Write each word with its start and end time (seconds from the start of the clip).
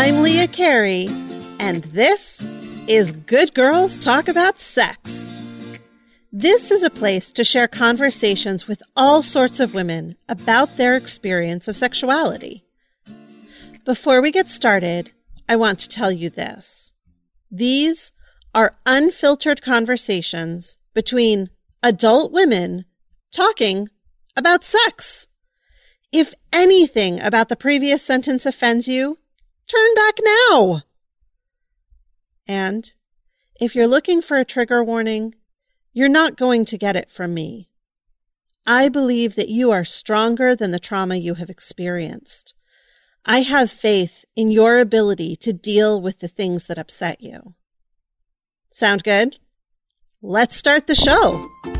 I'm 0.00 0.22
Leah 0.22 0.46
Carey, 0.46 1.08
and 1.58 1.82
this 1.86 2.40
is 2.86 3.10
Good 3.10 3.52
Girls 3.52 3.96
Talk 3.98 4.28
About 4.28 4.60
Sex. 4.60 5.34
This 6.30 6.70
is 6.70 6.84
a 6.84 6.88
place 6.88 7.32
to 7.32 7.42
share 7.42 7.66
conversations 7.66 8.68
with 8.68 8.80
all 8.94 9.22
sorts 9.22 9.58
of 9.58 9.74
women 9.74 10.16
about 10.28 10.76
their 10.76 10.94
experience 10.94 11.66
of 11.66 11.76
sexuality. 11.76 12.64
Before 13.84 14.22
we 14.22 14.30
get 14.30 14.48
started, 14.48 15.10
I 15.48 15.56
want 15.56 15.80
to 15.80 15.88
tell 15.88 16.12
you 16.12 16.30
this. 16.30 16.92
These 17.50 18.12
are 18.54 18.78
unfiltered 18.86 19.62
conversations 19.62 20.78
between 20.94 21.50
adult 21.82 22.30
women 22.30 22.84
talking 23.32 23.88
about 24.36 24.62
sex. 24.62 25.26
If 26.12 26.34
anything 26.52 27.20
about 27.20 27.48
the 27.48 27.56
previous 27.56 28.04
sentence 28.04 28.46
offends 28.46 28.86
you, 28.86 29.18
turn 29.68 29.94
back 29.94 30.18
now. 30.24 30.82
And 32.46 32.92
if 33.60 33.74
you're 33.74 33.86
looking 33.86 34.22
for 34.22 34.38
a 34.38 34.44
trigger 34.44 34.82
warning, 34.82 35.34
you're 35.92 36.08
not 36.08 36.36
going 36.36 36.64
to 36.66 36.78
get 36.78 36.96
it 36.96 37.10
from 37.10 37.34
me. 37.34 37.68
I 38.66 38.88
believe 38.88 39.34
that 39.34 39.48
you 39.48 39.70
are 39.70 39.84
stronger 39.84 40.54
than 40.54 40.70
the 40.70 40.78
trauma 40.78 41.16
you 41.16 41.34
have 41.34 41.50
experienced. 41.50 42.54
I 43.24 43.40
have 43.40 43.70
faith 43.70 44.24
in 44.36 44.50
your 44.50 44.78
ability 44.78 45.36
to 45.36 45.52
deal 45.52 46.00
with 46.00 46.20
the 46.20 46.28
things 46.28 46.66
that 46.66 46.78
upset 46.78 47.22
you. 47.22 47.54
Sound 48.70 49.04
good? 49.04 49.36
Let's 50.22 50.56
start 50.56 50.86
the 50.86 50.94
show. 50.94 51.77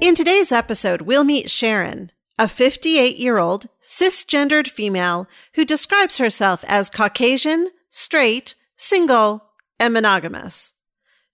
In 0.00 0.14
today's 0.14 0.52
episode, 0.52 1.02
we'll 1.02 1.24
meet 1.24 1.50
Sharon, 1.50 2.12
a 2.38 2.46
58 2.46 3.16
year 3.16 3.38
old 3.38 3.68
cisgendered 3.82 4.68
female 4.68 5.26
who 5.54 5.64
describes 5.64 6.18
herself 6.18 6.64
as 6.68 6.88
Caucasian, 6.88 7.70
straight, 7.90 8.54
single, 8.76 9.42
and 9.80 9.92
monogamous. 9.92 10.72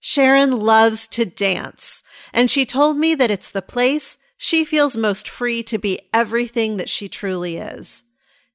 Sharon 0.00 0.50
loves 0.50 1.06
to 1.08 1.27
dance, 1.27 2.03
and 2.33 2.50
she 2.50 2.64
told 2.64 2.97
me 2.97 3.14
that 3.14 3.30
it's 3.30 3.50
the 3.50 3.61
place 3.61 4.16
she 4.38 4.64
feels 4.64 4.97
most 4.97 5.28
free 5.28 5.62
to 5.64 5.77
be 5.77 6.00
everything 6.14 6.78
that 6.78 6.88
she 6.88 7.06
truly 7.06 7.58
is. 7.58 8.03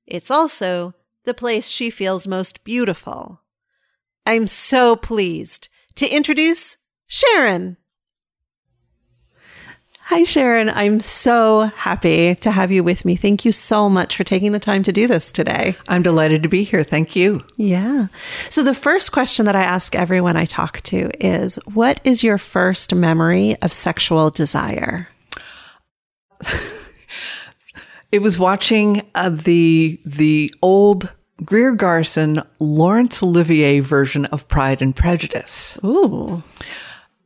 It's 0.08 0.32
also 0.32 0.96
the 1.26 1.36
place 1.36 1.68
she 1.68 1.92
feels 1.92 2.28
most 2.28 2.64
beautiful. 2.64 3.42
I'm 4.26 4.48
so 4.48 4.96
pleased 4.96 5.70
to 5.96 6.08
introduce 6.10 6.78
Sharon. 7.06 7.78
Hi, 10.10 10.24
Sharon. 10.24 10.70
I'm 10.70 11.00
so 11.02 11.66
happy 11.76 12.34
to 12.34 12.50
have 12.50 12.72
you 12.72 12.84
with 12.84 13.06
me. 13.06 13.16
Thank 13.16 13.46
you 13.46 13.52
so 13.52 13.92
much 13.92 14.18
for 14.18 14.24
taking 14.24 14.54
the 14.54 14.60
time 14.60 14.82
to 14.82 14.92
do 14.92 15.06
this 15.06 15.32
today. 15.32 15.76
I'm 15.88 16.02
delighted 16.02 16.42
to 16.42 16.50
be 16.50 16.64
here. 16.64 16.84
Thank 16.84 17.16
you. 17.16 17.46
Yeah. 17.58 18.08
So, 18.50 18.64
the 18.64 18.74
first 18.74 19.12
question 19.12 19.46
that 19.46 19.56
I 19.56 19.62
ask 19.62 19.96
everyone 19.96 20.36
I 20.36 20.46
talk 20.46 20.82
to 20.86 21.12
is 21.24 21.58
What 21.76 22.02
is 22.04 22.24
your 22.24 22.40
first 22.40 22.96
memory 22.96 23.56
of 23.62 23.72
sexual 23.72 24.32
desire? 24.32 25.06
it 28.12 28.24
was 28.24 28.40
watching 28.40 29.04
uh, 29.14 29.30
the 29.30 30.02
the 30.08 30.52
old 30.64 31.10
Greer 31.46 31.76
Garson 31.76 32.42
Laurence 32.58 33.22
Olivier 33.22 33.80
version 33.80 34.26
of 34.26 34.48
Pride 34.48 34.82
and 34.82 34.96
Prejudice. 34.96 35.78
Ooh 35.84 36.42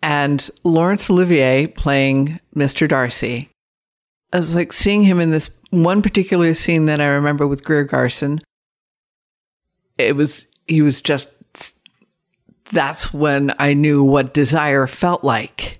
and 0.03 0.51
Laurence 0.65 1.09
Olivier 1.09 1.65
playing 1.65 2.39
Mr. 2.53 2.87
Darcy. 2.89 3.49
I 4.33 4.37
was 4.37 4.53
like 4.53 4.73
seeing 4.73 5.03
him 5.03 5.21
in 5.21 5.31
this 5.31 5.49
one 5.69 6.01
particular 6.01 6.53
scene 6.53 6.87
that 6.87 6.99
I 6.99 7.07
remember 7.07 7.47
with 7.47 7.63
Greer 7.63 7.85
Garson. 7.85 8.41
It 9.97 10.17
was, 10.17 10.45
he 10.67 10.81
was 10.81 10.99
just, 10.99 11.29
that's 12.71 13.13
when 13.13 13.53
I 13.57 13.73
knew 13.73 14.03
what 14.03 14.33
desire 14.33 14.87
felt 14.87 15.23
like 15.23 15.79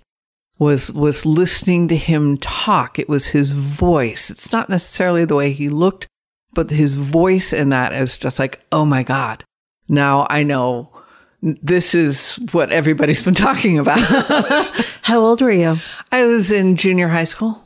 was, 0.58 0.90
was 0.92 1.26
listening 1.26 1.90
to 1.90 1.98
him 1.98 2.38
talk. 2.38 2.98
It 2.98 3.10
was 3.10 3.28
his 3.28 3.52
voice. 3.52 4.30
It's 4.30 4.54
not 4.54 4.70
necessarily 4.70 5.26
the 5.26 5.36
way 5.36 5.52
he 5.52 5.68
looked, 5.68 6.08
but 6.54 6.70
his 6.70 6.94
voice 6.94 7.52
in 7.52 7.70
that 7.70 7.92
is 7.92 8.18
just 8.18 8.40
like, 8.40 8.64
oh 8.72 8.86
my 8.86 9.04
God. 9.04 9.44
Now 9.90 10.28
I 10.30 10.44
know 10.44 11.03
this 11.44 11.94
is 11.94 12.40
what 12.54 12.72
everybody's 12.72 13.22
been 13.22 13.36
talking 13.36 13.78
about. 13.78 14.00
How 15.02 15.20
old 15.20 15.42
were 15.42 15.52
you? 15.52 15.78
I 16.12 16.26
was 16.26 16.52
in 16.52 16.78
junior 16.78 17.10
high 17.10 17.26
school. 17.26 17.62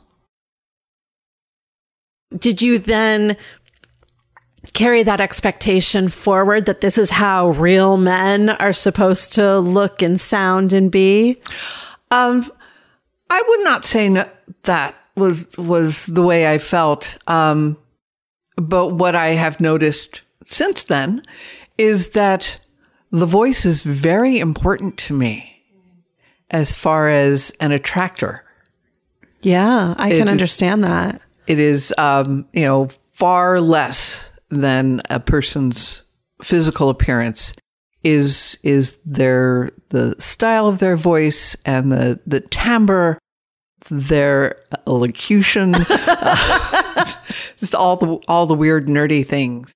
Did 2.36 2.60
you 2.60 2.80
then 2.80 3.36
carry 4.72 5.04
that 5.04 5.20
expectation 5.20 6.08
forward 6.08 6.66
that 6.66 6.80
this 6.80 6.98
is 6.98 7.10
how 7.10 7.50
real 7.50 7.96
men 7.96 8.50
are 8.50 8.72
supposed 8.72 9.32
to 9.34 9.60
look 9.60 10.02
and 10.02 10.20
sound 10.20 10.72
and 10.72 10.90
be? 10.90 11.40
Um, 12.10 12.50
I 13.30 13.42
would 13.46 13.64
not 13.64 13.86
say 13.86 14.08
no, 14.08 14.28
that 14.64 14.96
was 15.14 15.48
was 15.56 16.06
the 16.06 16.22
way 16.22 16.52
I 16.52 16.58
felt. 16.58 17.16
Um, 17.28 17.78
but 18.56 18.88
what 18.88 19.14
I 19.14 19.28
have 19.28 19.60
noticed 19.60 20.22
since 20.46 20.84
then 20.84 21.22
is 21.78 22.10
that 22.10 22.58
the 23.10 23.26
voice 23.26 23.64
is 23.64 23.82
very 23.82 24.38
important 24.38 24.96
to 24.98 25.14
me 25.14 25.62
as 26.50 26.72
far 26.72 27.08
as 27.08 27.52
an 27.60 27.72
attractor. 27.72 28.44
Yeah, 29.40 29.94
I 29.96 30.10
it 30.10 30.18
can 30.18 30.28
is, 30.28 30.32
understand 30.32 30.84
that. 30.84 31.20
It 31.46 31.58
is, 31.58 31.94
um, 31.96 32.46
you 32.52 32.64
know, 32.64 32.88
far 33.12 33.60
less 33.60 34.32
than 34.50 35.02
a 35.10 35.20
person's 35.20 36.02
physical 36.42 36.88
appearance 36.88 37.52
is 38.04 38.58
is 38.62 38.96
their 39.04 39.70
the 39.88 40.14
style 40.20 40.66
of 40.66 40.78
their 40.78 40.96
voice 40.96 41.56
and 41.64 41.90
the 41.90 42.20
the 42.26 42.40
timbre 42.40 43.18
their 43.90 44.56
elocution 44.86 45.74
uh, 45.90 47.12
just 47.58 47.74
all 47.74 47.96
the 47.96 48.18
all 48.28 48.46
the 48.46 48.54
weird 48.54 48.86
nerdy 48.86 49.26
things 49.26 49.72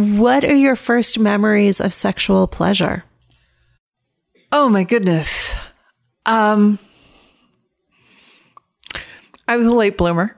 what 0.00 0.44
are 0.44 0.54
your 0.54 0.76
first 0.76 1.18
memories 1.18 1.80
of 1.80 1.92
sexual 1.92 2.46
pleasure? 2.46 3.04
Oh 4.50 4.68
my 4.68 4.84
goodness. 4.84 5.54
Um, 6.24 6.78
I 9.46 9.56
was 9.56 9.66
a 9.66 9.72
late 9.72 9.98
bloomer. 9.98 10.36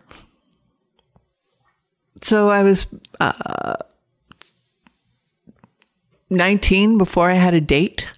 So 2.22 2.50
I 2.50 2.62
was 2.62 2.86
uh, 3.20 3.76
19 6.30 6.98
before 6.98 7.30
I 7.30 7.34
had 7.34 7.54
a 7.54 7.60
date. 7.60 8.08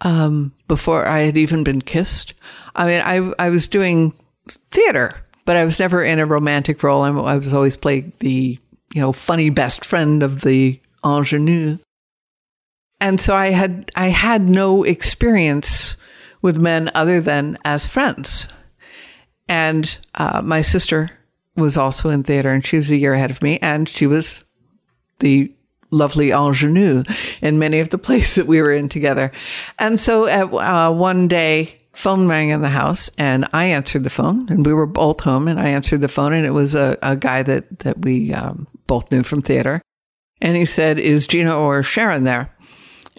Um, 0.00 0.52
before 0.68 1.06
I 1.06 1.20
had 1.20 1.36
even 1.36 1.64
been 1.64 1.82
kissed. 1.82 2.34
I 2.76 2.86
mean, 2.86 3.02
I, 3.04 3.32
I 3.44 3.50
was 3.50 3.66
doing 3.66 4.14
theater, 4.70 5.24
but 5.44 5.56
I 5.56 5.64
was 5.64 5.80
never 5.80 6.04
in 6.04 6.20
a 6.20 6.26
romantic 6.26 6.82
role. 6.84 7.02
I, 7.02 7.08
I 7.08 7.36
was 7.36 7.52
always 7.52 7.76
playing 7.76 8.12
the 8.20 8.60
you 8.94 9.00
know, 9.00 9.12
funny 9.12 9.50
best 9.50 9.84
friend 9.84 10.22
of 10.22 10.42
the 10.42 10.80
ingenue. 11.04 11.78
And 13.00 13.20
so 13.20 13.34
I 13.34 13.48
had, 13.48 13.90
I 13.94 14.08
had 14.08 14.48
no 14.48 14.82
experience 14.82 15.96
with 16.42 16.60
men 16.60 16.90
other 16.94 17.20
than 17.20 17.58
as 17.64 17.86
friends. 17.86 18.48
And 19.48 19.98
uh, 20.14 20.42
my 20.42 20.62
sister 20.62 21.08
was 21.56 21.76
also 21.76 22.08
in 22.10 22.22
theater 22.22 22.50
and 22.50 22.64
she 22.64 22.76
was 22.76 22.90
a 22.90 22.96
year 22.96 23.14
ahead 23.14 23.30
of 23.30 23.42
me 23.42 23.58
and 23.60 23.88
she 23.88 24.06
was 24.06 24.44
the 25.18 25.52
lovely 25.90 26.30
ingenue 26.30 27.02
in 27.40 27.58
many 27.58 27.80
of 27.80 27.90
the 27.90 27.98
plays 28.06 28.34
that 28.34 28.46
we 28.46 28.60
were 28.62 28.72
in 28.72 28.88
together. 28.88 29.32
And 29.78 29.98
so 29.98 30.26
at, 30.26 30.52
uh, 30.52 30.92
one 30.92 31.28
day, 31.28 31.74
phone 31.92 32.28
rang 32.28 32.50
in 32.50 32.62
the 32.62 32.68
house 32.68 33.10
and 33.18 33.44
I 33.52 33.64
answered 33.64 34.04
the 34.04 34.10
phone 34.10 34.48
and 34.50 34.64
we 34.64 34.72
were 34.72 34.86
both 34.86 35.20
home 35.20 35.48
and 35.48 35.58
I 35.58 35.68
answered 35.68 36.00
the 36.00 36.08
phone 36.08 36.32
and 36.32 36.46
it 36.46 36.50
was 36.50 36.76
a, 36.76 36.96
a 37.02 37.16
guy 37.16 37.42
that, 37.42 37.80
that 37.80 38.02
we 38.02 38.32
um, 38.32 38.68
both 38.88 39.12
knew 39.12 39.22
from 39.22 39.42
theater. 39.42 39.80
And 40.40 40.56
he 40.56 40.66
said, 40.66 40.98
is 40.98 41.28
Gina 41.28 41.56
or 41.56 41.84
Sharon 41.84 42.24
there? 42.24 42.50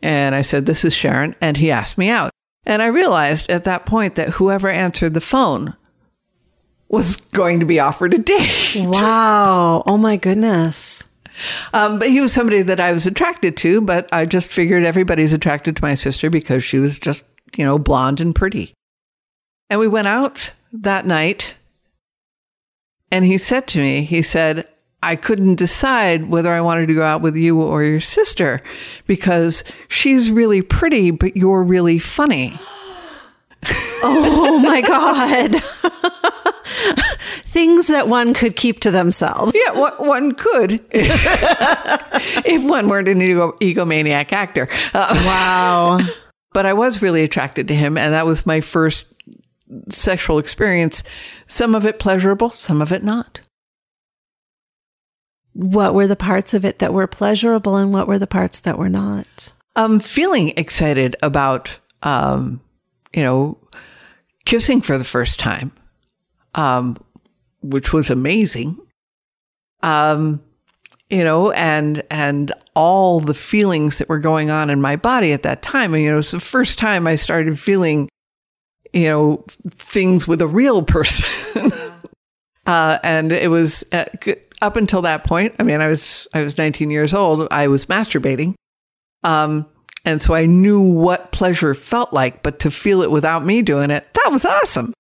And 0.04 0.36
I 0.36 0.42
said, 0.42 0.66
this 0.66 0.84
is 0.84 0.94
Sharon. 0.94 1.36
And 1.40 1.56
he 1.56 1.72
asked 1.72 1.98
me 1.98 2.10
out. 2.10 2.32
And 2.66 2.82
I 2.82 2.88
realized 2.88 3.50
at 3.50 3.64
that 3.64 3.86
point 3.86 4.16
that 4.16 4.32
whoever 4.32 4.68
answered 4.68 5.14
the 5.14 5.22
phone 5.22 5.76
was 6.90 7.16
going 7.18 7.62
to 7.62 7.66
be 7.66 7.80
offered 7.80 8.14
a 8.14 8.18
date. 8.18 8.76
Wow. 8.76 9.84
Oh 9.86 9.98
my 9.98 10.18
goodness. 10.18 11.04
Um, 11.74 12.00
but 12.00 12.10
he 12.10 12.20
was 12.20 12.34
somebody 12.34 12.62
that 12.64 12.82
I 12.82 12.92
was 12.92 13.08
attracted 13.08 13.56
to, 13.58 13.80
but 13.80 14.12
I 14.12 14.26
just 14.26 14.50
figured 14.50 14.84
everybody's 14.84 15.32
attracted 15.32 15.78
to 15.78 15.82
my 15.82 15.94
sister 15.94 16.30
because 16.30 16.64
she 16.66 16.80
was 16.80 17.00
just 17.00 17.24
you 17.58 17.66
know, 17.66 17.78
blonde 17.78 18.22
and 18.22 18.36
pretty. 18.36 18.74
And 19.70 19.80
we 19.80 19.88
went 19.88 20.08
out 20.08 20.52
that 20.72 21.06
night. 21.06 21.56
And 23.12 23.26
he 23.26 23.38
said 23.38 23.68
to 23.70 23.80
me, 23.80 24.04
he 24.04 24.22
said, 24.22 24.68
I 25.02 25.16
couldn't 25.16 25.56
decide 25.56 26.30
whether 26.30 26.52
I 26.52 26.62
wanted 26.62 26.88
to 26.88 26.94
go 26.94 27.04
out 27.04 27.22
with 27.22 27.36
you 27.36 27.62
or 27.62 27.84
your 27.84 28.02
sister 28.02 28.62
because 29.08 29.64
she's 29.88 30.30
really 30.30 30.62
pretty, 30.62 31.12
but 31.12 31.38
you're 31.38 31.64
really 31.64 32.00
funny. 32.00 32.60
oh 34.04 34.60
my 34.64 34.82
God. 34.82 35.64
Things 37.48 37.88
that 37.88 38.08
one 38.08 38.34
could 38.34 38.56
keep 38.56 38.82
to 38.82 38.92
themselves. 38.92 39.54
Yeah, 39.56 39.72
one, 39.72 39.94
one 39.96 40.34
could 40.34 40.82
if 40.92 42.64
one 42.64 42.88
weren't 42.88 43.08
an 43.08 43.22
ego, 43.22 43.54
egomaniac 43.60 44.32
actor. 44.32 44.68
Uh, 44.94 45.22
Wow. 45.26 46.00
but 46.54 46.66
I 46.66 46.74
was 46.74 47.02
really 47.02 47.24
attracted 47.24 47.68
to 47.70 47.76
him, 47.76 47.98
and 47.98 48.14
that 48.14 48.26
was 48.26 48.46
my 48.46 48.62
first 48.62 49.08
sexual 49.90 50.40
experience. 50.40 51.04
Some 51.48 51.76
of 51.76 51.86
it 51.86 52.00
pleasurable, 52.00 52.52
some 52.52 52.82
of 52.82 52.92
it 52.92 53.04
not. 53.04 53.42
What 55.54 55.94
were 55.94 56.08
the 56.08 56.16
parts 56.16 56.54
of 56.54 56.64
it 56.64 56.80
that 56.80 56.94
were 56.94 57.08
pleasurable 57.08 57.76
and 57.76 57.92
what 57.92 58.08
were 58.08 58.20
the 58.20 58.28
parts 58.28 58.60
that 58.62 58.78
were 58.78 58.90
not? 58.90 59.52
Um, 59.76 60.00
feeling 60.00 60.54
excited 60.58 61.16
about, 61.22 61.80
um, 62.04 62.62
you 63.14 63.24
know, 63.24 63.58
kissing 64.46 64.82
for 64.82 64.98
the 64.98 65.04
first 65.04 65.40
time, 65.40 65.72
um, 66.56 66.98
which 67.62 67.94
was 67.94 68.10
amazing. 68.10 68.78
Um, 69.82 70.42
you 71.10 71.24
know, 71.24 71.52
and 71.52 72.04
and 72.12 72.52
all 72.76 73.20
the 73.20 73.34
feelings 73.34 73.98
that 73.98 74.10
were 74.10 74.20
going 74.20 74.52
on 74.52 74.70
in 74.70 74.80
my 74.80 74.96
body 74.96 75.34
at 75.34 75.44
that 75.44 75.62
time. 75.62 75.94
And, 75.94 76.04
you 76.04 76.10
know, 76.10 76.16
it 76.16 76.18
was 76.18 76.32
the 76.32 76.40
first 76.40 76.78
time 76.78 77.08
I 77.08 77.16
started 77.16 77.60
feeling, 77.60 78.10
you 78.94 79.08
know, 79.08 79.46
things 79.72 80.28
with 80.28 80.42
a 80.42 80.48
real 80.48 80.84
person. 80.84 81.72
uh, 82.66 83.00
and 83.04 83.32
it 83.32 83.50
was 83.50 83.84
uh, 83.92 84.06
up 84.62 84.76
until 84.76 85.02
that 85.04 85.24
point. 85.24 85.56
I 85.60 85.64
mean, 85.64 85.82
I 85.82 85.88
was 85.88 86.28
I 86.34 86.42
was 86.42 86.58
19 86.58 86.92
years 86.92 87.14
old. 87.14 87.48
I 87.52 87.68
was 87.68 87.86
masturbating. 87.86 88.56
Um, 89.24 89.66
and 90.06 90.22
so 90.22 90.34
I 90.34 90.46
knew 90.46 90.80
what 90.80 91.32
pleasure 91.32 91.74
felt 91.74 92.14
like, 92.14 92.42
but 92.42 92.60
to 92.60 92.72
feel 92.72 93.02
it 93.02 93.12
without 93.12 93.46
me 93.46 93.62
doing 93.62 93.92
it, 93.92 94.08
that 94.14 94.32
was 94.32 94.46
awesome. 94.46 94.94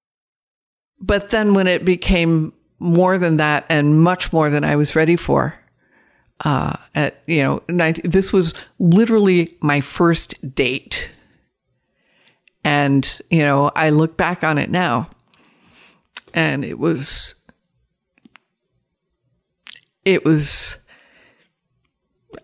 But 0.99 1.29
then 1.29 1.53
when 1.53 1.67
it 1.67 1.85
became 1.85 2.53
more 2.79 3.17
than 3.17 3.37
that 3.37 3.65
and 3.69 4.01
much 4.01 4.33
more 4.33 4.49
than 4.49 4.63
I 4.63 4.75
was 4.75 4.95
ready 4.95 5.15
for, 5.15 5.55
uh, 6.43 6.75
at, 6.95 7.21
you 7.27 7.43
know, 7.43 7.63
19, 7.69 8.09
this 8.09 8.33
was 8.33 8.53
literally 8.77 9.55
my 9.61 9.81
first 9.81 10.53
date. 10.55 11.11
And, 12.63 13.21
you 13.29 13.43
know, 13.43 13.71
I 13.75 13.89
look 13.89 14.17
back 14.17 14.43
on 14.43 14.57
it 14.57 14.69
now 14.69 15.09
and 16.33 16.65
it 16.65 16.77
was, 16.77 17.35
it 20.13 20.25
was, 20.25 20.77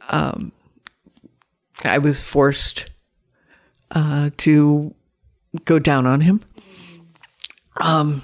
um, 0.10 0.52
I 1.84 1.98
was 1.98 2.24
forced 2.24 2.92
uh, 3.92 4.30
to 4.38 4.94
go 5.66 5.80
down 5.80 6.06
on 6.06 6.22
him. 6.22 6.42
Um, 7.78 8.24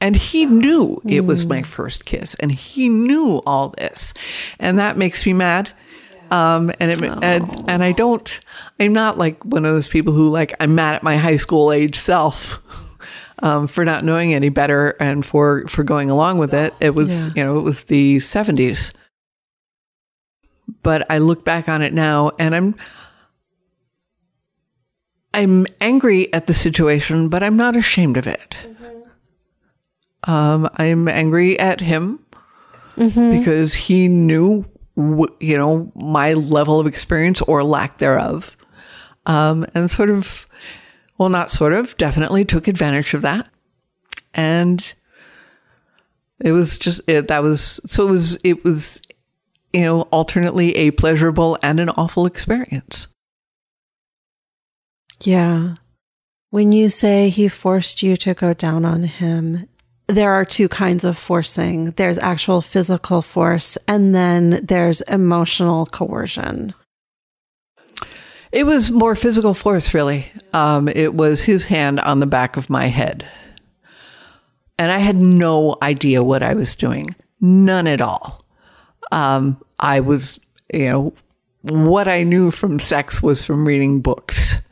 and 0.00 0.16
he 0.16 0.46
knew 0.46 1.00
it 1.06 1.24
was 1.24 1.46
my 1.46 1.62
first 1.62 2.04
kiss, 2.04 2.34
and 2.36 2.52
he 2.52 2.88
knew 2.88 3.42
all 3.46 3.70
this, 3.70 4.14
and 4.58 4.78
that 4.78 4.96
makes 4.96 5.26
me 5.26 5.32
mad. 5.32 5.70
Um, 6.30 6.70
and, 6.78 6.90
it, 6.90 7.02
and 7.02 7.64
and 7.68 7.82
I 7.82 7.92
don't. 7.92 8.38
I'm 8.78 8.92
not 8.92 9.18
like 9.18 9.44
one 9.44 9.64
of 9.64 9.72
those 9.72 9.88
people 9.88 10.12
who 10.12 10.28
like 10.28 10.54
I'm 10.60 10.74
mad 10.74 10.94
at 10.94 11.02
my 11.02 11.16
high 11.16 11.36
school 11.36 11.72
age 11.72 11.96
self. 11.96 12.60
Um, 13.40 13.68
for 13.68 13.84
not 13.84 14.04
knowing 14.04 14.34
any 14.34 14.48
better 14.48 14.96
and 14.98 15.24
for 15.24 15.66
for 15.68 15.84
going 15.84 16.10
along 16.10 16.38
with 16.38 16.52
it, 16.52 16.74
it 16.80 16.94
was 16.94 17.26
Yeah. 17.28 17.32
you 17.36 17.44
know 17.44 17.58
it 17.58 17.62
was 17.62 17.84
the 17.84 18.16
70s 18.16 18.92
but 20.82 21.06
I 21.10 21.18
look 21.18 21.44
back 21.44 21.68
on 21.68 21.80
it 21.82 21.94
now 21.94 22.32
and 22.38 22.54
I'm 22.54 22.74
I'm 25.34 25.66
angry 25.80 26.32
at 26.32 26.46
the 26.46 26.54
situation, 26.54 27.28
but 27.28 27.42
I'm 27.42 27.56
not 27.56 27.76
ashamed 27.76 28.16
of 28.16 28.26
it. 28.26 28.56
Um, 30.24 30.68
I'm 30.76 31.06
angry 31.06 31.58
at 31.60 31.80
him 31.80 32.18
because 33.30 33.74
he 33.74 34.08
knew, 34.08 34.64
w- 34.96 35.32
you 35.38 35.56
know, 35.56 35.92
my 35.94 36.32
level 36.32 36.80
of 36.80 36.86
experience 36.88 37.40
or 37.42 37.62
lack 37.62 37.98
thereof, 37.98 38.56
um, 39.26 39.64
and 39.74 39.88
sort 39.90 40.10
of, 40.10 40.47
well, 41.18 41.28
not 41.28 41.50
sort 41.50 41.72
of, 41.72 41.96
definitely 41.96 42.44
took 42.44 42.68
advantage 42.68 43.12
of 43.12 43.22
that, 43.22 43.48
and 44.34 44.94
it 46.40 46.52
was 46.52 46.78
just 46.78 47.00
it, 47.06 47.28
that 47.28 47.42
was 47.42 47.80
so 47.84 48.06
it 48.06 48.10
was 48.10 48.38
it 48.44 48.64
was 48.64 49.00
you 49.72 49.82
know, 49.82 50.02
alternately 50.02 50.74
a 50.76 50.90
pleasurable 50.92 51.58
and 51.62 51.80
an 51.80 51.90
awful 51.90 52.26
experience. 52.26 53.08
Yeah. 55.22 55.74
When 56.50 56.72
you 56.72 56.88
say 56.88 57.28
he 57.28 57.48
forced 57.48 58.02
you 58.02 58.16
to 58.18 58.34
go 58.34 58.54
down 58.54 58.84
on 58.84 59.04
him, 59.04 59.68
there 60.06 60.32
are 60.32 60.44
two 60.46 60.68
kinds 60.68 61.04
of 61.04 61.18
forcing 61.18 61.90
there's 61.92 62.16
actual 62.16 62.62
physical 62.62 63.20
force, 63.20 63.76
and 63.86 64.14
then 64.14 64.60
there's 64.62 65.02
emotional 65.02 65.84
coercion. 65.84 66.72
It 68.52 68.64
was 68.64 68.90
more 68.90 69.14
physical 69.14 69.54
force, 69.54 69.92
really. 69.94 70.30
Um, 70.52 70.88
it 70.88 71.14
was 71.14 71.42
his 71.42 71.66
hand 71.66 72.00
on 72.00 72.20
the 72.20 72.26
back 72.26 72.56
of 72.56 72.70
my 72.70 72.86
head. 72.86 73.28
And 74.78 74.90
I 74.90 74.98
had 74.98 75.22
no 75.22 75.76
idea 75.82 76.22
what 76.22 76.42
I 76.42 76.54
was 76.54 76.74
doing. 76.76 77.14
None 77.40 77.86
at 77.86 78.00
all. 78.00 78.44
Um, 79.12 79.62
I 79.80 80.00
was, 80.00 80.38
you 80.72 80.84
know, 80.84 81.12
what 81.62 82.08
I 82.08 82.22
knew 82.22 82.50
from 82.50 82.78
sex 82.78 83.22
was 83.22 83.44
from 83.44 83.66
reading 83.66 84.00
books. 84.00 84.62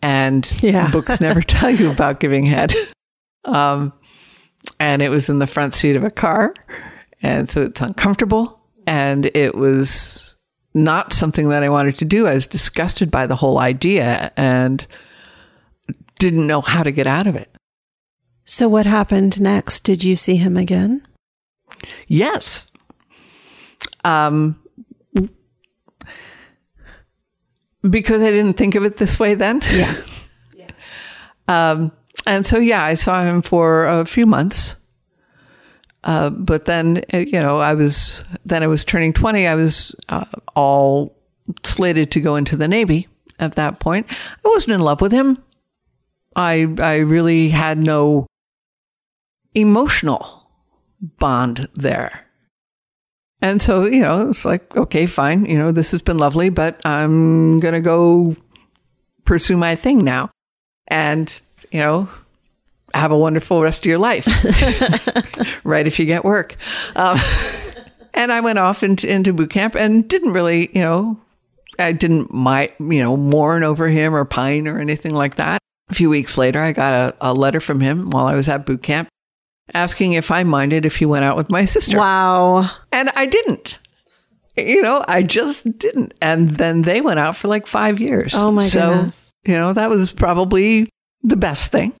And 0.00 0.50
Yeah. 0.62 0.90
books 0.90 1.20
never 1.20 1.42
tell 1.42 1.70
you 1.70 1.90
about 1.90 2.20
giving 2.20 2.46
head. 2.46 2.72
Um, 3.44 3.92
and 4.78 5.02
it 5.02 5.08
was 5.08 5.28
in 5.28 5.38
the 5.38 5.46
front 5.46 5.74
seat 5.74 5.96
of 5.96 6.04
a 6.04 6.10
car. 6.10 6.54
And 7.22 7.48
so 7.50 7.62
it's 7.62 7.80
uncomfortable. 7.80 8.60
And 8.86 9.26
it 9.34 9.54
was 9.54 10.31
not 10.74 11.12
something 11.12 11.48
that 11.48 11.62
I 11.62 11.68
wanted 11.68 11.98
to 11.98 12.04
do. 12.04 12.26
I 12.26 12.34
was 12.34 12.46
disgusted 12.46 13.10
by 13.10 13.26
the 13.26 13.36
whole 13.36 13.58
idea 13.58 14.32
and 14.36 14.86
didn't 16.18 16.46
know 16.46 16.60
how 16.60 16.82
to 16.82 16.90
get 16.90 17.06
out 17.06 17.26
of 17.26 17.36
it. 17.36 17.54
So, 18.44 18.68
what 18.68 18.86
happened 18.86 19.40
next? 19.40 19.80
Did 19.80 20.02
you 20.02 20.16
see 20.16 20.36
him 20.36 20.56
again? 20.56 21.06
Yes. 22.08 22.70
Um, 24.04 24.60
because 27.88 28.22
I 28.22 28.30
didn't 28.30 28.56
think 28.56 28.74
of 28.74 28.84
it 28.84 28.96
this 28.96 29.18
way 29.18 29.34
then. 29.34 29.60
Yeah. 29.72 29.96
Um, 31.48 31.90
and 32.24 32.46
so, 32.46 32.58
yeah, 32.58 32.84
I 32.84 32.94
saw 32.94 33.24
him 33.24 33.42
for 33.42 33.84
a 33.86 34.06
few 34.06 34.26
months. 34.26 34.76
Uh, 36.04 36.30
but 36.30 36.64
then, 36.64 37.04
uh, 37.12 37.18
you 37.18 37.40
know, 37.40 37.58
I 37.58 37.74
was, 37.74 38.24
then 38.44 38.62
I 38.62 38.66
was 38.66 38.84
turning 38.84 39.12
20. 39.12 39.46
I 39.46 39.54
was 39.54 39.94
uh, 40.08 40.24
all 40.56 41.16
slated 41.64 42.10
to 42.12 42.20
go 42.20 42.36
into 42.36 42.56
the 42.56 42.68
Navy 42.68 43.08
at 43.38 43.56
that 43.56 43.80
point. 43.80 44.06
I 44.10 44.48
wasn't 44.48 44.74
in 44.74 44.80
love 44.80 45.00
with 45.00 45.12
him. 45.12 45.42
I, 46.34 46.66
I 46.78 46.96
really 46.96 47.50
had 47.50 47.78
no 47.78 48.26
emotional 49.54 50.48
bond 51.00 51.68
there. 51.74 52.26
And 53.40 53.60
so, 53.60 53.86
you 53.86 54.00
know, 54.00 54.30
it's 54.30 54.44
like, 54.44 54.76
okay, 54.76 55.06
fine. 55.06 55.44
You 55.44 55.58
know, 55.58 55.72
this 55.72 55.90
has 55.90 56.00
been 56.00 56.18
lovely, 56.18 56.48
but 56.48 56.80
I'm 56.86 57.58
going 57.58 57.74
to 57.74 57.80
go 57.80 58.36
pursue 59.24 59.56
my 59.56 59.74
thing 59.74 60.04
now 60.04 60.30
and, 60.86 61.40
you 61.70 61.80
know, 61.80 62.08
have 62.94 63.10
a 63.10 63.18
wonderful 63.18 63.62
rest 63.62 63.82
of 63.82 63.86
your 63.86 63.98
life. 63.98 64.26
right 65.64 65.86
if 65.86 65.98
you 65.98 66.06
get 66.06 66.24
work. 66.24 66.56
Um, 66.96 67.18
and 68.14 68.32
I 68.32 68.40
went 68.40 68.58
off 68.58 68.82
into, 68.82 69.08
into 69.08 69.32
boot 69.32 69.50
camp 69.50 69.74
and 69.74 70.08
didn't 70.08 70.32
really, 70.32 70.70
you 70.74 70.82
know, 70.82 71.20
I 71.78 71.92
didn't 71.92 72.32
my 72.32 72.70
you 72.78 73.02
know 73.02 73.16
mourn 73.16 73.64
over 73.64 73.88
him 73.88 74.14
or 74.14 74.24
pine 74.24 74.68
or 74.68 74.78
anything 74.78 75.14
like 75.14 75.36
that. 75.36 75.58
A 75.90 75.94
few 75.94 76.10
weeks 76.10 76.38
later, 76.38 76.60
I 76.60 76.72
got 76.72 76.92
a, 76.92 77.16
a 77.20 77.34
letter 77.34 77.60
from 77.60 77.80
him 77.80 78.10
while 78.10 78.26
I 78.26 78.34
was 78.34 78.48
at 78.48 78.66
boot 78.66 78.82
camp 78.82 79.08
asking 79.74 80.12
if 80.12 80.30
I 80.30 80.42
minded 80.42 80.84
if 80.84 80.96
he 80.96 81.06
went 81.06 81.24
out 81.24 81.36
with 81.36 81.50
my 81.50 81.64
sister. 81.64 81.98
Wow. 81.98 82.70
And 82.90 83.10
I 83.14 83.26
didn't. 83.26 83.78
You 84.56 84.82
know, 84.82 85.04
I 85.08 85.22
just 85.22 85.78
didn't. 85.78 86.14
And 86.20 86.50
then 86.50 86.82
they 86.82 87.00
went 87.00 87.20
out 87.20 87.36
for 87.36 87.48
like 87.48 87.66
five 87.66 88.00
years. 88.00 88.34
Oh 88.34 88.50
my 88.50 88.62
so, 88.62 88.94
goodness. 88.94 89.30
You 89.44 89.56
know, 89.56 89.72
that 89.72 89.88
was 89.88 90.12
probably 90.12 90.88
the 91.22 91.36
best 91.36 91.72
thing. 91.72 91.94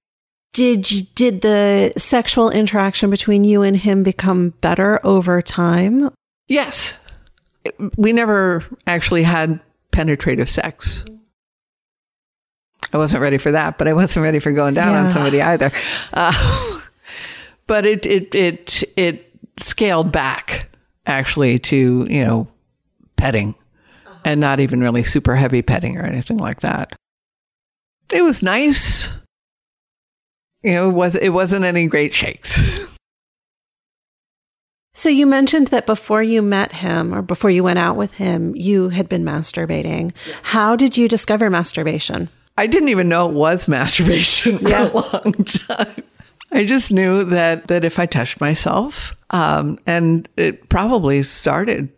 Did 0.52 0.86
did 1.14 1.40
the 1.40 1.92
sexual 1.96 2.50
interaction 2.50 3.08
between 3.10 3.44
you 3.44 3.62
and 3.62 3.76
him 3.76 4.02
become 4.02 4.50
better 4.60 5.00
over 5.04 5.40
time? 5.40 6.10
Yes. 6.48 6.98
We 7.96 8.12
never 8.12 8.62
actually 8.86 9.22
had 9.22 9.60
penetrative 9.92 10.50
sex. 10.50 11.04
I 12.92 12.98
wasn't 12.98 13.22
ready 13.22 13.38
for 13.38 13.52
that, 13.52 13.78
but 13.78 13.88
I 13.88 13.92
wasn't 13.94 14.24
ready 14.24 14.38
for 14.40 14.52
going 14.52 14.74
down 14.74 14.92
Yeah. 14.92 15.04
on 15.06 15.10
somebody 15.12 15.40
either. 15.40 15.70
Uh, 16.12 16.80
but 17.66 17.86
it, 17.86 18.04
it, 18.04 18.34
it, 18.34 18.82
it 18.96 19.30
scaled 19.58 20.12
back 20.12 20.68
actually 21.06 21.58
to, 21.60 22.06
you 22.10 22.24
know, 22.24 22.48
petting 23.16 23.54
and 24.24 24.40
not 24.40 24.60
even 24.60 24.80
really 24.80 25.04
super 25.04 25.36
heavy 25.36 25.62
petting 25.62 25.96
or 25.96 26.02
anything 26.02 26.36
like 26.36 26.60
that. 26.60 26.92
It 28.12 28.22
was 28.22 28.42
nice. 28.42 29.14
You 30.62 30.72
know, 30.72 30.88
it 30.88 30.92
was 30.92 31.16
it 31.16 31.30
wasn't 31.30 31.64
any 31.64 31.86
great 31.86 32.14
shakes. 32.14 32.58
So 34.94 35.08
you 35.08 35.26
mentioned 35.26 35.68
that 35.68 35.86
before 35.86 36.22
you 36.22 36.42
met 36.42 36.70
him 36.70 37.14
or 37.14 37.22
before 37.22 37.48
you 37.50 37.64
went 37.64 37.78
out 37.78 37.96
with 37.96 38.10
him, 38.12 38.54
you 38.54 38.90
had 38.90 39.08
been 39.08 39.24
masturbating. 39.24 40.12
How 40.42 40.76
did 40.76 40.98
you 40.98 41.08
discover 41.08 41.48
masturbation? 41.48 42.28
I 42.58 42.66
didn't 42.66 42.90
even 42.90 43.08
know 43.08 43.26
it 43.26 43.32
was 43.34 43.66
masturbation 43.68 44.58
for 44.58 44.68
Yeah. 44.68 44.90
a 44.90 44.92
long 44.92 45.32
time. 45.44 46.02
I 46.52 46.64
just 46.66 46.92
knew 46.92 47.24
that 47.24 47.68
that 47.68 47.86
if 47.86 47.98
I 47.98 48.04
touched 48.04 48.38
myself, 48.42 49.16
um, 49.30 49.78
and 49.86 50.28
it 50.36 50.68
probably 50.68 51.22
started, 51.22 51.88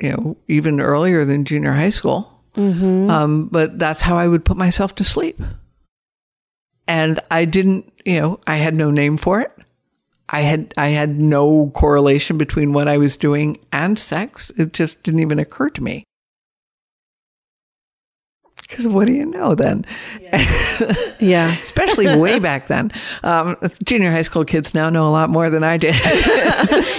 you 0.00 0.10
know, 0.12 0.36
even 0.46 0.80
earlier 0.80 1.24
than 1.24 1.44
junior 1.44 1.72
high 1.72 1.90
school. 1.90 2.30
Um, 2.56 3.48
but 3.50 3.80
that's 3.80 4.00
how 4.00 4.16
I 4.16 4.28
would 4.28 4.44
put 4.44 4.56
myself 4.56 4.94
to 4.94 5.02
sleep. 5.02 5.40
And 6.86 7.20
I 7.30 7.44
didn't, 7.44 7.90
you 8.04 8.20
know, 8.20 8.40
I 8.46 8.56
had 8.56 8.74
no 8.74 8.90
name 8.90 9.16
for 9.16 9.40
it. 9.40 9.52
I 10.28 10.40
had 10.40 10.72
I 10.76 10.88
had 10.88 11.20
no 11.20 11.70
correlation 11.74 12.38
between 12.38 12.72
what 12.72 12.88
I 12.88 12.98
was 12.98 13.16
doing 13.16 13.58
and 13.72 13.98
sex. 13.98 14.50
It 14.56 14.72
just 14.72 15.02
didn't 15.02 15.20
even 15.20 15.38
occur 15.38 15.68
to 15.70 15.82
me. 15.82 16.04
Because 18.68 18.88
what 18.88 19.06
do 19.06 19.12
you 19.12 19.26
know 19.26 19.54
then? 19.54 19.84
Yeah. 21.20 21.54
Especially 21.62 22.16
way 22.16 22.38
back 22.38 22.66
then. 22.66 22.92
Um, 23.22 23.56
junior 23.84 24.10
high 24.10 24.22
school 24.22 24.44
kids 24.44 24.72
now 24.72 24.88
know 24.88 25.06
a 25.06 25.12
lot 25.12 25.28
more 25.28 25.50
than 25.50 25.62
I 25.62 25.76
did. 25.76 25.94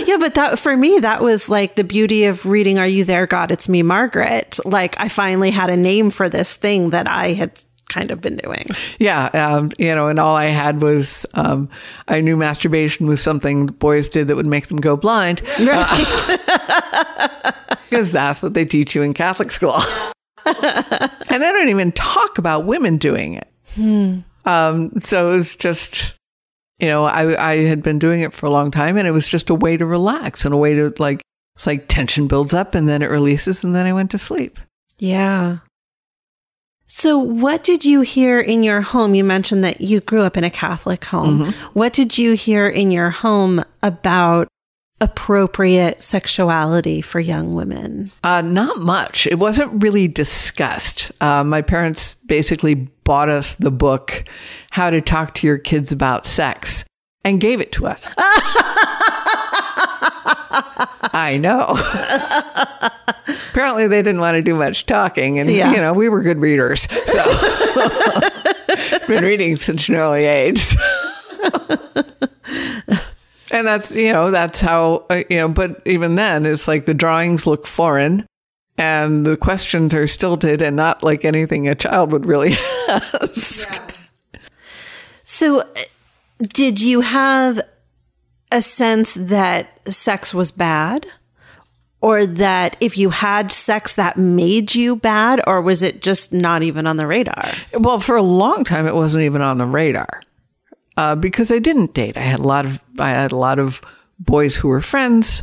Yeah, 0.06 0.18
but 0.18 0.36
that 0.36 0.60
for 0.60 0.77
me, 0.77 1.00
that 1.00 1.22
was 1.22 1.50
like 1.50 1.75
the 1.75 1.84
beauty 1.84 2.25
of 2.25 2.46
reading 2.46 2.77
Are 2.77 2.88
You 2.88 3.04
There, 3.04 3.25
God? 3.25 3.51
It's 3.51 3.68
Me, 3.68 3.82
Margaret. 3.82 4.60
Like 4.63 5.00
I 5.00 5.10
finally 5.10 5.50
had 5.50 5.72
a 5.72 5.75
name 5.75 6.12
for 6.12 6.30
this 6.30 6.56
thing 6.56 6.92
that 6.92 7.08
I 7.08 7.34
had 7.34 7.60
kind 7.89 8.12
of 8.12 8.20
been 8.22 8.38
doing. 8.38 8.68
yeah, 9.00 9.25
um, 9.27 9.72
you 9.77 9.94
know, 9.94 10.08
and 10.08 10.20
all 10.20 10.36
I 10.36 10.46
had 10.46 10.82
was 10.82 11.25
um, 11.36 11.70
I 12.08 12.22
knew 12.22 12.36
masturbation 12.36 13.08
was 13.08 13.22
something 13.22 13.68
boys 13.68 14.10
did 14.10 14.27
that 14.27 14.36
would 14.36 14.48
make 14.48 14.68
them 14.68 14.77
go 14.77 14.96
blind 14.98 15.42
Right. 15.60 16.38
because 17.89 18.12
that's 18.12 18.42
what 18.42 18.54
they 18.54 18.65
teach 18.65 18.96
you 18.96 19.01
in 19.04 19.13
Catholic 19.13 19.51
school. 19.51 19.80
and 20.46 21.12
they 21.30 21.51
don't 21.51 21.70
even 21.70 21.92
talk 21.92 22.38
about 22.38 22.65
women 22.65 22.98
doing 22.98 23.34
it. 23.36 23.48
Um, 24.46 24.92
so 25.01 25.32
it 25.32 25.36
was 25.36 25.56
just, 25.56 26.13
you 26.80 26.88
know, 26.88 27.06
I, 27.06 27.51
I 27.51 27.58
had 27.65 27.82
been 27.82 28.00
doing 28.00 28.22
it 28.22 28.34
for 28.34 28.46
a 28.46 28.50
long 28.51 28.72
time 28.72 28.98
and 28.98 29.08
it 29.08 29.12
was 29.12 29.27
just 29.27 29.50
a 29.50 29.56
way 29.56 29.75
to 29.77 29.86
relax 29.86 30.46
and 30.46 30.54
a 30.54 30.58
way 30.58 30.75
to 30.75 30.94
like, 31.00 31.22
it's 31.56 31.65
like 31.68 31.88
tension 31.88 32.27
builds 32.27 32.54
up 32.54 32.75
and 32.75 32.88
then 32.88 33.01
it 33.01 33.10
releases 33.10 33.63
and 33.63 33.74
then 33.74 33.86
I 33.86 33.94
went 33.94 34.12
to 34.12 34.20
sleep. 34.20 34.60
yeah. 34.98 35.58
So, 36.88 37.18
what 37.18 37.63
did 37.63 37.84
you 37.84 38.01
hear 38.01 38.39
in 38.39 38.63
your 38.63 38.82
home? 38.82 39.15
You 39.15 39.24
mentioned 39.24 39.63
that 39.63 39.82
you 39.82 40.01
grew 40.01 40.22
up 40.22 40.38
in 40.38 40.44
a 40.44 40.50
Catholic 40.51 41.04
home. 41.06 41.51
What 41.74 41.94
did 41.94 42.18
you 42.18 42.34
hear 42.34 42.68
in 42.68 42.92
your 42.92 43.10
home 43.10 43.63
about 43.82 44.48
appropriate 45.01 46.01
sexuality 46.01 47.01
for 47.01 47.20
young 47.20 47.56
women? 47.56 48.12
Uh, 48.24 48.42
not 48.42 48.80
much. 48.80 49.27
It 49.27 49.39
wasn't 49.39 49.84
really 49.84 50.08
discussed. 50.08 51.12
Uh, 51.22 51.44
my 51.44 51.62
parents 51.62 52.15
basically 52.27 52.75
bought 52.75 53.30
us 53.30 53.56
the 53.56 53.72
book, 53.72 54.24
How 54.72 54.89
to 54.89 55.01
Talk 55.01 55.34
to 55.36 55.48
Your 55.48 55.58
Kids 55.58 55.92
About 55.92 56.25
Sex, 56.25 56.86
and 57.24 57.42
gave 57.42 57.60
it 57.62 57.72
to 57.74 57.88
us. 57.88 58.10
I 61.13 61.38
know. 61.39 61.75
Apparently, 63.56 63.88
they 63.88 64.02
didn't 64.02 64.20
want 64.20 64.36
to 64.36 64.42
do 64.42 64.54
much 64.54 64.86
talking, 64.86 65.40
and 65.40 65.50
Yeah. 65.50 65.72
you 65.72 65.78
know 65.78 65.94
we 65.94 66.10
were 66.10 66.22
good 66.22 66.40
readers, 66.40 66.90
so 67.06 67.24
been 69.08 69.24
reading 69.24 69.56
since 69.56 69.88
an 69.88 69.96
early 69.96 70.26
age. 70.26 70.76
and 73.52 73.66
that's 73.66 73.96
you 73.96 74.12
know 74.12 74.30
that's 74.30 74.60
how 74.60 75.06
uh, 75.10 75.24
you 75.30 75.38
know. 75.38 75.48
But 75.48 75.82
even 75.86 76.16
then, 76.16 76.46
it's 76.46 76.68
like 76.68 76.84
the 76.86 76.94
drawings 76.94 77.48
look 77.48 77.66
foreign, 77.66 78.28
and 78.78 79.26
the 79.26 79.38
questions 79.38 79.94
are 79.94 80.06
stilted 80.06 80.62
and 80.62 80.76
not 80.76 81.02
like 81.02 81.24
anything 81.24 81.70
a 81.70 81.76
child 81.76 82.12
would 82.12 82.26
really 82.26 82.58
ask. 82.90 83.82
So, 85.24 85.62
uh, 85.62 85.66
did 86.42 86.82
you 86.82 87.00
have 87.00 87.62
a 88.52 88.62
sense 88.62 89.14
that 89.14 89.80
sex 89.94 90.34
was 90.34 90.52
bad? 90.52 91.08
Or 92.06 92.28
that 92.28 92.78
if 92.80 93.00
you 93.00 93.10
had 93.10 93.52
sex, 93.52 93.96
that 93.96 94.16
made 94.16 94.76
you 94.76 94.96
bad? 94.96 95.42
Or 95.48 95.60
was 95.60 95.82
it 95.82 96.04
just 96.04 96.32
not 96.32 96.62
even 96.62 96.86
on 96.86 96.98
the 96.98 97.08
radar? 97.08 97.52
Well, 97.74 98.00
for 98.00 98.16
a 98.16 98.22
long 98.22 98.64
time, 98.64 98.86
it 98.86 98.94
wasn't 98.94 99.24
even 99.24 99.42
on 99.42 99.58
the 99.58 99.66
radar 99.66 100.22
uh, 100.98 101.16
because 101.16 101.52
I 101.52 101.58
didn't 101.58 101.96
date. 101.96 102.16
I 102.16 102.22
had 102.22 102.42
a 102.42 102.44
lot 102.44 102.66
of 102.66 102.80
I 103.00 103.10
had 103.10 103.32
a 103.32 103.36
lot 103.36 103.58
of 103.58 103.82
boys 104.20 104.56
who 104.56 104.68
were 104.68 104.82
friends 104.82 105.42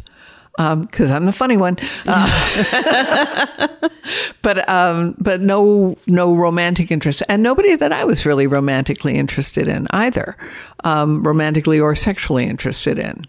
because 0.57 1.11
I'm 1.11 1.26
the 1.26 1.33
funny 1.33 1.57
one. 1.57 1.78
Uh, 2.07 3.69
but 4.42 4.69
um, 4.69 5.16
but 5.19 5.40
no 5.40 5.99
no 6.07 6.33
romantic 6.33 6.92
interest, 6.92 7.25
and 7.28 7.42
nobody 7.42 7.75
that 7.75 7.92
I 7.92 8.04
was 8.04 8.25
really 8.25 8.47
romantically 8.47 9.16
interested 9.16 9.66
in 9.66 9.88
either, 9.90 10.37
um, 10.85 11.25
romantically 11.25 11.81
or 11.81 11.97
sexually 11.97 12.45
interested 12.45 13.00
in. 13.00 13.25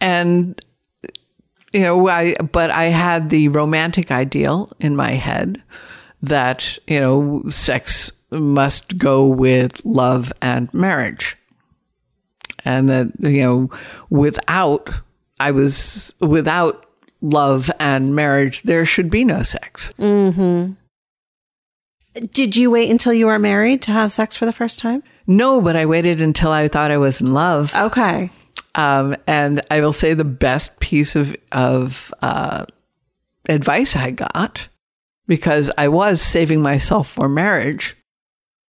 And 0.00 0.58
you 1.72 1.80
know, 1.80 2.08
I 2.08 2.34
but 2.34 2.70
I 2.70 2.84
had 2.84 3.30
the 3.30 3.48
romantic 3.48 4.10
ideal 4.10 4.72
in 4.80 4.96
my 4.96 5.12
head 5.12 5.62
that 6.22 6.78
you 6.86 7.00
know 7.00 7.42
sex 7.48 8.12
must 8.30 8.98
go 8.98 9.26
with 9.26 9.84
love 9.84 10.32
and 10.42 10.72
marriage, 10.74 11.36
and 12.64 12.88
that 12.88 13.08
you 13.20 13.42
know 13.42 13.70
without 14.10 14.90
I 15.38 15.50
was 15.50 16.14
without 16.20 16.86
love 17.22 17.70
and 17.78 18.14
marriage 18.14 18.62
there 18.62 18.84
should 18.84 19.10
be 19.10 19.24
no 19.24 19.42
sex. 19.42 19.92
mhm 19.98 20.76
Did 22.32 22.56
you 22.56 22.70
wait 22.70 22.90
until 22.90 23.12
you 23.12 23.26
were 23.26 23.38
married 23.38 23.82
to 23.82 23.92
have 23.92 24.10
sex 24.12 24.36
for 24.36 24.46
the 24.46 24.52
first 24.52 24.78
time? 24.78 25.02
No, 25.26 25.60
but 25.60 25.76
I 25.76 25.86
waited 25.86 26.20
until 26.20 26.50
I 26.50 26.66
thought 26.68 26.90
I 26.90 26.96
was 26.96 27.20
in 27.20 27.32
love. 27.32 27.74
Okay. 27.74 28.30
Um, 28.74 29.16
and 29.26 29.60
I 29.70 29.80
will 29.80 29.92
say 29.92 30.14
the 30.14 30.24
best 30.24 30.78
piece 30.80 31.16
of 31.16 31.34
of 31.52 32.12
uh, 32.22 32.66
advice 33.48 33.96
I 33.96 34.12
got 34.12 34.68
because 35.26 35.70
I 35.76 35.88
was 35.88 36.20
saving 36.20 36.62
myself 36.62 37.08
for 37.08 37.28
marriage. 37.28 37.96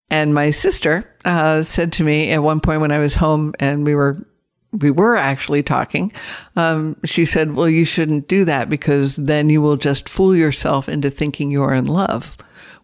And 0.09 0.33
my 0.33 0.49
sister 0.49 1.09
uh, 1.23 1.61
said 1.61 1.93
to 1.93 2.03
me 2.03 2.31
at 2.31 2.43
one 2.43 2.59
point 2.59 2.81
when 2.81 2.91
I 2.91 2.97
was 2.97 3.15
home 3.15 3.53
and 3.59 3.85
we 3.85 3.95
were 3.95 4.25
we 4.73 4.91
were 4.91 5.15
actually 5.15 5.63
talking. 5.63 6.11
Um, 6.55 6.97
she 7.03 7.25
said, 7.25 7.55
"Well, 7.55 7.69
you 7.69 7.85
shouldn't 7.85 8.27
do 8.27 8.45
that 8.45 8.69
because 8.69 9.15
then 9.17 9.49
you 9.49 9.61
will 9.61 9.77
just 9.77 10.09
fool 10.09 10.35
yourself 10.35 10.87
into 10.87 11.09
thinking 11.09 11.51
you're 11.51 11.73
in 11.73 11.85
love 11.85 12.35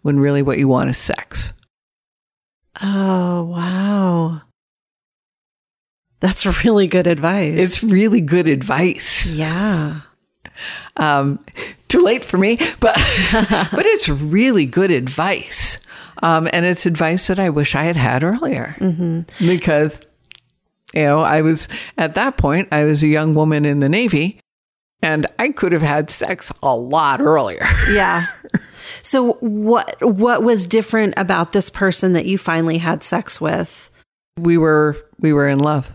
when 0.01 0.19
really 0.19 0.41
what 0.41 0.57
you 0.57 0.67
want 0.67 0.89
is 0.89 0.97
sex." 0.97 1.53
Oh, 2.81 3.43
wow. 3.43 4.41
That's 6.19 6.63
really 6.63 6.87
good 6.87 7.07
advice. 7.07 7.53
It's 7.57 7.83
really 7.83 8.21
good 8.21 8.47
advice. 8.47 9.31
yeah. 9.31 10.01
um, 10.97 11.39
too 11.87 12.01
late 12.01 12.25
for 12.25 12.37
me, 12.37 12.57
but 12.79 12.95
but 13.71 13.85
it's 13.85 14.09
really 14.09 14.65
good 14.65 14.91
advice, 14.91 15.79
um, 16.23 16.49
and 16.51 16.65
it's 16.65 16.85
advice 16.85 17.27
that 17.27 17.39
I 17.39 17.49
wish 17.49 17.75
I 17.75 17.83
had 17.83 17.95
had 17.95 18.23
earlier 18.23 18.75
because 19.39 20.01
you 20.93 21.03
know 21.03 21.19
I 21.19 21.41
was 21.41 21.67
at 21.97 22.15
that 22.15 22.37
point 22.37 22.69
I 22.71 22.83
was 22.85 23.03
a 23.03 23.07
young 23.07 23.35
woman 23.35 23.65
in 23.65 23.79
the 23.79 23.89
Navy, 23.89 24.39
and 25.03 25.27
I 25.37 25.49
could 25.49 25.71
have 25.71 25.83
had 25.83 26.09
sex 26.09 26.51
a 26.63 26.75
lot 26.75 27.21
earlier. 27.21 27.67
Yeah. 27.91 28.25
so 29.03 29.33
what 29.33 29.95
what 30.01 30.41
was 30.41 30.65
different 30.65 31.13
about 31.15 31.53
this 31.53 31.69
person 31.69 32.13
that 32.13 32.25
you 32.25 32.39
finally 32.39 32.79
had 32.79 33.03
sex 33.03 33.39
with? 33.39 33.91
we 34.37 34.57
were 34.57 34.95
we 35.19 35.33
were 35.33 35.47
in 35.47 35.59
love. 35.59 35.91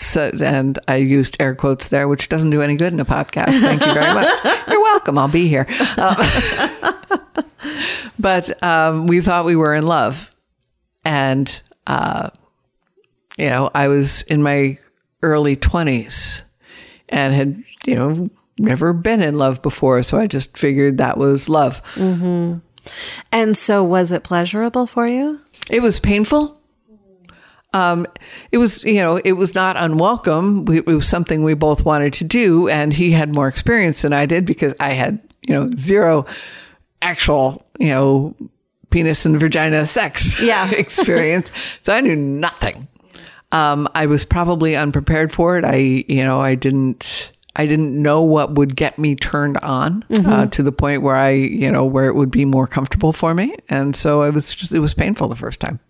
So, 0.00 0.30
and 0.40 0.78
I 0.86 0.96
used 0.96 1.36
air 1.40 1.56
quotes 1.56 1.88
there, 1.88 2.06
which 2.06 2.28
doesn't 2.28 2.50
do 2.50 2.62
any 2.62 2.76
good 2.76 2.92
in 2.92 3.00
a 3.00 3.04
podcast. 3.04 3.60
Thank 3.60 3.84
you 3.84 3.92
very 3.92 4.14
much. 4.14 4.28
You're 4.68 4.80
welcome. 4.80 5.18
I'll 5.18 5.26
be 5.26 5.48
here. 5.48 5.66
Um, 5.96 7.44
but 8.18 8.62
um, 8.62 9.08
we 9.08 9.20
thought 9.20 9.44
we 9.44 9.56
were 9.56 9.74
in 9.74 9.84
love, 9.84 10.30
and 11.04 11.60
uh, 11.88 12.30
you 13.36 13.48
know, 13.48 13.72
I 13.74 13.88
was 13.88 14.22
in 14.22 14.40
my 14.40 14.78
early 15.22 15.56
twenties 15.56 16.42
and 17.08 17.34
had 17.34 17.64
you 17.84 17.96
know 17.96 18.30
never 18.56 18.92
been 18.92 19.20
in 19.20 19.36
love 19.36 19.62
before, 19.62 20.04
so 20.04 20.16
I 20.16 20.28
just 20.28 20.56
figured 20.56 20.98
that 20.98 21.18
was 21.18 21.48
love. 21.48 21.82
And 23.32 23.56
so 23.56 23.82
was 23.82 24.12
it 24.12 24.22
pleasurable 24.22 24.86
for 24.86 25.08
you? 25.08 25.40
It 25.68 25.82
was 25.82 25.98
painful. 25.98 26.57
Um, 27.74 28.06
it 28.50 28.58
was, 28.58 28.82
you 28.84 28.94
know, 29.00 29.16
it 29.16 29.32
was 29.32 29.54
not 29.54 29.76
unwelcome. 29.76 30.66
It 30.72 30.86
was 30.86 31.06
something 31.06 31.42
we 31.42 31.54
both 31.54 31.84
wanted 31.84 32.12
to 32.14 32.24
do, 32.24 32.68
and 32.68 32.92
he 32.92 33.10
had 33.12 33.34
more 33.34 33.46
experience 33.48 34.02
than 34.02 34.12
I 34.12 34.24
did 34.26 34.46
because 34.46 34.74
I 34.80 34.90
had, 34.90 35.20
you 35.46 35.52
know, 35.54 35.70
zero 35.76 36.24
actual, 37.02 37.66
you 37.78 37.88
know, 37.88 38.34
penis 38.90 39.26
and 39.26 39.38
vagina 39.38 39.86
sex 39.86 40.40
Yeah. 40.42 40.70
experience. 40.70 41.50
So 41.82 41.92
I 41.92 42.00
knew 42.00 42.16
nothing. 42.16 42.88
Um, 43.52 43.88
I 43.94 44.06
was 44.06 44.24
probably 44.24 44.76
unprepared 44.76 45.32
for 45.32 45.58
it. 45.58 45.64
I, 45.64 45.76
you 45.76 46.24
know, 46.24 46.40
I 46.40 46.54
didn't, 46.54 47.32
I 47.56 47.66
didn't 47.66 48.00
know 48.00 48.22
what 48.22 48.54
would 48.54 48.76
get 48.76 48.98
me 48.98 49.14
turned 49.14 49.58
on 49.58 50.04
uh, 50.26 50.46
to 50.46 50.62
the 50.62 50.72
point 50.72 51.02
where 51.02 51.16
I, 51.16 51.30
you 51.30 51.70
know, 51.72 51.84
where 51.84 52.06
it 52.08 52.14
would 52.14 52.30
be 52.30 52.44
more 52.44 52.66
comfortable 52.66 53.12
for 53.12 53.34
me. 53.34 53.54
And 53.68 53.94
so 53.96 54.22
I 54.22 54.30
was 54.30 54.54
just, 54.54 54.72
it 54.72 54.80
was 54.80 54.94
painful 54.94 55.28
the 55.28 55.36
first 55.36 55.60
time. 55.60 55.80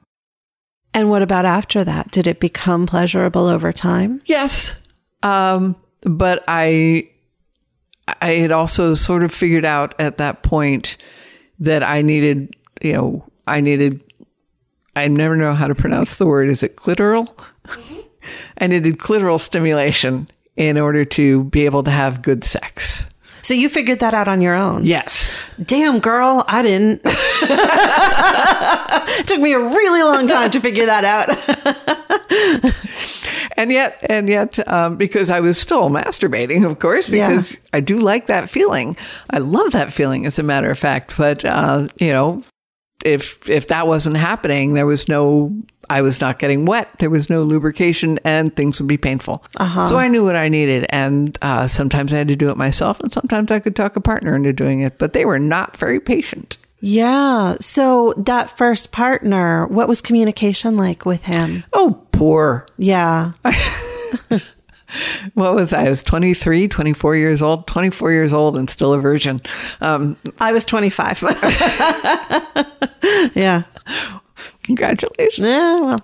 And 0.99 1.11
what 1.11 1.23
about 1.23 1.45
after 1.45 1.85
that? 1.85 2.11
Did 2.11 2.27
it 2.27 2.41
become 2.41 2.85
pleasurable 2.85 3.47
over 3.47 3.73
time? 3.73 4.21
Yes. 4.27 4.83
Um, 5.23 5.77
but 6.01 6.43
I, 6.49 7.09
I 8.21 8.31
had 8.31 8.51
also 8.51 8.95
sort 8.95 9.23
of 9.23 9.33
figured 9.33 9.65
out 9.65 9.95
at 10.01 10.19
that 10.19 10.43
point 10.43 10.97
that 11.61 11.85
I 11.85 12.03
needed, 12.03 12.57
you 12.83 12.95
know, 12.95 13.25
I 13.47 13.61
needed, 13.61 14.03
I 14.97 15.07
never 15.07 15.37
know 15.37 15.55
how 15.55 15.69
to 15.69 15.75
pronounce 15.77 16.17
the 16.17 16.27
word. 16.27 16.49
Is 16.49 16.65
it 16.65 16.75
clitoral? 16.75 17.33
I 18.59 18.67
needed 18.67 18.99
clitoral 18.99 19.41
stimulation 19.41 20.29
in 20.57 20.81
order 20.81 21.05
to 21.05 21.45
be 21.45 21.65
able 21.65 21.85
to 21.85 21.93
have 21.93 22.23
good 22.23 22.43
sex. 22.43 23.07
So 23.49 23.55
you 23.55 23.71
figured 23.71 24.01
that 24.01 24.13
out 24.13 24.29
on 24.29 24.43
your 24.43 24.55
own. 24.55 24.85
Yes. 24.85 25.27
Damn, 25.65 26.01
girl, 26.01 26.45
I 26.49 26.61
didn't. 26.61 27.01
it 29.19 29.27
took 29.27 29.41
me 29.41 29.55
a 29.55 29.59
really 29.59 30.03
long 30.03 30.27
time 30.27 30.51
to 30.51 30.61
figure 30.61 30.85
that 30.85 31.07
out. 31.07 31.31
And 33.57 33.73
yet, 33.73 33.99
and 34.09 34.29
yet, 34.29 34.59
um, 34.69 34.97
because 34.97 35.31
I 35.31 35.41
was 35.41 35.59
still 35.59 35.89
masturbating, 35.91 36.65
of 36.65 36.79
course, 36.79 37.09
Yeah. 37.09 37.29
because 37.31 37.57
I 37.73 37.81
do 37.81 37.99
like 37.99 38.27
that 38.27 38.49
feeling. 38.51 38.97
I 39.31 39.39
love 39.39 39.73
that 39.73 39.93
feeling, 39.93 40.27
as 40.27 40.39
a 40.39 40.45
matter 40.45 40.71
of 40.71 40.79
fact. 40.79 41.15
But 41.19 41.45
uh, 41.45 41.89
you 41.99 42.13
know, 42.13 42.43
if 43.05 43.49
if 43.49 43.67
that 43.69 43.89
wasn't 43.89 44.17
happening, 44.19 44.75
there 44.75 44.87
was 44.87 45.09
no. 45.09 45.53
I 45.91 46.03
was 46.03 46.21
not 46.21 46.39
getting 46.39 46.67
wet. 46.67 46.89
There 46.99 47.11
was 47.11 47.31
no 47.31 47.43
lubrication, 47.43 48.19
and 48.25 48.55
things 48.55 48.81
would 48.81 48.89
be 48.89 48.99
painful. 48.99 49.45
So 49.59 49.99
I 49.99 50.09
knew 50.09 50.25
what 50.25 50.37
I 50.37 50.49
needed, 50.49 50.87
and 50.91 51.37
uh, 51.43 51.67
sometimes 51.67 52.13
I 52.13 52.19
had 52.19 52.29
to 52.29 52.37
do 52.37 52.51
it 52.51 52.57
myself, 52.57 53.01
and 53.01 53.13
sometimes 53.13 53.51
I 53.51 53.61
could 53.61 53.77
talk 53.77 53.97
a 53.97 54.01
partner 54.01 54.35
into 54.37 54.53
doing 54.53 54.81
it. 54.81 54.99
But 54.99 55.13
they 55.13 55.25
were 55.25 55.39
not 55.39 55.77
very 55.77 56.01
patient. 56.01 56.57
yeah. 56.81 57.57
So 57.61 58.15
that 58.17 58.57
first 58.57 58.93
partner, 58.93 59.67
what 59.67 59.89
was 59.89 60.01
communication 60.01 60.77
like 60.77 61.05
with 61.05 61.25
him? 61.25 61.65
Oh, 61.73 62.01
poor. 62.13 62.67
Yeah. 62.77 63.33
What 65.35 65.55
was 65.55 65.75
I? 65.75 65.85
I 65.85 65.89
was 65.91 66.03
23, 66.03 66.67
24 66.67 67.17
years 67.17 67.43
old, 67.43 67.67
24 67.67 68.11
years 68.11 68.33
old 68.33 68.57
and 68.57 68.71
still 68.71 68.95
a 68.95 68.99
virgin. 68.99 69.43
Um, 69.83 70.17
I 70.41 70.53
was 70.53 70.65
25. 70.65 71.25
yeah. 73.35 73.65
Congratulations. 74.63 75.47
Yeah, 75.47 75.77
well. 75.77 76.01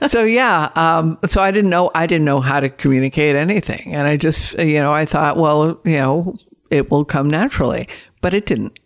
so 0.08 0.22
yeah, 0.22 0.70
um, 0.76 1.18
so 1.24 1.40
I 1.42 1.50
didn't 1.50 1.70
know, 1.70 1.90
I 1.94 2.06
didn't 2.06 2.24
know 2.24 2.40
how 2.40 2.60
to 2.60 2.68
communicate 2.68 3.36
anything. 3.36 3.94
And 3.94 4.06
I 4.06 4.16
just, 4.16 4.58
you 4.58 4.80
know, 4.80 4.92
I 4.92 5.04
thought, 5.04 5.36
well, 5.36 5.80
you 5.84 5.96
know, 5.96 6.34
it 6.70 6.90
will 6.90 7.04
come 7.04 7.28
naturally, 7.28 7.88
but 8.20 8.34
it 8.34 8.46
didn't. 8.46 8.78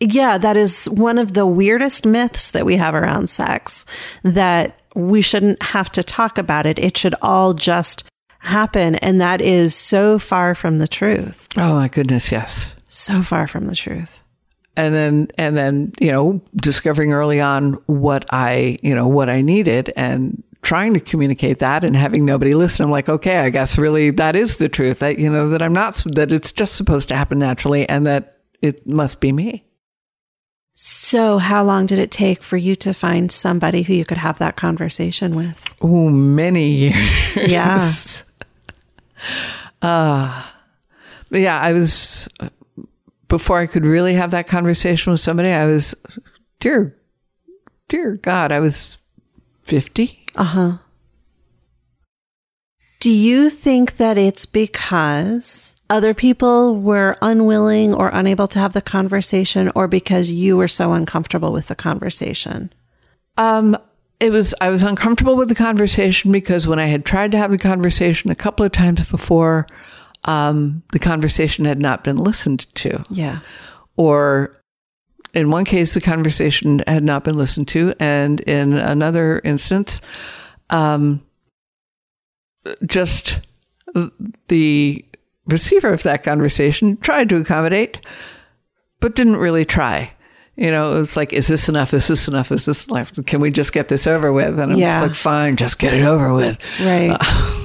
Yeah, 0.00 0.38
that 0.38 0.56
is 0.56 0.86
one 0.86 1.18
of 1.18 1.34
the 1.34 1.46
weirdest 1.46 2.06
myths 2.06 2.52
that 2.52 2.64
we 2.64 2.76
have 2.76 2.94
around 2.94 3.28
sex 3.28 3.84
that 4.22 4.78
we 4.94 5.22
shouldn't 5.22 5.62
have 5.62 5.90
to 5.92 6.02
talk 6.02 6.38
about 6.38 6.66
it. 6.66 6.78
It 6.78 6.96
should 6.96 7.14
all 7.20 7.52
just 7.52 8.04
happen. 8.38 8.94
And 8.96 9.20
that 9.20 9.40
is 9.40 9.74
so 9.74 10.18
far 10.18 10.54
from 10.54 10.78
the 10.78 10.88
truth. 10.88 11.48
Oh 11.56 11.74
my 11.74 11.88
goodness. 11.88 12.30
Yes. 12.30 12.74
So 12.88 13.22
far 13.22 13.46
from 13.46 13.66
the 13.66 13.76
truth. 13.76 14.20
And 14.78 14.94
then 14.94 15.28
and 15.36 15.56
then 15.56 15.92
you 16.00 16.10
know 16.10 16.40
discovering 16.56 17.12
early 17.12 17.40
on 17.40 17.74
what 17.86 18.24
i 18.32 18.78
you 18.82 18.94
know 18.94 19.06
what 19.08 19.28
i 19.28 19.42
needed 19.42 19.92
and 19.96 20.42
trying 20.62 20.94
to 20.94 21.00
communicate 21.00 21.58
that 21.58 21.84
and 21.84 21.96
having 21.96 22.24
nobody 22.24 22.54
listen 22.54 22.84
i'm 22.84 22.90
like 22.90 23.08
okay 23.08 23.38
i 23.38 23.50
guess 23.50 23.76
really 23.76 24.10
that 24.10 24.34
is 24.36 24.56
the 24.58 24.68
truth 24.68 24.98
that 25.00 25.18
you 25.18 25.28
know 25.30 25.48
that 25.50 25.62
i'm 25.62 25.72
not 25.72 26.02
that 26.14 26.32
it's 26.32 26.52
just 26.52 26.74
supposed 26.76 27.08
to 27.08 27.16
happen 27.16 27.38
naturally 27.38 27.88
and 27.88 28.06
that 28.06 28.38
it 28.62 28.86
must 28.86 29.20
be 29.20 29.32
me 29.32 29.64
So, 30.80 31.38
how 31.38 31.64
long 31.64 31.86
did 31.86 31.98
it 31.98 32.12
take 32.12 32.40
for 32.42 32.56
you 32.56 32.76
to 32.76 32.94
find 32.94 33.32
somebody 33.32 33.82
who 33.82 33.94
you 33.94 34.04
could 34.04 34.18
have 34.18 34.38
that 34.38 34.54
conversation 34.56 35.34
with? 35.34 35.58
oh 35.82 36.08
many 36.08 36.70
years 36.70 37.34
Yeah. 37.36 37.92
Uh, 39.82 40.44
but 41.30 41.40
yeah 41.40 41.58
i 41.60 41.72
was 41.72 42.28
before 43.28 43.58
i 43.58 43.66
could 43.66 43.84
really 43.84 44.14
have 44.14 44.30
that 44.30 44.46
conversation 44.48 45.10
with 45.10 45.20
somebody 45.20 45.48
i 45.50 45.66
was 45.66 45.94
dear 46.60 46.96
dear 47.88 48.16
god 48.16 48.50
i 48.52 48.60
was 48.60 48.98
50 49.62 50.18
Uh 50.36 50.44
huh. 50.44 50.78
Do 53.00 53.10
you 53.12 53.48
think 53.48 53.96
that 53.98 54.18
it's 54.18 54.44
because 54.44 55.74
other 55.88 56.14
people 56.14 56.76
were 56.76 57.14
unwilling 57.22 57.94
or 57.94 58.10
unable 58.12 58.48
to 58.48 58.58
have 58.58 58.72
the 58.72 58.82
conversation, 58.82 59.70
or 59.74 59.86
because 59.86 60.32
you 60.32 60.56
were 60.56 60.68
so 60.68 60.92
uncomfortable 60.92 61.52
with 61.52 61.68
the 61.68 61.76
conversation? 61.76 62.72
Um, 63.36 63.76
it 64.18 64.32
was 64.32 64.54
I 64.60 64.70
was 64.70 64.82
uncomfortable 64.82 65.36
with 65.36 65.48
the 65.48 65.54
conversation 65.54 66.32
because 66.32 66.66
when 66.66 66.80
I 66.80 66.86
had 66.86 67.04
tried 67.04 67.30
to 67.32 67.38
have 67.38 67.52
the 67.52 67.58
conversation 67.58 68.30
a 68.30 68.34
couple 68.34 68.66
of 68.66 68.72
times 68.72 69.04
before, 69.04 69.66
um, 70.24 70.82
the 70.92 70.98
conversation 70.98 71.64
had 71.64 71.80
not 71.80 72.04
been 72.04 72.16
listened 72.16 72.66
to, 72.76 73.04
Yeah. 73.10 73.40
or 73.96 74.54
in 75.34 75.50
one 75.50 75.64
case 75.64 75.94
the 75.94 76.00
conversation 76.00 76.82
had 76.86 77.04
not 77.04 77.24
been 77.24 77.36
listened 77.36 77.68
to, 77.68 77.94
and 78.00 78.40
in 78.40 78.72
another 78.72 79.40
instance, 79.44 80.00
um, 80.70 81.22
just 82.86 83.40
the 84.48 85.04
receiver 85.46 85.92
of 85.92 86.02
that 86.02 86.22
conversation 86.24 86.96
tried 86.98 87.28
to 87.30 87.36
accommodate, 87.36 87.98
but 89.00 89.14
didn't 89.14 89.36
really 89.36 89.64
try. 89.64 90.12
You 90.56 90.70
know, 90.72 90.94
it 90.96 90.98
was 90.98 91.16
like, 91.16 91.32
is 91.32 91.46
this 91.46 91.68
enough? 91.68 91.94
Is 91.94 92.08
this 92.08 92.26
enough? 92.26 92.50
Is 92.50 92.64
this 92.64 92.86
enough? 92.88 93.12
Can 93.26 93.40
we 93.40 93.50
just 93.50 93.72
get 93.72 93.88
this 93.88 94.06
over 94.08 94.32
with? 94.32 94.58
And 94.58 94.72
I'm 94.72 94.78
Yeah. 94.78 95.00
just 95.00 95.02
like, 95.12 95.14
fine, 95.16 95.56
just 95.56 95.78
get 95.78 95.94
it 95.94 96.02
over 96.04 96.34
with. 96.34 96.58
Right. 96.80 97.16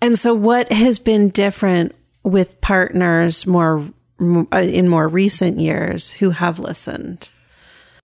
and 0.00 0.18
so, 0.18 0.34
what 0.34 0.70
has 0.72 0.98
been 0.98 1.30
different 1.30 1.94
with 2.22 2.60
partners 2.60 3.46
more 3.46 3.88
in 4.18 4.88
more 4.88 5.08
recent 5.08 5.60
years 5.60 6.12
who 6.12 6.30
have 6.30 6.58
listened? 6.58 7.30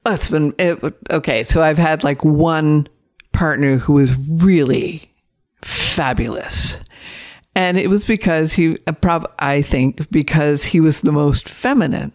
Well, 0.04 0.14
It's 0.14 0.28
been 0.28 0.54
it, 0.58 0.82
okay. 1.10 1.42
So 1.42 1.62
I've 1.62 1.78
had 1.78 2.04
like 2.04 2.24
one 2.24 2.88
partner 3.32 3.76
who 3.76 3.94
was 3.94 4.14
really 4.28 5.10
fabulous, 5.62 6.78
and 7.54 7.78
it 7.78 7.88
was 7.88 8.04
because 8.04 8.52
he, 8.52 8.78
I 9.38 9.62
think, 9.62 10.10
because 10.10 10.64
he 10.64 10.80
was 10.80 11.00
the 11.00 11.12
most 11.12 11.48
feminine 11.48 12.12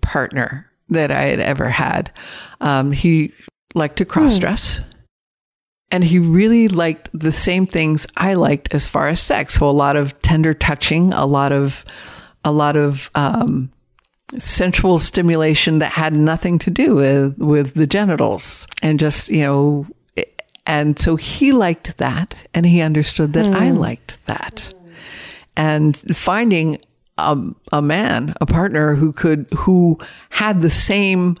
partner 0.00 0.70
that 0.88 1.10
I 1.10 1.24
had 1.24 1.40
ever 1.40 1.68
had. 1.68 2.12
Um, 2.60 2.92
he 2.92 3.32
liked 3.74 3.96
to 3.96 4.04
cross 4.04 4.38
dress. 4.38 4.80
And 5.90 6.04
he 6.04 6.18
really 6.18 6.68
liked 6.68 7.08
the 7.18 7.32
same 7.32 7.66
things 7.66 8.06
I 8.16 8.34
liked 8.34 8.74
as 8.74 8.86
far 8.86 9.08
as 9.08 9.20
sex. 9.20 9.54
So 9.54 9.68
a 9.68 9.70
lot 9.70 9.96
of 9.96 10.20
tender 10.20 10.52
touching, 10.52 11.12
a 11.14 11.24
lot 11.24 11.50
of, 11.50 11.84
a 12.44 12.52
lot 12.52 12.76
of, 12.76 13.10
um, 13.14 13.70
sensual 14.36 14.98
stimulation 14.98 15.78
that 15.78 15.92
had 15.92 16.12
nothing 16.12 16.58
to 16.58 16.70
do 16.70 16.96
with 16.96 17.38
with 17.38 17.74
the 17.74 17.86
genitals 17.86 18.66
and 18.82 19.00
just 19.00 19.30
you 19.30 19.42
know 19.42 19.86
and 20.66 20.98
so 20.98 21.16
he 21.16 21.52
liked 21.52 21.96
that 21.96 22.46
and 22.52 22.66
he 22.66 22.82
understood 22.82 23.32
that 23.32 23.46
I 23.46 23.70
liked 23.70 24.24
that 24.26 24.74
and 25.56 25.96
finding 26.14 26.78
a, 27.16 27.38
a 27.72 27.80
man 27.80 28.34
a 28.40 28.44
partner 28.44 28.94
who 28.94 29.12
could 29.12 29.46
who 29.56 29.98
had 30.28 30.60
the 30.60 30.70
same 30.70 31.38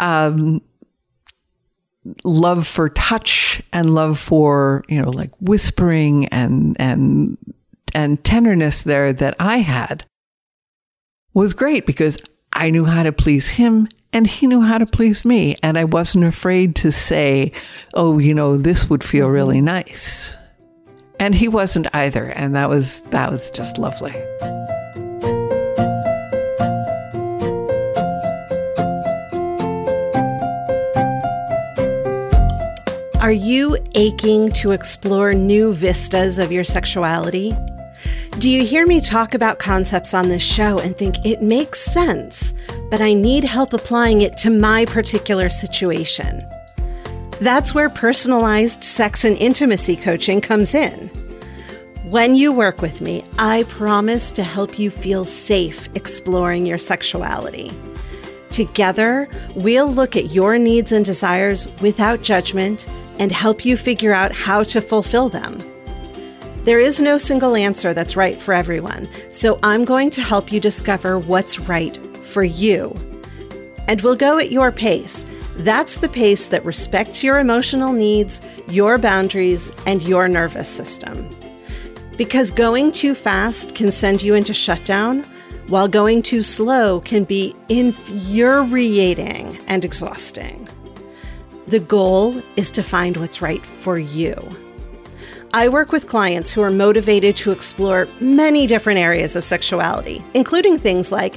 um 0.00 0.60
love 2.24 2.66
for 2.66 2.88
touch 2.88 3.62
and 3.72 3.94
love 3.94 4.18
for 4.18 4.84
you 4.88 5.00
know 5.00 5.10
like 5.10 5.30
whispering 5.40 6.26
and 6.28 6.76
and 6.78 7.36
and 7.94 8.22
tenderness 8.24 8.82
there 8.82 9.12
that 9.12 9.34
I 9.38 9.58
had 9.58 10.04
was 11.34 11.54
great 11.54 11.86
because 11.86 12.18
I 12.52 12.70
knew 12.70 12.84
how 12.84 13.02
to 13.02 13.12
please 13.12 13.48
him 13.48 13.88
and 14.12 14.26
he 14.26 14.46
knew 14.46 14.60
how 14.60 14.78
to 14.78 14.86
please 14.86 15.24
me. 15.24 15.54
And 15.62 15.78
I 15.78 15.84
wasn't 15.84 16.24
afraid 16.24 16.74
to 16.76 16.90
say, 16.90 17.52
oh, 17.94 18.18
you 18.18 18.34
know, 18.34 18.56
this 18.56 18.90
would 18.90 19.04
feel 19.04 19.26
mm-hmm. 19.26 19.34
really 19.34 19.60
nice. 19.60 20.36
And 21.18 21.34
he 21.34 21.48
wasn't 21.48 21.94
either. 21.94 22.26
And 22.26 22.56
that 22.56 22.68
was, 22.68 23.02
that 23.10 23.30
was 23.30 23.50
just 23.50 23.78
lovely. 23.78 24.14
Are 33.20 33.30
you 33.30 33.76
aching 33.94 34.50
to 34.52 34.70
explore 34.70 35.34
new 35.34 35.74
vistas 35.74 36.38
of 36.38 36.50
your 36.50 36.64
sexuality? 36.64 37.54
Do 38.38 38.48
you 38.48 38.64
hear 38.64 38.86
me 38.86 39.02
talk 39.02 39.34
about 39.34 39.58
concepts 39.58 40.14
on 40.14 40.30
this 40.30 40.42
show 40.42 40.78
and 40.78 40.96
think 40.96 41.26
it 41.26 41.42
makes 41.42 41.80
sense, 41.82 42.54
but 42.90 43.02
I 43.02 43.12
need 43.12 43.44
help 43.44 43.74
applying 43.74 44.22
it 44.22 44.38
to 44.38 44.48
my 44.48 44.86
particular 44.86 45.50
situation? 45.50 46.40
That's 47.42 47.74
where 47.74 47.90
personalized 47.90 48.82
sex 48.82 49.22
and 49.24 49.36
intimacy 49.36 49.96
coaching 49.96 50.40
comes 50.40 50.72
in. 50.72 51.08
When 52.04 52.36
you 52.36 52.54
work 52.54 52.80
with 52.80 53.02
me, 53.02 53.22
I 53.38 53.64
promise 53.64 54.32
to 54.32 54.42
help 54.42 54.78
you 54.78 54.90
feel 54.90 55.26
safe 55.26 55.94
exploring 55.94 56.64
your 56.64 56.78
sexuality. 56.78 57.70
Together, 58.50 59.28
we'll 59.56 59.92
look 59.92 60.16
at 60.16 60.32
your 60.32 60.58
needs 60.58 60.90
and 60.90 61.04
desires 61.04 61.68
without 61.82 62.22
judgment 62.22 62.86
and 63.20 63.30
help 63.30 63.64
you 63.64 63.76
figure 63.76 64.12
out 64.12 64.32
how 64.32 64.64
to 64.64 64.80
fulfill 64.80 65.28
them. 65.28 65.62
There 66.64 66.80
is 66.80 67.00
no 67.00 67.16
single 67.16 67.54
answer 67.54 67.94
that's 67.94 68.16
right 68.16 68.34
for 68.34 68.52
everyone, 68.52 69.08
so 69.30 69.58
I'm 69.62 69.84
going 69.84 70.10
to 70.10 70.20
help 70.20 70.50
you 70.50 70.58
discover 70.58 71.18
what's 71.18 71.60
right 71.60 71.96
for 72.26 72.42
you. 72.42 72.94
And 73.86 74.00
we'll 74.00 74.16
go 74.16 74.38
at 74.38 74.50
your 74.50 74.72
pace. 74.72 75.26
That's 75.56 75.96
the 75.96 76.08
pace 76.08 76.48
that 76.48 76.64
respects 76.64 77.22
your 77.22 77.38
emotional 77.38 77.92
needs, 77.92 78.40
your 78.68 78.98
boundaries, 78.98 79.72
and 79.86 80.02
your 80.02 80.28
nervous 80.28 80.68
system. 80.68 81.28
Because 82.16 82.50
going 82.50 82.92
too 82.92 83.14
fast 83.14 83.74
can 83.74 83.90
send 83.90 84.22
you 84.22 84.34
into 84.34 84.54
shutdown, 84.54 85.22
while 85.68 85.88
going 85.88 86.22
too 86.22 86.42
slow 86.42 87.00
can 87.00 87.24
be 87.24 87.54
infuriating 87.68 89.58
and 89.66 89.84
exhausting. 89.84 90.68
The 91.70 91.78
goal 91.78 92.42
is 92.56 92.72
to 92.72 92.82
find 92.82 93.16
what's 93.16 93.40
right 93.40 93.64
for 93.64 93.96
you. 93.96 94.34
I 95.54 95.68
work 95.68 95.92
with 95.92 96.08
clients 96.08 96.50
who 96.50 96.62
are 96.62 96.70
motivated 96.70 97.36
to 97.36 97.52
explore 97.52 98.08
many 98.18 98.66
different 98.66 98.98
areas 98.98 99.36
of 99.36 99.44
sexuality, 99.44 100.20
including 100.34 100.80
things 100.80 101.12
like 101.12 101.36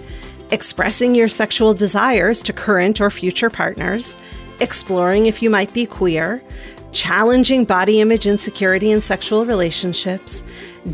expressing 0.50 1.14
your 1.14 1.28
sexual 1.28 1.76
desires 1.76 2.42
to 2.44 2.52
current 2.52 3.00
or 3.00 3.12
future 3.12 3.52
partners, 3.52 4.18
exploring 4.60 5.28
if 5.28 5.44
you 5.44 5.52
might 5.52 5.72
be 5.72 5.86
queer, 5.86 6.42
challenging 6.94 7.64
body 7.64 8.02
image 8.02 8.26
insecurity 8.26 8.90
in 8.90 9.02
sexual 9.02 9.46
relationships, 9.46 10.44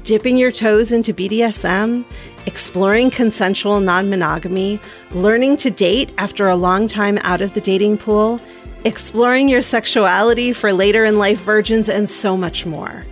dipping 0.04 0.36
your 0.36 0.52
toes 0.52 0.92
into 0.92 1.14
BDSM, 1.14 2.04
exploring 2.46 3.10
consensual 3.10 3.80
non 3.80 4.10
monogamy, 4.10 4.82
learning 5.12 5.56
to 5.56 5.70
date 5.70 6.14
after 6.18 6.50
a 6.50 6.56
long 6.58 6.88
time 6.88 7.18
out 7.22 7.40
of 7.40 7.54
the 7.54 7.62
dating 7.62 7.98
pool, 7.98 8.42
exploring 8.86 9.50
your 9.50 9.62
sexuality 9.62 10.54
for 10.54 10.74
later 10.74 11.06
in 11.06 11.18
life 11.18 11.42
virgins, 11.42 11.90
and 11.90 12.10
so 12.10 12.38
much 12.38 12.66
more. 12.66 13.04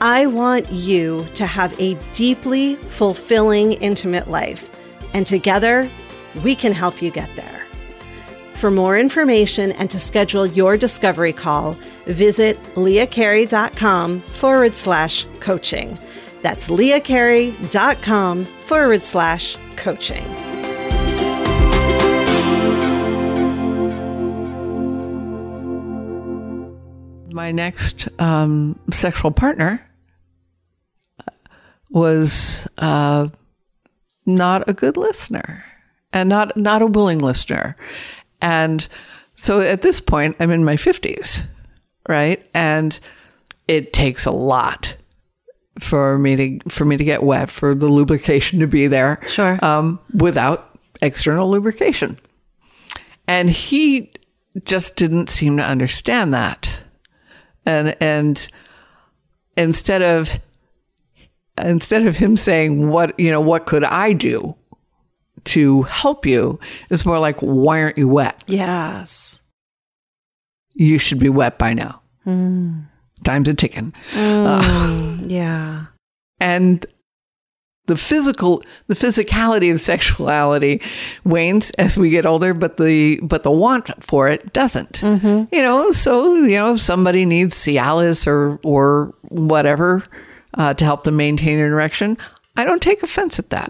I 0.00 0.26
want 0.26 0.70
you 0.70 1.26
to 1.34 1.46
have 1.46 1.78
a 1.80 1.94
deeply 2.12 2.76
fulfilling, 2.76 3.72
intimate 3.72 4.30
life, 4.30 4.70
and 5.12 5.26
together 5.26 5.90
we 6.44 6.54
can 6.54 6.72
help 6.72 7.02
you 7.02 7.10
get 7.10 7.34
there. 7.34 7.62
For 8.54 8.70
more 8.70 8.98
information 8.98 9.72
and 9.72 9.88
to 9.90 9.98
schedule 9.98 10.46
your 10.46 10.76
discovery 10.76 11.32
call, 11.32 11.76
visit 12.06 12.60
leahcarey.com 12.74 14.20
forward 14.20 14.74
slash 14.74 15.26
coaching. 15.40 15.98
That's 16.42 16.68
leahcarey.com 16.68 18.44
forward 18.44 19.04
slash 19.04 19.56
coaching. 19.76 20.47
My 27.38 27.52
next 27.52 28.08
um, 28.20 28.76
sexual 28.90 29.30
partner 29.30 29.80
was 31.88 32.66
uh, 32.78 33.28
not 34.26 34.68
a 34.68 34.72
good 34.72 34.96
listener 34.96 35.64
and 36.12 36.28
not 36.28 36.56
not 36.56 36.82
a 36.82 36.86
willing 36.86 37.20
listener. 37.20 37.76
And 38.42 38.88
so 39.36 39.60
at 39.60 39.82
this 39.82 40.00
point, 40.00 40.34
I'm 40.40 40.50
in 40.50 40.64
my 40.64 40.74
50s, 40.74 41.46
right? 42.08 42.44
And 42.54 42.98
it 43.68 43.92
takes 43.92 44.26
a 44.26 44.32
lot 44.32 44.96
for 45.78 46.18
me 46.18 46.34
to 46.58 46.68
for 46.68 46.84
me 46.84 46.96
to 46.96 47.04
get 47.04 47.22
wet, 47.22 47.50
for 47.50 47.72
the 47.72 47.86
lubrication 47.86 48.58
to 48.58 48.66
be 48.66 48.88
there, 48.88 49.20
Sure. 49.28 49.64
um, 49.64 50.00
without 50.12 50.76
external 51.02 51.48
lubrication. 51.48 52.18
And 53.28 53.48
he 53.48 54.10
just 54.64 54.96
didn't 54.96 55.30
seem 55.30 55.56
to 55.58 55.62
understand 55.64 56.34
that, 56.34 56.80
and 57.68 57.94
and 58.00 58.48
instead 59.56 60.00
of 60.02 60.30
instead 61.58 62.06
of 62.06 62.16
him 62.16 62.34
saying 62.34 62.88
what 62.88 63.18
you 63.20 63.30
know 63.30 63.40
what 63.40 63.66
could 63.66 63.84
I 63.84 64.14
do 64.14 64.56
to 65.44 65.82
help 65.82 66.26
you, 66.26 66.58
it's 66.90 67.04
more 67.04 67.18
like 67.18 67.38
why 67.40 67.82
aren't 67.82 67.98
you 67.98 68.08
wet? 68.08 68.42
Yes. 68.46 69.40
You 70.74 70.98
should 70.98 71.18
be 71.18 71.28
wet 71.28 71.58
by 71.58 71.74
now. 71.74 72.00
Mm. 72.26 72.86
Time's 73.24 73.48
a 73.48 73.54
ticking. 73.54 73.92
Mm, 74.12 74.46
uh, 74.46 75.22
yeah. 75.26 75.86
and 76.40 76.86
the 77.88 77.96
physical 77.96 78.62
the 78.86 78.94
physicality 78.94 79.72
of 79.72 79.80
sexuality 79.80 80.80
wanes 81.24 81.70
as 81.72 81.98
we 81.98 82.08
get 82.10 82.24
older 82.24 82.54
but 82.54 82.76
the 82.76 83.18
but 83.22 83.42
the 83.42 83.50
want 83.50 83.90
for 84.04 84.28
it 84.28 84.52
doesn't. 84.52 85.02
You 85.02 85.62
know 85.62 85.90
so 85.90 86.34
you 86.34 86.56
know 86.56 86.74
if 86.74 86.80
somebody 86.80 87.24
needs 87.26 87.54
cialis 87.56 88.26
or 88.26 88.60
or 88.62 89.12
whatever 89.22 90.04
uh, 90.54 90.74
to 90.74 90.84
help 90.84 91.04
them 91.04 91.16
maintain 91.16 91.58
an 91.58 91.66
erection 91.72 92.16
i 92.56 92.64
don't 92.64 92.80
take 92.82 93.02
offense 93.02 93.38
at 93.38 93.50
that. 93.50 93.68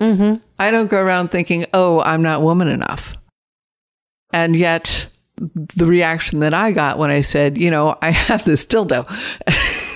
I 0.59 0.71
don't 0.71 0.91
go 0.91 1.01
around 1.03 1.29
thinking 1.29 1.67
oh 1.73 2.01
i'm 2.01 2.23
not 2.23 2.43
woman 2.43 2.69
enough. 2.69 3.17
And 4.33 4.55
yet 4.57 5.07
the 5.77 5.87
reaction 5.87 6.41
that 6.41 6.53
i 6.53 6.73
got 6.73 6.99
when 6.99 7.11
i 7.11 7.21
said 7.21 7.57
you 7.57 7.71
know 7.71 7.97
i 8.03 8.11
have 8.11 8.43
this 8.45 8.67
dildo 8.67 9.07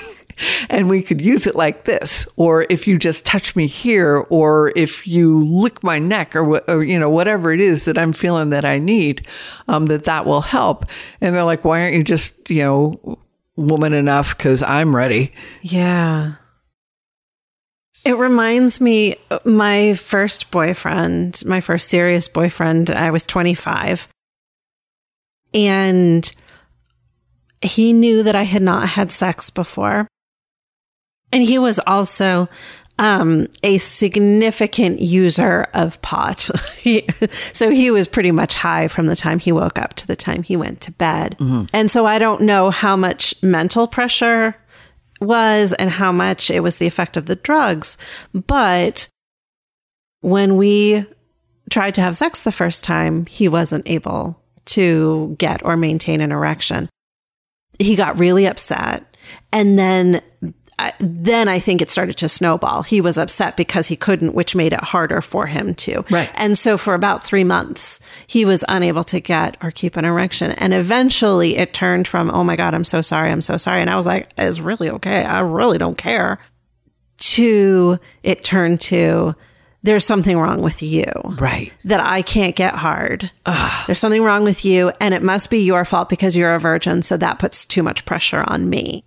and 0.71 0.89
we 0.89 1.03
could 1.03 1.21
use 1.21 1.47
it 1.47 1.55
like 1.55 1.85
this 1.85 2.27
or 2.37 2.67
if 2.71 2.87
you 2.87 2.99
just 2.99 3.25
touch 3.25 3.55
me 3.57 3.67
here 3.67 4.27
or 4.31 4.73
if 4.77 5.07
you 5.07 5.45
lick 5.45 5.83
my 5.83 5.99
neck 5.99 6.35
or, 6.37 6.59
or 6.71 6.83
you 6.83 6.99
know 6.99 7.11
whatever 7.11 7.53
it 7.53 7.61
is 7.61 7.85
that 7.85 7.99
i'm 7.99 8.13
feeling 8.13 8.51
that 8.51 8.65
i 8.65 8.79
need 8.79 9.27
um, 9.69 9.87
that 9.87 10.05
that 10.05 10.27
will 10.27 10.41
help 10.43 10.87
and 11.21 11.35
they're 11.35 11.45
like 11.45 11.65
why 11.65 11.81
aren't 11.81 11.95
you 11.95 12.05
just 12.05 12.35
you 12.51 12.63
know 12.63 13.19
woman 13.57 13.93
enough 13.93 14.37
because 14.37 14.63
i'm 14.63 14.95
ready 14.95 15.33
Yeah. 15.63 16.35
It 18.05 18.17
reminds 18.19 18.81
me, 18.81 19.15
my 19.45 19.95
first 19.95 20.51
boyfriend, 20.51 21.41
my 21.47 21.61
first 21.61 21.89
serious 21.89 22.27
boyfriend, 22.27 22.91
I 22.91 23.11
was 23.11 23.25
25. 23.25 24.09
And 25.55 26.33
he 27.61 27.93
knew 27.93 28.25
that 28.25 28.35
I 28.35 28.43
had 28.43 28.63
not 28.63 28.89
had 28.89 29.13
sex 29.13 29.51
before. 29.51 30.09
And 31.33 31.43
he 31.43 31.59
was 31.59 31.79
also 31.87 32.49
um, 32.99 33.49
a 33.63 33.79
significant 33.79 35.01
user 35.01 35.67
of 35.75 36.01
pot. 36.03 36.49
He- 36.77 37.07
so 37.53 37.71
he 37.71 37.91
was 37.91 38.07
pretty 38.09 38.31
much 38.33 38.55
high 38.55 38.89
from 38.89 39.07
the 39.07 39.17
time 39.17 39.39
he 39.39 39.53
woke 39.53 39.79
up 39.79 39.95
to 39.95 40.07
the 40.07 40.17
time 40.17 40.43
he 40.43 40.57
went 40.57 40.81
to 40.83 40.93
bed. 40.93 41.37
And 41.73 41.91
so 41.91 42.07
I 42.07 42.19
don't 42.19 42.43
know 42.43 42.71
how 42.71 42.97
much 42.97 43.35
mental 43.43 43.87
pressure 43.87 44.55
was 45.21 45.73
and 45.75 45.89
how 45.91 46.11
much 46.13 46.51
it 46.51 46.61
was 46.61 46.77
the 46.77 46.87
effect 46.87 47.17
of 47.17 47.27
the 47.27 47.37
drugs. 47.37 47.97
But 48.35 49.09
when 50.21 50.57
we 50.57 51.05
tried 51.71 51.95
to 51.95 52.01
have 52.03 52.17
sex 52.17 52.43
the 52.43 52.53
first 52.53 52.85
time, 52.85 53.27
he 53.27 53.49
wasn't 53.49 53.89
able 53.89 54.41
to 54.67 55.35
get 55.39 55.65
or 55.65 55.77
maintain 55.77 56.21
an 56.21 56.33
erection. 56.33 56.89
He 57.79 57.95
got 57.97 58.19
really 58.19 58.47
upset. 58.47 59.05
And 59.53 59.79
then 59.79 60.21
I, 60.83 60.93
then 60.99 61.49
I 61.49 61.59
think 61.61 61.81
it 61.81 61.91
started 61.91 62.17
to 62.19 62.29
snowball. 62.29 62.83
He 62.83 63.01
was 63.01 63.17
upset 63.17 63.57
because 63.57 63.87
he 63.87 63.97
couldn't, 63.97 64.35
which 64.35 64.55
made 64.55 64.73
it 64.73 64.83
harder 64.83 65.21
for 65.21 65.47
him 65.47 65.75
to. 65.77 66.05
Right. 66.11 66.31
And 66.35 66.59
so 66.59 66.77
for 66.77 66.95
about 66.95 67.25
three 67.25 67.45
months, 67.45 68.01
he 68.27 68.45
was 68.45 68.65
unable 68.69 69.05
to 69.05 69.21
get 69.21 69.57
or 69.63 69.71
keep 69.71 69.97
an 69.97 70.05
erection. 70.05 70.51
And 70.53 70.75
eventually 70.75 71.57
it 71.57 71.73
turned 71.73 72.09
from, 72.09 72.31
oh 72.31 72.45
my 72.45 72.57
God, 72.57 72.75
I'm 72.75 72.85
so 72.85 73.01
sorry. 73.03 73.31
I'm 73.31 73.43
so 73.43 73.57
sorry. 73.57 73.81
And 73.81 73.89
I 73.89 73.97
was 73.97 74.07
like, 74.07 74.31
it's 74.37 74.59
really 74.59 74.91
okay. 74.91 75.25
I 75.25 75.41
really 75.41 75.79
don't 75.79 75.97
care. 75.97 76.39
To 77.19 78.01
it 78.25 78.43
turned 78.43 78.81
to, 78.83 79.37
there's 79.85 80.05
something 80.05 80.37
wrong 80.37 80.61
with 80.61 80.83
you 80.83 81.11
right 81.39 81.73
that 81.85 82.01
I 82.01 82.23
can't 82.23 82.57
get 82.57 82.75
hard. 82.75 83.31
There's 83.87 83.99
something 83.99 84.23
wrong 84.23 84.45
with 84.45 84.65
you, 84.65 84.93
and 85.01 85.15
it 85.15 85.23
must 85.23 85.51
be 85.51 85.59
your 85.59 85.85
fault 85.85 86.09
because 86.09 86.37
you're 86.37 86.55
a 86.55 86.61
virgin. 86.61 87.03
So 87.03 87.17
that 87.17 87.39
puts 87.39 87.65
too 87.65 87.83
much 87.83 88.05
pressure 88.05 88.45
on 88.47 88.69
me. 88.69 89.05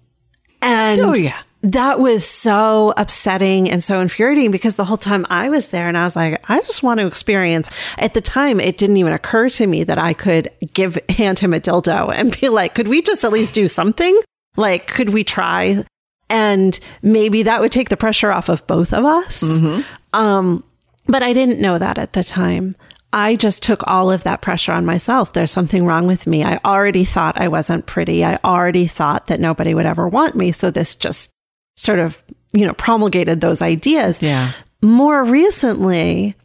And 0.61 0.99
Oh, 1.01 1.13
yeah. 1.13 1.39
That 1.65 1.99
was 1.99 2.23
so 2.23 2.93
upsetting 2.95 3.69
and 3.71 3.83
so 3.83 3.99
infuriating 3.99 4.51
because 4.51 4.75
the 4.75 4.85
whole 4.85 4.97
time 4.97 5.25
I 5.31 5.49
was 5.49 5.69
there 5.69 5.87
and 5.87 5.97
I 5.97 6.03
was 6.03 6.15
like, 6.15 6.39
I 6.47 6.61
just 6.61 6.83
want 6.83 6.99
to 6.99 7.07
experience. 7.07 7.71
At 7.97 8.13
the 8.13 8.21
time, 8.21 8.59
it 8.59 8.77
didn't 8.77 8.97
even 8.97 9.13
occur 9.13 9.49
to 9.49 9.65
me 9.65 9.83
that 9.83 9.97
I 9.97 10.13
could 10.13 10.51
give 10.73 10.99
hand 11.09 11.39
him 11.39 11.55
a 11.55 11.59
dildo 11.59 12.13
and 12.13 12.39
be 12.39 12.49
like, 12.49 12.75
could 12.75 12.87
we 12.87 13.01
just 13.01 13.25
at 13.25 13.31
least 13.31 13.55
do 13.55 13.67
something? 13.67 14.19
Like, 14.55 14.85
could 14.85 15.09
we 15.09 15.23
try? 15.23 15.83
And 16.29 16.79
maybe 17.01 17.41
that 17.43 17.61
would 17.61 17.71
take 17.71 17.89
the 17.89 17.97
pressure 17.97 18.31
off 18.31 18.47
of 18.47 18.65
both 18.67 18.93
of 18.93 19.03
us. 19.03 19.41
Um, 20.13 20.63
but 21.07 21.23
I 21.23 21.33
didn't 21.33 21.59
know 21.59 21.79
that 21.79 21.97
at 21.97 22.13
the 22.13 22.23
time. 22.23 22.75
I 23.11 23.35
just 23.35 23.63
took 23.63 23.81
all 23.87 24.11
of 24.11 24.23
that 24.23 24.41
pressure 24.41 24.71
on 24.71 24.85
myself. 24.85 25.33
There's 25.33 25.51
something 25.51 25.85
wrong 25.85 26.05
with 26.05 26.27
me. 26.27 26.43
I 26.43 26.59
already 26.63 27.05
thought 27.05 27.39
I 27.39 27.47
wasn't 27.47 27.87
pretty. 27.87 28.23
I 28.23 28.37
already 28.43 28.85
thought 28.87 29.27
that 29.27 29.39
nobody 29.39 29.73
would 29.73 29.85
ever 29.85 30.07
want 30.07 30.35
me. 30.35 30.51
So 30.51 30.69
this 30.69 30.95
just 30.95 31.31
sort 31.75 31.99
of, 31.99 32.23
you 32.53 32.65
know, 32.65 32.73
promulgated 32.73 33.41
those 33.41 33.61
ideas. 33.61 34.21
Yeah. 34.21 34.51
More 34.81 35.23
recently, 35.23 36.35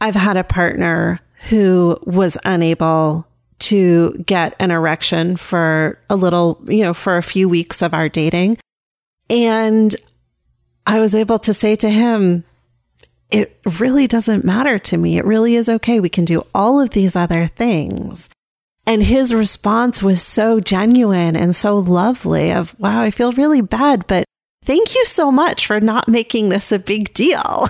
I've 0.00 0.14
had 0.14 0.36
a 0.36 0.44
partner 0.44 1.20
who 1.48 1.98
was 2.04 2.38
unable 2.44 3.26
to 3.60 4.12
get 4.26 4.54
an 4.58 4.70
erection 4.70 5.36
for 5.36 5.98
a 6.10 6.16
little, 6.16 6.60
you 6.66 6.82
know, 6.82 6.94
for 6.94 7.16
a 7.16 7.22
few 7.22 7.48
weeks 7.48 7.82
of 7.82 7.94
our 7.94 8.08
dating. 8.08 8.58
And 9.30 9.94
I 10.86 10.98
was 10.98 11.14
able 11.14 11.38
to 11.40 11.54
say 11.54 11.76
to 11.76 11.88
him, 11.88 12.44
it 13.30 13.58
really 13.78 14.06
doesn't 14.06 14.44
matter 14.44 14.78
to 14.78 14.96
me. 14.96 15.16
It 15.16 15.24
really 15.24 15.54
is 15.54 15.68
okay. 15.68 16.00
We 16.00 16.08
can 16.08 16.24
do 16.24 16.44
all 16.54 16.80
of 16.80 16.90
these 16.90 17.16
other 17.16 17.46
things. 17.46 18.28
And 18.86 19.02
his 19.02 19.32
response 19.32 20.02
was 20.02 20.20
so 20.20 20.58
genuine 20.60 21.36
and 21.36 21.54
so 21.54 21.78
lovely 21.78 22.52
of, 22.52 22.78
wow, 22.78 23.00
I 23.00 23.10
feel 23.10 23.32
really 23.32 23.60
bad, 23.60 24.06
but 24.06 24.24
thank 24.64 24.94
you 24.94 25.04
so 25.04 25.32
much 25.32 25.66
for 25.66 25.80
not 25.80 26.08
making 26.08 26.48
this 26.48 26.72
a 26.72 26.78
big 26.78 27.12
deal. 27.14 27.68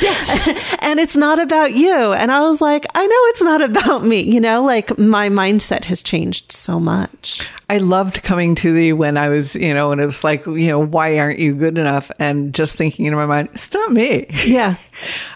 Yes. 0.00 0.76
and 0.80 0.98
it's 1.00 1.16
not 1.16 1.38
about 1.38 1.74
you. 1.74 2.12
And 2.12 2.30
I 2.30 2.40
was 2.40 2.60
like, 2.60 2.86
I 2.94 3.06
know 3.06 3.16
it's 3.28 3.42
not 3.42 3.62
about 3.62 4.04
me. 4.04 4.20
You 4.20 4.40
know, 4.40 4.64
like 4.64 4.96
my 4.98 5.28
mindset 5.28 5.84
has 5.84 6.02
changed 6.02 6.52
so 6.52 6.80
much. 6.80 7.46
I 7.68 7.78
loved 7.78 8.22
coming 8.22 8.54
to 8.56 8.72
the 8.72 8.92
when 8.94 9.16
I 9.16 9.28
was, 9.28 9.54
you 9.54 9.74
know, 9.74 9.92
and 9.92 10.00
it 10.00 10.06
was 10.06 10.24
like, 10.24 10.46
you 10.46 10.68
know, 10.68 10.78
why 10.78 11.18
aren't 11.18 11.38
you 11.38 11.54
good 11.54 11.78
enough? 11.78 12.10
And 12.18 12.54
just 12.54 12.76
thinking 12.76 13.06
in 13.06 13.14
my 13.14 13.26
mind, 13.26 13.50
it's 13.52 13.72
not 13.72 13.92
me. 13.92 14.26
Yeah. 14.44 14.76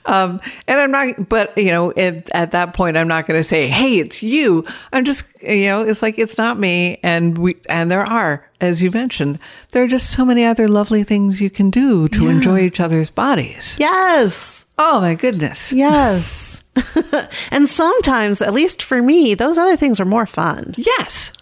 Um, 0.07 0.43
and 0.69 0.79
I'm 0.79 0.91
not, 0.91 1.31
but 1.31 1.57
you 1.57 1.71
know, 1.71 1.91
at, 1.93 2.29
at 2.33 2.51
that 2.51 2.75
point, 2.75 2.99
I'm 2.99 3.09
not 3.09 3.27
going 3.27 3.41
to 3.41 3.43
say, 3.43 3.67
"Hey, 3.69 3.99
it's 3.99 4.23
you." 4.23 4.67
I'm 4.93 5.05
just, 5.05 5.25
you 5.43 5.65
know, 5.65 5.81
it's 5.83 6.03
like 6.03 6.19
it's 6.19 6.37
not 6.37 6.59
me, 6.59 7.01
and 7.03 7.39
we, 7.39 7.57
and 7.71 7.91
there 7.91 8.05
are, 8.05 8.47
as 8.65 8.83
you 8.83 8.91
mentioned, 8.91 9.39
there 9.71 9.85
are 9.85 9.89
just 9.89 10.11
so 10.11 10.25
many 10.25 10.45
other 10.45 10.69
lovely 10.69 11.05
things 11.05 11.41
you 11.41 11.51
can 11.51 11.71
do 11.71 12.09
to 12.09 12.29
enjoy 12.29 12.61
each 12.61 12.81
other's 12.81 13.11
bodies. 13.11 13.77
Yes. 13.79 14.65
Oh 14.79 15.01
my 15.01 15.15
goodness! 15.15 15.73
Yes. 15.73 16.65
and 17.51 17.69
sometimes, 17.69 18.43
at 18.43 18.53
least 18.53 18.83
for 18.83 19.01
me, 19.01 19.35
those 19.35 19.59
other 19.59 19.77
things 19.77 20.01
are 20.01 20.05
more 20.05 20.27
fun. 20.27 20.75
Yes. 20.77 21.33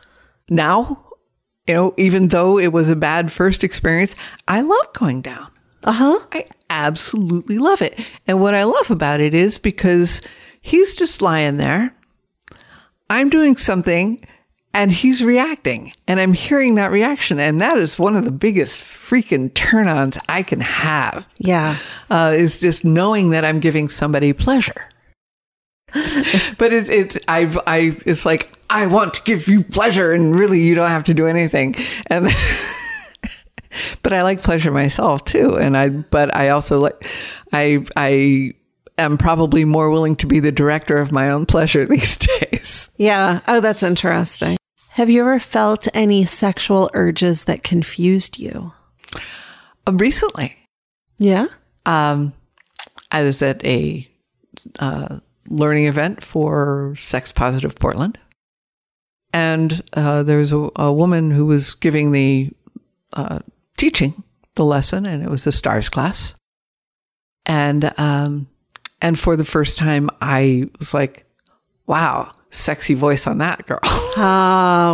Now, 0.51 1.03
you 1.67 1.75
know, 1.75 1.95
even 1.97 2.29
though 2.29 2.59
it 2.59 2.73
was 2.73 2.91
a 2.91 2.97
bad 2.97 3.33
first 3.33 3.65
experience, 3.65 4.15
I 4.49 4.61
love 4.61 4.93
going 4.93 5.23
down. 5.23 5.49
Uh 5.85 5.93
huh. 5.93 6.19
I 6.33 6.47
absolutely 6.71 7.59
love 7.59 7.83
it. 7.83 7.99
And 8.27 8.41
what 8.41 8.55
I 8.55 8.65
love 8.65 8.91
about 8.91 9.21
it 9.21 9.35
is 9.35 9.59
because 9.59 10.21
he's 10.61 10.95
just 10.95 11.23
lying 11.23 11.57
there. 11.57 11.95
I'm 13.11 13.31
doing 13.31 13.57
something 13.57 14.25
and 14.75 14.91
he's 14.91 15.23
reacting 15.23 15.93
and 16.07 16.19
I'm 16.19 16.33
hearing 16.33 16.77
that 16.77 16.91
reaction. 16.91 17.39
And 17.39 17.61
that 17.61 17.79
is 17.79 17.99
one 17.99 18.17
of 18.17 18.25
the 18.25 18.31
biggest 18.31 18.79
freaking 18.79 19.53
turn 19.55 19.87
ons 19.89 20.19
I 20.29 20.43
can 20.43 20.61
have. 20.61 21.27
Yeah. 21.39 21.77
Uh, 22.11 22.33
is 22.35 22.61
just 22.61 22.85
knowing 22.85 23.31
that 23.31 23.45
I'm 23.45 23.61
giving 23.61 23.89
somebody 23.89 24.33
pleasure. 24.33 24.89
but 26.59 26.73
it's, 26.73 26.89
it's, 26.89 27.19
I, 27.29 27.55
I, 27.67 27.99
it's 28.07 28.25
like, 28.25 28.57
I 28.71 28.87
want 28.87 29.15
to 29.15 29.23
give 29.23 29.47
you 29.49 29.63
pleasure 29.63 30.13
and 30.13 30.39
really 30.39 30.61
you 30.63 30.75
don't 30.75 30.89
have 30.89 31.05
to 31.05 31.15
do 31.15 31.27
anything. 31.27 31.75
And, 32.07 32.31
but 34.03 34.15
I 34.15 34.23
like 34.23 34.43
pleasure 34.43 34.73
myself 34.73 35.25
too. 35.25 35.59
And 35.59 35.77
I, 35.77 35.91
but 35.91 36.35
I 36.35 36.49
also 36.49 36.79
like, 36.79 37.07
I, 37.53 37.85
I 37.95 38.55
am 38.97 39.19
probably 39.19 39.65
more 39.67 39.91
willing 39.91 40.17
to 40.17 40.27
be 40.27 40.41
the 40.41 40.53
director 40.53 40.97
of 40.97 41.13
my 41.13 41.29
own 41.31 41.45
pleasure 41.45 41.85
these 41.87 42.17
days. 42.17 42.89
Yeah. 42.97 43.41
Oh, 43.47 43.61
that's 43.61 43.83
interesting. 43.83 44.57
Have 44.93 45.09
you 45.11 45.21
ever 45.23 45.41
felt 45.41 45.89
any 45.95 46.25
sexual 46.25 46.91
urges 46.93 47.45
that 47.45 47.63
confused 47.63 48.39
you? 48.39 48.73
Uh, 49.87 49.93
recently, 49.95 50.55
Yeah. 51.19 51.47
um, 51.87 52.33
I 53.11 53.23
was 53.25 53.43
at 53.43 53.65
a 53.65 54.09
uh, 54.79 55.19
learning 55.49 55.87
event 55.87 56.23
for 56.23 56.95
Sex 56.97 57.33
Positive 57.33 57.75
Portland, 57.75 58.19
and 59.33 59.83
uh, 59.95 60.23
there 60.23 60.39
was 60.39 60.53
a, 60.53 60.69
a 60.77 60.93
woman 60.93 61.31
who 61.31 61.47
was 61.47 61.75
giving 61.75 62.13
the 62.13 62.51
uh, 63.17 63.39
teaching 63.77 64.23
the 64.57 64.65
lesson, 64.65 65.07
and 65.07 65.23
it 65.23 65.31
was 65.31 65.45
the 65.45 65.53
stars 65.53 65.89
class, 65.89 66.35
and 67.47 67.93
um, 67.99 68.47
and 69.01 69.19
for 69.19 69.37
the 69.37 69.45
first 69.45 69.79
time, 69.79 70.09
I 70.21 70.69
was 70.79 70.95
like, 70.95 71.25
"Wow, 71.87 72.33
sexy 72.53 72.95
voice 72.95 73.27
on 73.27 73.39
that 73.39 73.67
girl," 73.67 73.81
Oh, 73.85 74.17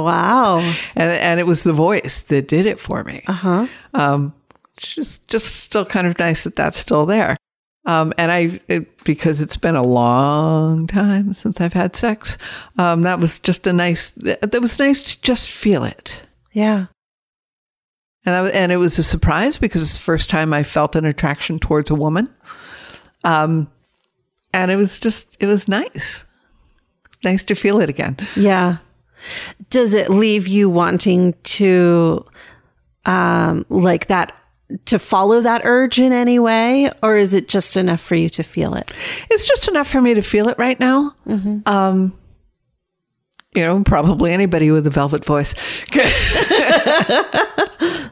wow. 0.03 0.59
and 0.95 1.11
and 1.13 1.39
it 1.41 1.47
was 1.47 1.63
the 1.65 1.73
voice 1.75 2.23
that 2.23 2.49
did 2.49 2.65
it 2.67 2.81
for 2.81 3.05
me. 3.05 3.23
Uh 3.27 3.33
huh. 3.33 3.67
um, 3.95 4.33
just 4.77 5.27
just 5.29 5.57
still 5.57 5.85
kind 5.85 6.07
of 6.07 6.19
nice 6.19 6.45
that 6.45 6.57
that's 6.57 6.79
still 6.79 7.05
there. 7.05 7.37
Um, 7.85 8.13
and 8.19 8.31
I, 8.31 8.61
it, 8.69 9.03
because 9.05 9.41
it's 9.41 9.57
been 9.57 9.75
a 9.77 9.83
long 9.83 10.87
time 10.87 11.33
since 11.33 11.59
I've 11.59 11.73
had 11.73 11.97
sex, 11.97 12.37
um, 12.77 13.01
that 13.03 13.19
was 13.19 13.41
just 13.41 13.67
a 13.67 13.73
nice. 13.73 14.11
That 14.11 14.59
was 14.61 14.79
nice 14.79 15.03
to 15.05 15.21
just 15.23 15.49
feel 15.49 15.85
it, 15.85 16.21
Yeah. 16.53 16.87
and 18.27 18.35
I, 18.35 18.49
and 18.51 18.71
it 18.73 18.77
was 18.77 18.99
a 18.99 19.03
surprise 19.03 19.57
because 19.57 19.81
it's 19.81 19.95
the 19.97 20.03
first 20.05 20.29
time 20.29 20.53
I 20.53 20.65
felt 20.65 20.97
an 20.97 21.07
attraction 21.07 21.59
towards 21.59 21.89
a 21.91 21.95
woman. 21.95 22.29
Um, 23.25 23.69
and 24.53 24.71
it 24.71 24.77
was 24.77 24.99
just 24.99 25.37
it 25.41 25.47
was 25.47 25.67
nice, 25.67 26.25
nice 27.25 27.45
to 27.45 27.55
feel 27.55 27.81
it 27.81 27.89
again. 27.89 28.17
Yeah. 28.37 28.79
Does 29.71 29.95
it 29.95 30.11
leave 30.11 30.47
you 30.47 30.71
wanting 30.71 31.35
to, 31.45 32.25
um, 33.05 33.67
like 33.69 34.07
that, 34.07 34.35
to 34.85 34.99
follow 34.99 35.41
that 35.41 35.63
urge 35.65 35.99
in 35.99 36.13
any 36.13 36.39
way? 36.39 36.91
Or 37.03 37.17
is 37.17 37.35
it 37.35 37.49
just 37.49 37.77
enough 37.77 38.01
for 38.01 38.15
you 38.15 38.29
to 38.31 38.43
feel 38.43 38.75
it? 38.75 38.93
It's 39.31 39.47
just 39.47 39.69
enough 39.69 39.89
for 39.89 40.01
me 40.01 40.15
to 40.15 40.23
feel 40.23 40.49
it 40.49 40.59
right 40.59 40.79
now. 40.79 41.15
Um, 41.67 42.17
you 43.55 43.65
know, 43.65 43.83
probably 43.83 44.33
anybody 44.33 44.71
with 44.71 44.87
a 44.87 44.91
velvet 44.91 45.25
voice. 45.25 45.55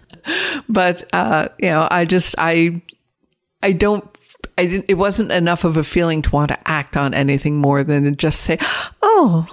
but 0.69 1.05
uh, 1.13 1.49
you 1.59 1.71
know, 1.71 1.87
I 1.91 2.05
just 2.05 2.35
I 2.39 2.83
I 3.63 3.73
don't 3.73 4.05
I 4.59 4.67
didn't 4.67 4.87
it 4.89 4.95
wasn't 4.95 5.33
enough 5.33 5.65
of 5.65 5.77
a 5.77 5.85
feeling 5.85 6.23
to 6.23 6.31
want 6.31 6.49
to 6.49 6.69
act 6.69 6.97
on 6.97 7.15
anything 7.15 7.57
more 7.57 7.85
than 7.85 8.05
to 8.05 8.11
just 8.13 8.41
say, 8.41 8.59
"Oh, 9.19 9.47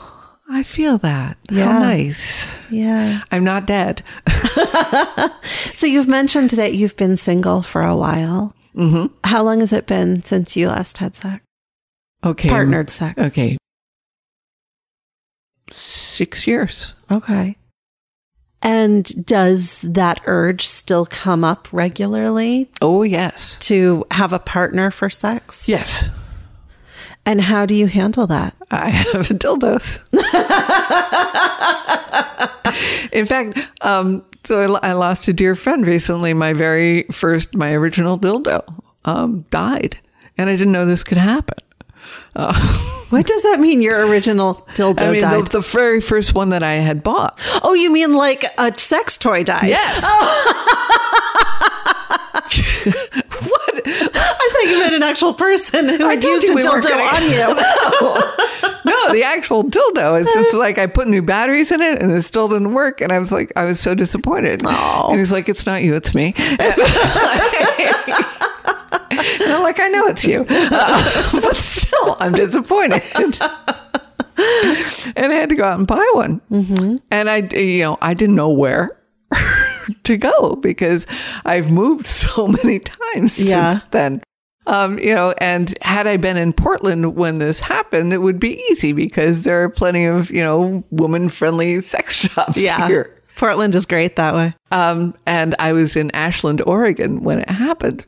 I 0.49 0.63
feel 0.63 0.97
that. 0.99 1.37
Yeah. 1.49 1.71
How 1.71 1.79
nice. 1.79 2.53
Yeah. 2.69 3.21
I'm 3.31 3.43
not 3.43 3.65
dead." 3.65 4.03
So 5.75 5.87
you've 5.87 6.07
mentioned 6.07 6.51
that 6.51 6.73
you've 6.75 6.95
been 6.97 7.15
single 7.17 7.61
for 7.61 7.81
a 7.81 7.95
while. 7.95 8.55
Mm-hmm. 8.75 9.07
How 9.23 9.43
long 9.43 9.59
has 9.59 9.73
it 9.73 9.85
been 9.87 10.21
since 10.23 10.55
you 10.55 10.67
last 10.69 10.97
had 10.99 11.15
sex? 11.15 11.43
Okay. 12.23 12.47
Partnered 12.47 12.89
sex. 12.89 13.19
Okay. 13.19 13.57
6 15.69 16.47
years. 16.47 16.93
Okay. 17.11 17.57
And 18.61 19.25
does 19.25 19.81
that 19.81 20.21
urge 20.25 20.65
still 20.67 21.05
come 21.05 21.43
up 21.43 21.67
regularly 21.73 22.69
Oh, 22.81 23.03
yes. 23.03 23.57
to 23.61 24.05
have 24.11 24.31
a 24.31 24.39
partner 24.39 24.89
for 24.91 25.09
sex? 25.09 25.67
Yes. 25.67 26.07
And 27.25 27.41
how 27.41 27.65
do 27.65 27.73
you 27.73 27.87
handle 27.87 28.27
that? 28.27 28.55
I 28.69 28.89
have 28.89 29.31
a 29.31 29.33
dildos. 29.33 29.99
In 33.13 33.25
fact, 33.25 33.57
um, 33.81 34.23
so 34.43 34.77
I, 34.81 34.89
I 34.89 34.93
lost 34.93 35.27
a 35.27 35.33
dear 35.33 35.55
friend 35.55 35.87
recently. 35.87 36.33
My 36.33 36.53
very 36.53 37.03
first, 37.03 37.55
my 37.55 37.71
original 37.71 38.19
dildo 38.19 38.61
um, 39.05 39.45
died, 39.49 39.97
and 40.37 40.49
I 40.49 40.55
didn't 40.55 40.73
know 40.73 40.85
this 40.85 41.03
could 41.03 41.17
happen. 41.17 41.57
What 43.13 43.27
does 43.27 43.43
that 43.43 43.59
mean? 43.59 43.79
Your 43.79 44.07
original 44.07 44.65
dildo 44.73 45.03
I 45.03 45.11
mean, 45.11 45.21
the, 45.21 45.27
died? 45.27 45.47
the 45.49 45.61
very 45.61 46.01
first 46.01 46.33
one 46.33 46.49
that 46.49 46.63
I 46.63 46.73
had 46.73 47.03
bought. 47.03 47.39
oh, 47.61 47.75
you 47.75 47.91
mean 47.91 48.13
like 48.13 48.43
a 48.57 48.73
sex 48.73 49.19
toy 49.19 49.43
died? 49.43 49.67
Yes. 49.67 50.03
what? 52.83 53.81
I 53.85 54.49
thought 54.51 54.67
you 54.69 54.79
meant 54.79 54.93
an 54.95 55.03
actual 55.03 55.33
person 55.33 55.89
who 55.89 56.05
I 56.05 56.13
used 56.13 56.49
a 56.49 56.53
we 56.53 56.61
dildo 56.61 56.83
gonna- 56.83 57.03
on 57.03 57.23
you. 57.23 57.55
No, 58.85 59.13
the 59.13 59.23
actual 59.23 59.63
dildo. 59.63 60.21
It's 60.21 60.33
just 60.33 60.53
like 60.53 60.77
I 60.77 60.87
put 60.87 61.07
new 61.07 61.21
batteries 61.21 61.71
in 61.71 61.79
it 61.81 62.01
and 62.01 62.11
it 62.11 62.21
still 62.23 62.49
didn't 62.49 62.73
work. 62.73 62.99
And 62.99 63.13
I 63.13 63.19
was 63.19 63.31
like, 63.31 63.53
I 63.55 63.63
was 63.65 63.79
so 63.79 63.95
disappointed. 63.95 64.61
Aw. 64.65 65.09
And 65.09 65.19
he's 65.19 65.31
like, 65.31 65.47
it's 65.47 65.65
not 65.65 65.83
you, 65.83 65.95
it's 65.95 66.13
me. 66.13 66.33
And 66.37 66.59
I'm 69.43 69.63
like, 69.63 69.79
I 69.79 69.87
know 69.89 70.05
it's 70.07 70.25
you. 70.25 70.45
Uh, 70.49 71.41
but 71.41 71.55
still, 71.55 72.17
I'm 72.19 72.33
disappointed. 72.33 73.01
and 73.15 73.39
I 75.31 75.33
had 75.33 75.49
to 75.49 75.55
go 75.55 75.63
out 75.63 75.77
and 75.79 75.87
buy 75.87 76.07
one. 76.13 76.41
And 77.11 77.29
I, 77.29 77.37
you 77.55 77.81
know, 77.81 77.97
I 78.01 78.13
didn't 78.13 78.35
know 78.35 78.49
where. 78.49 78.97
to 80.03 80.17
go 80.17 80.55
because 80.57 81.05
I've 81.45 81.69
moved 81.71 82.05
so 82.07 82.47
many 82.47 82.79
times 82.79 83.39
Yeah. 83.39 83.73
since 83.73 83.83
then. 83.91 84.21
Um, 84.65 84.97
you 84.97 85.13
know, 85.13 85.33
and 85.39 85.77
had 85.81 86.07
I 86.07 86.15
been 86.15 86.37
in 86.37 86.53
Portland 86.53 87.15
when 87.15 87.39
this 87.39 87.59
happened, 87.59 88.13
it 88.13 88.19
would 88.19 88.39
be 88.39 88.63
easy 88.71 88.93
because 88.93 89.43
there 89.43 89.61
are 89.61 89.67
plenty 89.69 90.05
of, 90.05 90.31
you 90.31 90.41
know, 90.41 90.85
woman 90.89 91.27
friendly 91.27 91.81
sex 91.81 92.15
shops 92.15 92.55
here. 92.61 93.19
Portland 93.35 93.75
is 93.75 93.85
great 93.85 94.15
that 94.15 94.33
way. 94.35 94.55
Um, 94.71 95.15
and 95.25 95.53
I 95.59 95.73
was 95.73 95.95
in 95.97 96.11
Ashland, 96.11 96.61
Oregon 96.65 97.23
when 97.23 97.39
it 97.39 97.49
happened. 97.49 98.05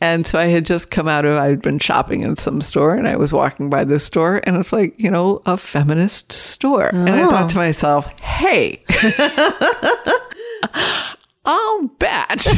And 0.00 0.26
so 0.26 0.38
I 0.38 0.46
had 0.46 0.64
just 0.64 0.90
come 0.90 1.06
out 1.06 1.26
of, 1.26 1.36
I'd 1.38 1.60
been 1.60 1.78
shopping 1.78 2.22
in 2.22 2.34
some 2.36 2.62
store 2.62 2.94
and 2.94 3.06
I 3.06 3.16
was 3.16 3.32
walking 3.34 3.68
by 3.68 3.84
this 3.84 4.02
store 4.02 4.40
and 4.44 4.56
it's 4.56 4.72
like, 4.72 4.94
you 4.98 5.10
know, 5.10 5.42
a 5.44 5.58
feminist 5.58 6.32
store. 6.32 6.88
And 6.88 7.10
I 7.10 7.26
thought 7.28 7.50
to 7.50 7.56
myself, 7.58 8.06
hey, 8.22 8.82
I'll 11.44 11.88
bet 11.98 12.46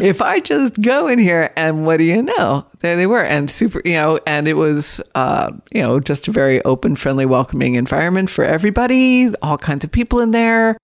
if 0.00 0.22
I 0.22 0.40
just 0.40 0.80
go 0.80 1.08
in 1.08 1.18
here 1.18 1.52
and 1.56 1.84
what 1.84 1.96
do 1.96 2.04
you 2.04 2.22
know? 2.22 2.64
There 2.78 2.96
they 2.96 3.08
were 3.08 3.24
and 3.24 3.50
super, 3.50 3.82
you 3.84 3.94
know, 3.94 4.20
and 4.24 4.46
it 4.46 4.54
was, 4.54 5.00
uh, 5.16 5.50
you 5.72 5.82
know, 5.82 5.98
just 5.98 6.28
a 6.28 6.32
very 6.32 6.64
open, 6.64 6.94
friendly, 6.94 7.26
welcoming 7.26 7.74
environment 7.74 8.30
for 8.30 8.44
everybody, 8.44 9.34
all 9.42 9.58
kinds 9.58 9.84
of 9.84 9.90
people 9.90 10.20
in 10.20 10.30
there. 10.30 10.78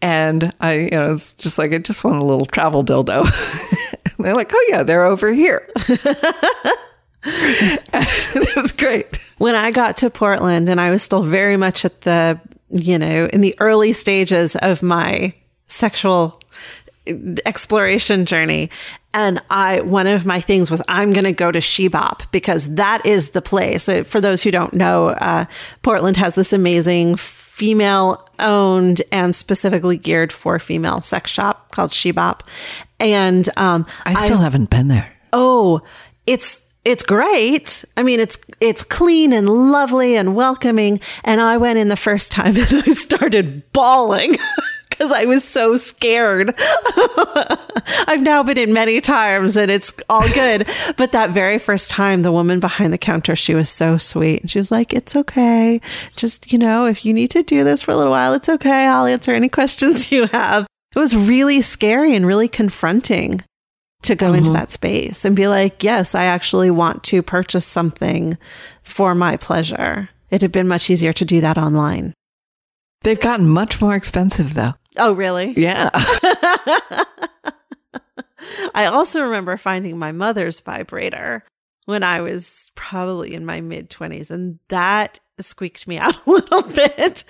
And 0.00 0.52
I, 0.60 0.72
you 0.72 0.90
know, 0.90 1.12
it's 1.12 1.34
just 1.34 1.58
like, 1.58 1.72
I 1.72 1.78
just 1.78 2.02
want 2.02 2.16
a 2.16 2.24
little 2.24 2.46
travel 2.46 2.82
dildo. 2.82 3.24
and 4.06 4.14
they're 4.24 4.34
like, 4.34 4.52
oh 4.54 4.66
yeah, 4.70 4.82
they're 4.82 5.04
over 5.04 5.32
here. 5.32 5.68
it 7.24 8.56
was 8.56 8.72
great. 8.72 9.18
When 9.36 9.54
I 9.54 9.70
got 9.70 9.98
to 9.98 10.08
Portland 10.08 10.68
and 10.68 10.80
I 10.80 10.90
was 10.90 11.02
still 11.02 11.22
very 11.22 11.56
much 11.58 11.84
at 11.84 12.02
the, 12.02 12.40
you 12.70 12.98
know, 12.98 13.26
in 13.32 13.40
the 13.40 13.54
early 13.60 13.92
stages 13.92 14.56
of 14.56 14.82
my 14.82 15.34
sexual 15.66 16.40
exploration 17.44 18.26
journey. 18.26 18.70
And 19.12 19.40
I, 19.50 19.80
one 19.82 20.06
of 20.06 20.26
my 20.26 20.40
things 20.40 20.70
was 20.70 20.82
I'm 20.88 21.12
going 21.12 21.24
to 21.24 21.32
go 21.32 21.52
to 21.52 21.60
She 21.60 21.86
Bop 21.88 22.22
because 22.32 22.74
that 22.74 23.04
is 23.06 23.30
the 23.30 23.42
place. 23.42 23.88
Uh, 23.88 24.02
For 24.04 24.20
those 24.20 24.42
who 24.42 24.50
don't 24.50 24.74
know, 24.74 25.10
uh, 25.10 25.44
Portland 25.82 26.16
has 26.16 26.34
this 26.34 26.52
amazing 26.52 27.16
female 27.16 28.26
owned 28.40 29.02
and 29.12 29.36
specifically 29.36 29.96
geared 29.96 30.32
for 30.32 30.58
female 30.58 31.02
sex 31.02 31.30
shop 31.30 31.70
called 31.70 31.92
She 31.92 32.10
Bop. 32.10 32.42
And, 32.98 33.48
um, 33.56 33.86
I 34.04 34.14
still 34.14 34.38
haven't 34.38 34.70
been 34.70 34.88
there. 34.88 35.12
oh 35.32 35.80
it's 36.26 36.63
it's 36.84 37.02
great. 37.02 37.84
I 37.96 38.02
mean 38.02 38.20
it's 38.20 38.38
it's 38.60 38.84
clean 38.84 39.32
and 39.32 39.48
lovely 39.48 40.16
and 40.16 40.36
welcoming. 40.36 41.00
And 41.24 41.40
i 41.40 41.56
went 41.56 41.78
in 41.78 41.88
the 41.88 41.96
first 41.96 42.30
time 42.30 42.56
and 42.56 42.68
i 42.72 42.92
started 42.92 43.72
bawling 43.72 44.36
because 44.90 45.10
i 45.10 45.24
was 45.24 45.44
so 45.44 45.76
scared. 45.76 46.54
I've 48.06 48.22
now 48.22 48.42
been 48.42 48.58
in 48.58 48.72
many 48.72 49.00
times 49.00 49.56
and 49.56 49.70
it's 49.70 49.94
all 50.08 50.28
good. 50.32 50.68
But 50.96 51.12
that 51.12 51.30
very 51.30 51.58
first 51.58 51.90
time 51.90 52.22
the 52.22 52.32
woman 52.32 52.60
behind 52.60 52.92
the 52.92 52.98
counter 52.98 53.34
she 53.34 53.54
was 53.54 53.70
so 53.70 53.98
sweet. 53.98 54.42
And 54.42 54.50
she 54.50 54.58
was 54.58 54.70
like 54.70 54.92
it's 54.92 55.16
okay. 55.16 55.80
Just 56.16 56.52
you 56.52 56.58
know 56.58 56.86
if 56.86 57.04
you 57.04 57.14
need 57.14 57.30
to 57.30 57.42
do 57.42 57.64
this 57.64 57.82
for 57.82 57.92
a 57.92 57.96
little 57.96 58.12
while 58.12 58.34
it's 58.34 58.48
okay. 58.48 58.86
I'll 58.86 59.06
answer 59.06 59.32
any 59.32 59.48
questions 59.48 60.12
you 60.12 60.26
have. 60.26 60.66
It 60.94 60.98
was 60.98 61.16
really 61.16 61.60
scary 61.60 62.14
and 62.14 62.24
really 62.24 62.46
confronting 62.46 63.42
to 64.04 64.14
go 64.14 64.32
into 64.32 64.52
that 64.52 64.70
space 64.70 65.24
and 65.24 65.34
be 65.34 65.48
like, 65.48 65.82
yes, 65.82 66.14
I 66.14 66.24
actually 66.24 66.70
want 66.70 67.02
to 67.04 67.22
purchase 67.22 67.66
something 67.66 68.38
for 68.82 69.14
my 69.14 69.36
pleasure. 69.36 70.08
It 70.30 70.42
had 70.42 70.52
been 70.52 70.68
much 70.68 70.90
easier 70.90 71.12
to 71.12 71.24
do 71.24 71.40
that 71.40 71.58
online. 71.58 72.14
They've 73.02 73.20
gotten 73.20 73.48
much 73.48 73.80
more 73.80 73.94
expensive 73.94 74.54
though. 74.54 74.74
Oh, 74.96 75.12
really? 75.12 75.52
Yeah. 75.56 75.90
I 78.74 78.86
also 78.86 79.22
remember 79.22 79.56
finding 79.56 79.98
my 79.98 80.12
mother's 80.12 80.60
vibrator 80.60 81.44
when 81.86 82.02
I 82.02 82.20
was 82.20 82.70
probably 82.74 83.34
in 83.34 83.44
my 83.44 83.60
mid 83.60 83.90
20s, 83.90 84.30
and 84.30 84.58
that 84.68 85.20
squeaked 85.40 85.86
me 85.86 85.98
out 86.00 86.14
a 86.26 86.30
little 86.30 86.62
bit. 86.62 87.24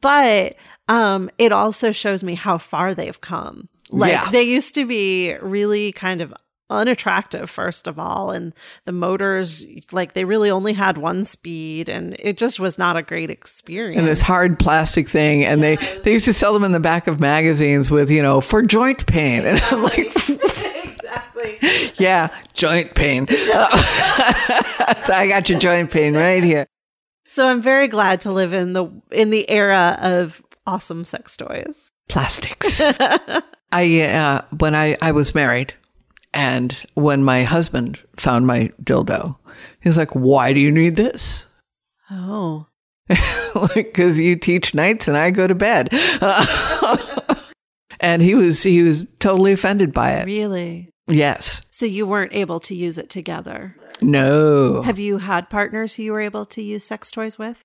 But 0.00 0.56
um, 0.88 1.30
it 1.38 1.52
also 1.52 1.92
shows 1.92 2.22
me 2.22 2.34
how 2.34 2.58
far 2.58 2.94
they've 2.94 3.20
come. 3.20 3.68
Like 3.94 4.12
Yeah. 4.12 4.30
they 4.30 4.42
used 4.42 4.74
to 4.76 4.86
be 4.86 5.34
really 5.40 5.92
kind 5.92 6.20
of 6.20 6.32
unattractive 6.70 7.50
first 7.50 7.86
of 7.86 7.98
all 7.98 8.30
and 8.30 8.54
the 8.86 8.90
motors 8.92 9.66
like 9.92 10.14
they 10.14 10.24
really 10.24 10.50
only 10.50 10.72
had 10.72 10.96
one 10.96 11.22
speed 11.22 11.90
and 11.90 12.16
it 12.18 12.38
just 12.38 12.58
was 12.58 12.78
not 12.78 12.96
a 12.96 13.02
great 13.02 13.30
experience. 13.30 13.98
And 13.98 14.08
this 14.08 14.22
hard 14.22 14.58
plastic 14.58 15.06
thing 15.08 15.44
and 15.44 15.62
they 15.62 15.76
they 16.02 16.12
used 16.12 16.24
to 16.24 16.32
sell 16.32 16.54
them 16.54 16.64
in 16.64 16.72
the 16.72 16.80
back 16.80 17.06
of 17.06 17.20
magazines 17.20 17.90
with 17.90 18.10
you 18.10 18.22
know 18.22 18.40
for 18.40 18.62
joint 18.62 19.04
pain. 19.06 19.44
And 19.44 19.60
i'm 19.70 19.82
like 19.92 20.10
exactly. 20.84 21.58
Yeah 21.96 22.34
joint 22.54 22.94
pain. 22.94 23.26
I 23.30 25.26
got 25.28 25.48
your 25.50 25.58
joint 25.58 25.90
pain 25.90 26.14
right 26.16 26.42
here. 26.42 26.66
So 27.28 27.46
i'm 27.46 27.60
very 27.60 27.88
glad 27.88 28.22
to 28.22 28.32
live 28.32 28.54
in 28.54 28.72
the 28.72 28.86
in 29.12 29.28
the 29.30 29.48
era 29.50 29.98
of 30.00 30.42
awesome 30.66 31.04
sex 31.04 31.36
toys. 31.36 31.90
Plastics 32.08 32.80
i 33.74 34.00
uh, 34.02 34.42
when 34.58 34.74
i 34.74 34.96
i 35.02 35.12
was 35.12 35.34
married 35.34 35.74
and 36.32 36.84
when 36.94 37.22
my 37.22 37.44
husband 37.44 37.98
found 38.16 38.46
my 38.46 38.70
dildo 38.82 39.36
he 39.80 39.88
was 39.88 39.96
like 39.96 40.10
why 40.12 40.52
do 40.52 40.60
you 40.60 40.70
need 40.70 40.96
this? 40.96 41.46
Oh. 42.10 42.66
Because 43.74 44.18
you 44.18 44.34
teach 44.34 44.74
nights 44.74 45.06
and 45.06 45.16
i 45.16 45.30
go 45.30 45.46
to 45.46 45.54
bed. 45.54 45.90
And 48.00 48.20
he 48.20 48.34
was 48.34 48.62
he 48.62 48.82
was 48.82 49.06
totally 49.18 49.52
offended 49.52 49.94
by 49.94 50.12
it. 50.12 50.26
Really? 50.26 50.90
Yes. 51.06 51.62
So 51.70 51.86
you 51.86 52.06
weren't 52.06 52.34
able 52.34 52.60
to 52.60 52.74
use 52.74 52.98
it 52.98 53.08
together? 53.08 53.76
No. 54.02 54.82
Have 54.82 54.98
you 54.98 55.18
had 55.18 55.48
partners 55.48 55.94
who 55.94 56.02
you 56.02 56.12
were 56.12 56.20
able 56.20 56.44
to 56.46 56.60
use 56.60 56.84
sex 56.84 57.10
toys 57.10 57.38
with? 57.38 57.62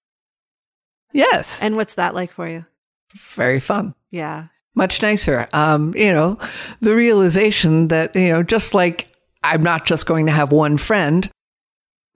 Yes. 1.11 1.61
And 1.61 1.75
what's 1.75 1.95
that 1.95 2.15
like 2.15 2.31
for 2.31 2.47
you? 2.47 2.65
Very 3.13 3.59
fun. 3.59 3.95
Yeah 4.11 4.47
much 4.79 5.03
nicer. 5.03 5.47
Um, 5.53 5.93
you 5.95 6.11
know, 6.11 6.39
the 6.81 6.95
realization 6.95 7.89
that, 7.89 8.15
you 8.15 8.29
know, 8.29 8.41
just 8.41 8.73
like 8.73 9.13
I'm 9.43 9.61
not 9.61 9.85
just 9.85 10.07
going 10.07 10.25
to 10.25 10.31
have 10.31 10.51
one 10.51 10.77
friend, 10.77 11.29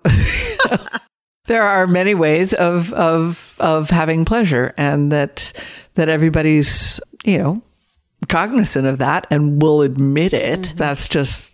there 1.45 1.61
are 1.61 1.85
many 1.85 2.15
ways 2.15 2.53
of, 2.53 2.91
of, 2.93 3.55
of 3.59 3.91
having 3.91 4.25
pleasure 4.25 4.73
and 4.77 5.11
that, 5.11 5.53
that 5.93 6.09
everybody's, 6.09 6.99
you 7.23 7.37
know, 7.37 7.61
cognizant 8.29 8.87
of 8.87 8.97
that 8.97 9.27
and 9.29 9.61
will 9.61 9.81
admit 9.81 10.33
it. 10.33 10.73
That's 10.75 11.07
just, 11.07 11.52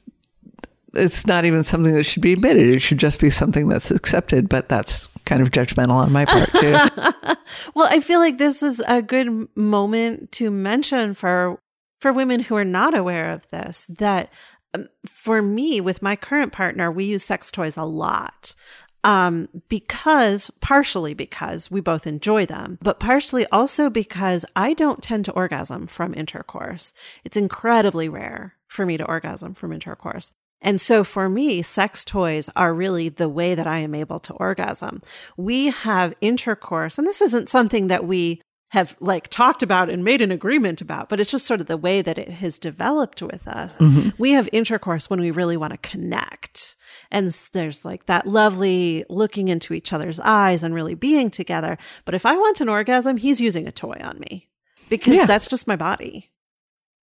it's 0.93 1.27
not 1.27 1.45
even 1.45 1.63
something 1.63 1.93
that 1.93 2.03
should 2.03 2.21
be 2.21 2.33
admitted. 2.33 2.75
It 2.75 2.79
should 2.79 2.97
just 2.97 3.19
be 3.19 3.29
something 3.29 3.67
that's 3.67 3.91
accepted, 3.91 4.49
but 4.49 4.69
that's 4.69 5.09
kind 5.25 5.41
of 5.41 5.51
judgmental 5.51 5.91
on 5.91 6.11
my 6.11 6.25
part 6.25 6.49
too. 6.51 6.71
well, 7.75 7.87
I 7.89 7.99
feel 7.99 8.19
like 8.19 8.37
this 8.37 8.63
is 8.63 8.81
a 8.87 9.01
good 9.01 9.47
moment 9.55 10.31
to 10.33 10.49
mention 10.49 11.13
for 11.13 11.59
for 11.99 12.13
women 12.13 12.39
who 12.39 12.55
are 12.55 12.65
not 12.65 12.97
aware 12.97 13.29
of 13.29 13.47
this 13.49 13.85
that 13.89 14.31
um, 14.73 14.87
for 15.05 15.41
me 15.41 15.81
with 15.81 16.01
my 16.01 16.15
current 16.15 16.51
partner, 16.51 16.91
we 16.91 17.05
use 17.05 17.23
sex 17.23 17.51
toys 17.51 17.77
a 17.77 17.83
lot. 17.83 18.55
Um, 19.01 19.47
because 19.69 20.51
partially 20.59 21.13
because 21.13 21.71
we 21.71 21.79
both 21.79 22.05
enjoy 22.05 22.45
them, 22.45 22.77
but 22.81 22.99
partially 22.99 23.45
also 23.47 23.89
because 23.89 24.43
I 24.57 24.73
don't 24.73 25.01
tend 25.01 25.23
to 25.25 25.31
orgasm 25.31 25.87
from 25.87 26.13
intercourse. 26.13 26.91
It's 27.23 27.37
incredibly 27.37 28.09
rare 28.09 28.55
for 28.67 28.85
me 28.85 28.97
to 28.97 29.05
orgasm 29.05 29.53
from 29.53 29.71
intercourse. 29.71 30.33
And 30.61 30.79
so 30.81 31.03
for 31.03 31.29
me, 31.29 31.61
sex 31.61 32.03
toys 32.03 32.49
are 32.55 32.73
really 32.73 33.09
the 33.09 33.29
way 33.29 33.55
that 33.55 33.67
I 33.67 33.79
am 33.79 33.95
able 33.95 34.19
to 34.19 34.33
orgasm. 34.33 35.01
We 35.37 35.67
have 35.67 36.13
intercourse, 36.21 36.97
and 36.97 37.07
this 37.07 37.21
isn't 37.21 37.49
something 37.49 37.87
that 37.87 38.05
we 38.05 38.41
have 38.71 38.95
like 38.99 39.29
talked 39.29 39.63
about 39.63 39.89
and 39.89 40.03
made 40.03 40.21
an 40.21 40.31
agreement 40.31 40.79
about, 40.79 41.09
but 41.09 41.19
it's 41.19 41.31
just 41.31 41.47
sort 41.47 41.59
of 41.59 41.65
the 41.65 41.77
way 41.77 42.03
that 42.03 42.19
it 42.19 42.29
has 42.29 42.59
developed 42.59 43.19
with 43.21 43.47
us. 43.47 43.79
Mm-hmm. 43.79 44.09
We 44.19 44.33
have 44.33 44.47
intercourse 44.51 45.09
when 45.09 45.19
we 45.19 45.31
really 45.31 45.57
want 45.57 45.71
to 45.71 45.77
connect. 45.77 46.75
And 47.09 47.27
there's 47.53 47.83
like 47.83 48.05
that 48.05 48.27
lovely 48.27 49.05
looking 49.09 49.47
into 49.47 49.73
each 49.73 49.91
other's 49.91 50.19
eyes 50.19 50.61
and 50.61 50.75
really 50.75 50.93
being 50.93 51.31
together. 51.31 51.79
But 52.05 52.13
if 52.13 52.27
I 52.27 52.35
want 52.35 52.61
an 52.61 52.69
orgasm, 52.69 53.17
he's 53.17 53.41
using 53.41 53.67
a 53.67 53.71
toy 53.71 53.97
on 54.03 54.19
me 54.19 54.49
because 54.87 55.15
Yeah. 55.15 55.25
that's 55.25 55.47
just 55.47 55.65
my 55.65 55.75
body. 55.75 56.29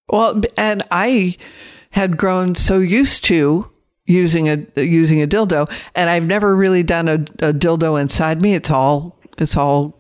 Well, 0.09 0.41
and 0.57 0.85
I 0.93 1.37
had 1.97 2.19
grown 2.19 2.55
so 2.55 2.79
used 2.79 3.25
to 3.25 3.71
using 4.05 4.51
a 4.51 4.59
using 4.77 5.23
a 5.23 5.27
dildo, 5.27 5.69
and 5.95 6.11
I've 6.11 6.27
never 6.27 6.55
really 6.55 6.83
done 6.83 7.09
a, 7.09 7.15
a 7.15 7.55
dildo 7.55 7.99
inside 7.99 8.43
me. 8.43 8.55
It's 8.55 8.71
all 8.71 9.19
it's 9.39 9.57
all 9.57 9.99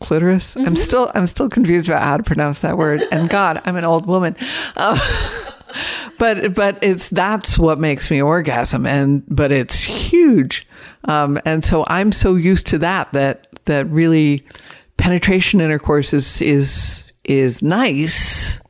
clitoris. 0.00 0.54
I'm 0.60 0.76
still 0.76 1.10
I'm 1.14 1.26
still 1.26 1.48
confused 1.48 1.88
about 1.88 2.02
how 2.02 2.18
to 2.18 2.22
pronounce 2.22 2.60
that 2.60 2.76
word. 2.76 3.02
And 3.10 3.30
God, 3.30 3.62
I'm 3.64 3.76
an 3.76 3.86
old 3.86 4.04
woman. 4.04 4.36
Uh, 4.76 5.00
but 6.18 6.54
but 6.54 6.84
it's 6.84 7.08
that's 7.08 7.58
what 7.58 7.78
makes 7.78 8.10
me 8.10 8.20
orgasm, 8.20 8.84
and 8.84 9.22
but 9.26 9.50
it's 9.50 9.80
huge, 9.80 10.68
um, 11.04 11.40
and 11.46 11.64
so 11.64 11.86
I'm 11.88 12.12
so 12.12 12.34
used 12.34 12.66
to 12.66 12.78
that 12.78 13.10
that 13.14 13.46
that 13.64 13.88
really 13.88 14.44
penetration 14.98 15.62
intercourse 15.62 16.12
is 16.12 16.42
is 16.42 17.04
is 17.24 17.62
nice, 17.62 18.60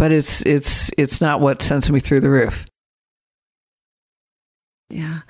but 0.00 0.12
it's 0.12 0.40
it's 0.46 0.90
it's 0.96 1.20
not 1.20 1.42
what 1.42 1.60
sends 1.60 1.90
me 1.90 2.00
through 2.00 2.20
the 2.20 2.30
roof. 2.30 2.64
Yeah. 4.88 5.20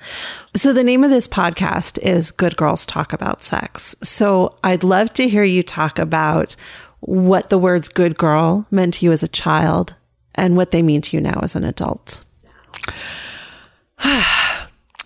So 0.55 0.71
the 0.71 0.81
name 0.81 1.03
of 1.03 1.11
this 1.11 1.27
podcast 1.27 1.99
is 1.99 2.31
Good 2.31 2.55
Girls 2.55 2.85
Talk 2.85 3.11
About 3.11 3.43
Sex. 3.43 3.97
So 4.01 4.57
I'd 4.63 4.85
love 4.85 5.11
to 5.15 5.27
hear 5.27 5.43
you 5.43 5.61
talk 5.61 5.99
about 5.99 6.55
what 7.01 7.49
the 7.49 7.57
words 7.57 7.89
good 7.89 8.17
girl 8.17 8.65
meant 8.71 8.93
to 8.95 9.05
you 9.05 9.11
as 9.11 9.23
a 9.23 9.27
child 9.27 9.93
and 10.35 10.55
what 10.55 10.71
they 10.71 10.81
mean 10.81 11.01
to 11.01 11.17
you 11.17 11.21
now 11.21 11.41
as 11.43 11.53
an 11.53 11.65
adult. 11.65 12.23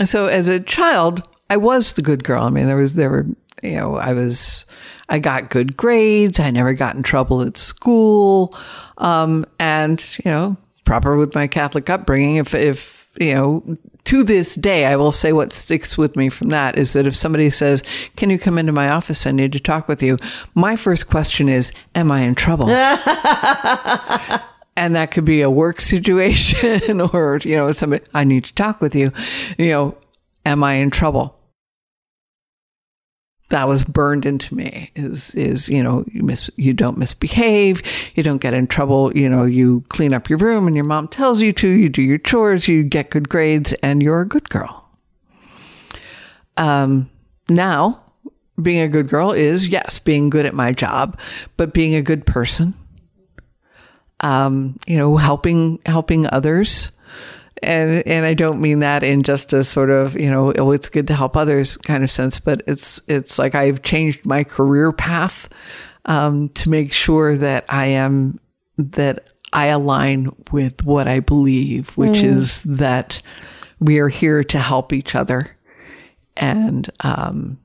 so 0.05 0.27
as 0.27 0.47
a 0.47 0.59
child, 0.59 1.27
I 1.49 1.57
was 1.57 1.93
the 1.93 2.03
good 2.03 2.23
girl. 2.23 2.43
I 2.43 2.49
mean, 2.51 2.67
there 2.67 2.77
was 2.77 2.93
there 2.93 3.09
were 3.09 3.25
you 3.63 3.77
know, 3.77 3.95
I 3.95 4.13
was 4.13 4.65
I 5.09 5.19
got 5.19 5.49
good 5.49 5.75
grades. 5.75 6.39
I 6.39 6.51
never 6.51 6.73
got 6.73 6.95
in 6.95 7.03
trouble 7.03 7.41
at 7.41 7.57
school. 7.57 8.55
Um, 8.97 9.45
and, 9.59 10.03
you 10.23 10.31
know, 10.31 10.57
proper 10.85 11.17
with 11.17 11.35
my 11.35 11.47
Catholic 11.47 11.89
upbringing, 11.89 12.37
if, 12.37 12.53
if, 12.53 13.09
you 13.19 13.33
know, 13.33 13.75
to 14.05 14.23
this 14.23 14.55
day, 14.55 14.85
I 14.85 14.95
will 14.95 15.11
say 15.11 15.33
what 15.33 15.51
sticks 15.51 15.97
with 15.97 16.15
me 16.15 16.29
from 16.29 16.49
that 16.49 16.77
is 16.77 16.93
that 16.93 17.07
if 17.07 17.15
somebody 17.15 17.49
says, 17.49 17.83
Can 18.15 18.29
you 18.29 18.39
come 18.39 18.57
into 18.57 18.71
my 18.71 18.89
office? 18.89 19.25
I 19.25 19.31
need 19.31 19.51
to 19.53 19.59
talk 19.59 19.87
with 19.87 20.03
you. 20.03 20.17
My 20.53 20.75
first 20.75 21.09
question 21.09 21.49
is, 21.49 21.73
Am 21.95 22.11
I 22.11 22.21
in 22.21 22.35
trouble? 22.35 22.69
and 24.77 24.95
that 24.95 25.11
could 25.11 25.25
be 25.25 25.41
a 25.41 25.49
work 25.49 25.81
situation 25.81 27.01
or, 27.13 27.39
you 27.43 27.55
know, 27.55 27.71
somebody, 27.71 28.05
I 28.13 28.23
need 28.23 28.45
to 28.45 28.53
talk 28.53 28.79
with 28.79 28.95
you. 28.95 29.11
You 29.57 29.69
know, 29.69 29.97
am 30.45 30.63
I 30.63 30.75
in 30.75 30.91
trouble? 30.91 31.34
That 33.55 33.69
was 33.69 33.85
burned 33.85 34.25
into 34.25 34.53
me 34.53 34.91
is 34.95 35.33
is 35.33 35.69
you 35.69 35.81
know 35.81 36.03
you 36.11 36.21
miss 36.21 36.49
you 36.57 36.73
don't 36.73 36.97
misbehave 36.97 37.81
you 38.13 38.21
don't 38.21 38.39
get 38.39 38.53
in 38.53 38.67
trouble 38.67 39.15
you 39.15 39.29
know 39.29 39.45
you 39.45 39.81
clean 39.87 40.13
up 40.13 40.29
your 40.29 40.37
room 40.39 40.67
and 40.67 40.75
your 40.75 40.83
mom 40.83 41.07
tells 41.07 41.39
you 41.39 41.53
to 41.53 41.69
you 41.69 41.87
do 41.87 42.01
your 42.01 42.17
chores 42.17 42.67
you 42.67 42.83
get 42.83 43.11
good 43.11 43.29
grades 43.29 43.71
and 43.81 44.03
you're 44.03 44.19
a 44.19 44.27
good 44.27 44.49
girl. 44.49 44.85
Um 46.57 47.09
now 47.47 48.03
being 48.61 48.81
a 48.81 48.89
good 48.89 49.07
girl 49.07 49.31
is 49.31 49.69
yes 49.69 49.99
being 49.99 50.29
good 50.29 50.45
at 50.45 50.53
my 50.53 50.73
job 50.73 51.17
but 51.55 51.73
being 51.73 51.95
a 51.95 52.01
good 52.01 52.25
person 52.25 52.73
um 54.19 54.77
you 54.85 54.97
know 54.97 55.15
helping 55.15 55.79
helping 55.85 56.27
others 56.33 56.91
and 57.63 58.05
and 58.07 58.25
I 58.25 58.33
don't 58.33 58.59
mean 58.59 58.79
that 58.79 59.03
in 59.03 59.23
just 59.23 59.53
a 59.53 59.63
sort 59.63 59.89
of 59.89 60.15
you 60.15 60.29
know 60.29 60.53
oh 60.57 60.71
it's 60.71 60.89
good 60.89 61.07
to 61.07 61.15
help 61.15 61.37
others 61.37 61.77
kind 61.77 62.03
of 62.03 62.11
sense, 62.11 62.39
but 62.39 62.61
it's 62.67 63.01
it's 63.07 63.39
like 63.39 63.55
I've 63.55 63.81
changed 63.81 64.25
my 64.25 64.43
career 64.43 64.91
path 64.91 65.49
um, 66.05 66.49
to 66.49 66.69
make 66.69 66.93
sure 66.93 67.37
that 67.37 67.65
I 67.69 67.85
am 67.87 68.39
that 68.77 69.29
I 69.53 69.67
align 69.67 70.35
with 70.51 70.83
what 70.83 71.07
I 71.07 71.21
believe, 71.21 71.89
which 71.91 72.19
mm. 72.19 72.23
is 72.25 72.61
that 72.63 73.21
we 73.79 73.99
are 73.99 74.09
here 74.09 74.43
to 74.43 74.59
help 74.59 74.91
each 74.91 75.15
other, 75.15 75.55
and 76.35 76.89
um, 77.01 77.57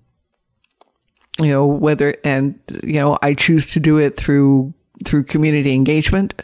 you 1.38 1.48
know 1.48 1.66
whether 1.66 2.16
and 2.24 2.58
you 2.82 2.94
know 2.94 3.18
I 3.22 3.34
choose 3.34 3.66
to 3.72 3.80
do 3.80 3.98
it 3.98 4.16
through 4.16 4.72
through 5.04 5.24
community 5.24 5.72
engagement 5.72 6.34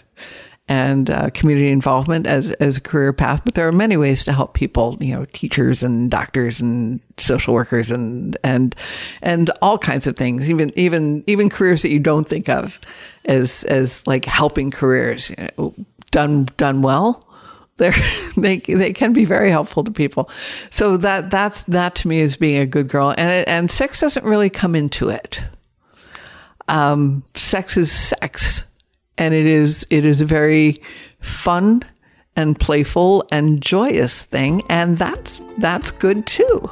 and 0.69 1.11
uh, 1.11 1.31
community 1.31 1.69
involvement 1.69 2.27
as 2.27 2.51
as 2.53 2.77
a 2.77 2.81
career 2.81 3.13
path. 3.13 3.43
But 3.45 3.55
there 3.55 3.69
are 3.69 3.73
many 3.73 3.97
ways 3.97 4.25
to 4.25 4.33
help 4.33 4.55
people, 4.55 4.97
you 5.01 5.15
know, 5.15 5.25
teachers 5.27 5.83
and 5.83 6.11
doctors 6.11 6.61
and 6.61 7.01
social 7.19 7.55
workers 7.55 7.91
and 7.91 8.37
and 8.43 8.75
and 9.23 9.51
all 9.63 9.79
kinds 9.79 10.07
of 10.07 10.17
things. 10.17 10.51
Even 10.51 10.73
even 10.77 11.23
even 11.27 11.49
careers 11.49 11.83
that 11.83 11.91
you 11.91 12.01
don't 12.01 12.29
think 12.29 12.49
of 12.49 12.81
as 13.27 13.65
as 13.65 14.07
like 14.07 14.25
helping 14.25 14.71
careers 14.71 15.31
you 15.31 15.49
know, 15.57 15.75
done 16.11 16.49
done 16.57 16.83
well. 16.83 17.23
They're, 17.79 17.95
they 18.39 18.61
they 18.61 18.95
can 18.95 19.13
be 19.13 19.27
very 19.27 19.51
helpful 19.51 19.85
to 19.85 19.91
people, 19.91 20.31
so 20.71 20.97
that 20.97 21.31
that's 21.31 21.63
that 21.65 21.95
to 21.97 22.09
me 22.09 22.21
is 22.21 22.35
being 22.35 22.57
a 22.57 22.65
good 22.65 22.89
girl, 22.89 23.13
and 23.19 23.31
it, 23.31 23.47
and 23.47 23.71
sex 23.71 24.01
doesn't 24.01 24.25
really 24.25 24.49
come 24.49 24.75
into 24.75 25.11
it. 25.11 25.45
Um, 26.69 27.23
sex 27.35 27.77
is 27.77 27.93
sex, 27.93 28.65
and 29.19 29.35
it 29.35 29.47
is 29.47 29.87
it 29.91 30.05
is 30.05 30.23
a 30.23 30.27
very 30.27 30.81
fun 31.21 31.83
and 32.37 32.59
playful 32.59 33.27
and 33.31 33.61
joyous 33.63 34.23
thing 34.23 34.63
and 34.69 34.99
that's 34.99 35.41
that's 35.59 35.91
good 35.91 36.27
too 36.27 36.69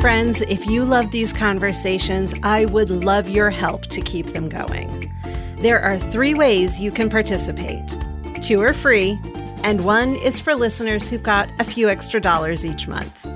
Friends, 0.00 0.40
if 0.42 0.66
you 0.68 0.84
love 0.84 1.10
these 1.10 1.32
conversations, 1.32 2.32
I 2.44 2.66
would 2.66 2.90
love 2.90 3.28
your 3.28 3.50
help 3.50 3.86
to 3.86 4.00
keep 4.00 4.26
them 4.26 4.48
going. 4.48 5.12
There 5.58 5.80
are 5.80 5.98
three 5.98 6.32
ways 6.32 6.78
you 6.78 6.92
can 6.92 7.10
participate. 7.10 7.98
Two 8.40 8.60
are 8.62 8.72
free, 8.72 9.18
and 9.66 9.84
one 9.84 10.14
is 10.14 10.38
for 10.38 10.54
listeners 10.54 11.08
who've 11.08 11.24
got 11.24 11.50
a 11.58 11.64
few 11.64 11.88
extra 11.88 12.20
dollars 12.20 12.64
each 12.64 12.86
month. 12.86 13.26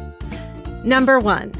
Number 0.84 1.18
one, 1.18 1.50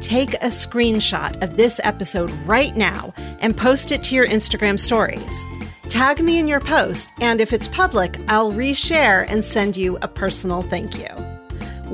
take 0.00 0.34
a 0.34 0.48
screenshot 0.48 1.40
of 1.44 1.56
this 1.56 1.80
episode 1.84 2.32
right 2.44 2.76
now 2.76 3.14
and 3.38 3.56
post 3.56 3.92
it 3.92 4.02
to 4.02 4.16
your 4.16 4.26
Instagram 4.26 4.80
stories. 4.80 5.44
Tag 5.88 6.20
me 6.20 6.40
in 6.40 6.48
your 6.48 6.58
post, 6.58 7.12
and 7.20 7.40
if 7.40 7.52
it's 7.52 7.68
public, 7.68 8.18
I'll 8.26 8.50
reshare 8.50 9.30
and 9.30 9.44
send 9.44 9.76
you 9.76 9.96
a 10.02 10.08
personal 10.08 10.62
thank 10.62 10.98
you. 10.98 11.08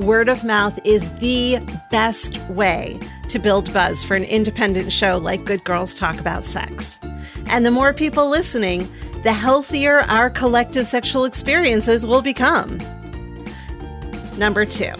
Word 0.03 0.27
of 0.27 0.43
mouth 0.43 0.79
is 0.83 1.13
the 1.19 1.59
best 1.91 2.39
way 2.49 2.99
to 3.29 3.37
build 3.37 3.71
buzz 3.71 4.03
for 4.03 4.15
an 4.15 4.23
independent 4.23 4.91
show 4.91 5.19
like 5.19 5.45
Good 5.45 5.63
Girls 5.63 5.93
Talk 5.93 6.19
About 6.19 6.43
Sex. 6.43 6.99
And 7.45 7.63
the 7.63 7.69
more 7.69 7.93
people 7.93 8.27
listening, 8.27 8.89
the 9.23 9.33
healthier 9.33 10.01
our 10.01 10.29
collective 10.29 10.85
sexual 10.85 11.25
experiences 11.25 12.05
will 12.05 12.21
become. 12.21 12.79
Number 14.37 14.65
two, 14.65 14.93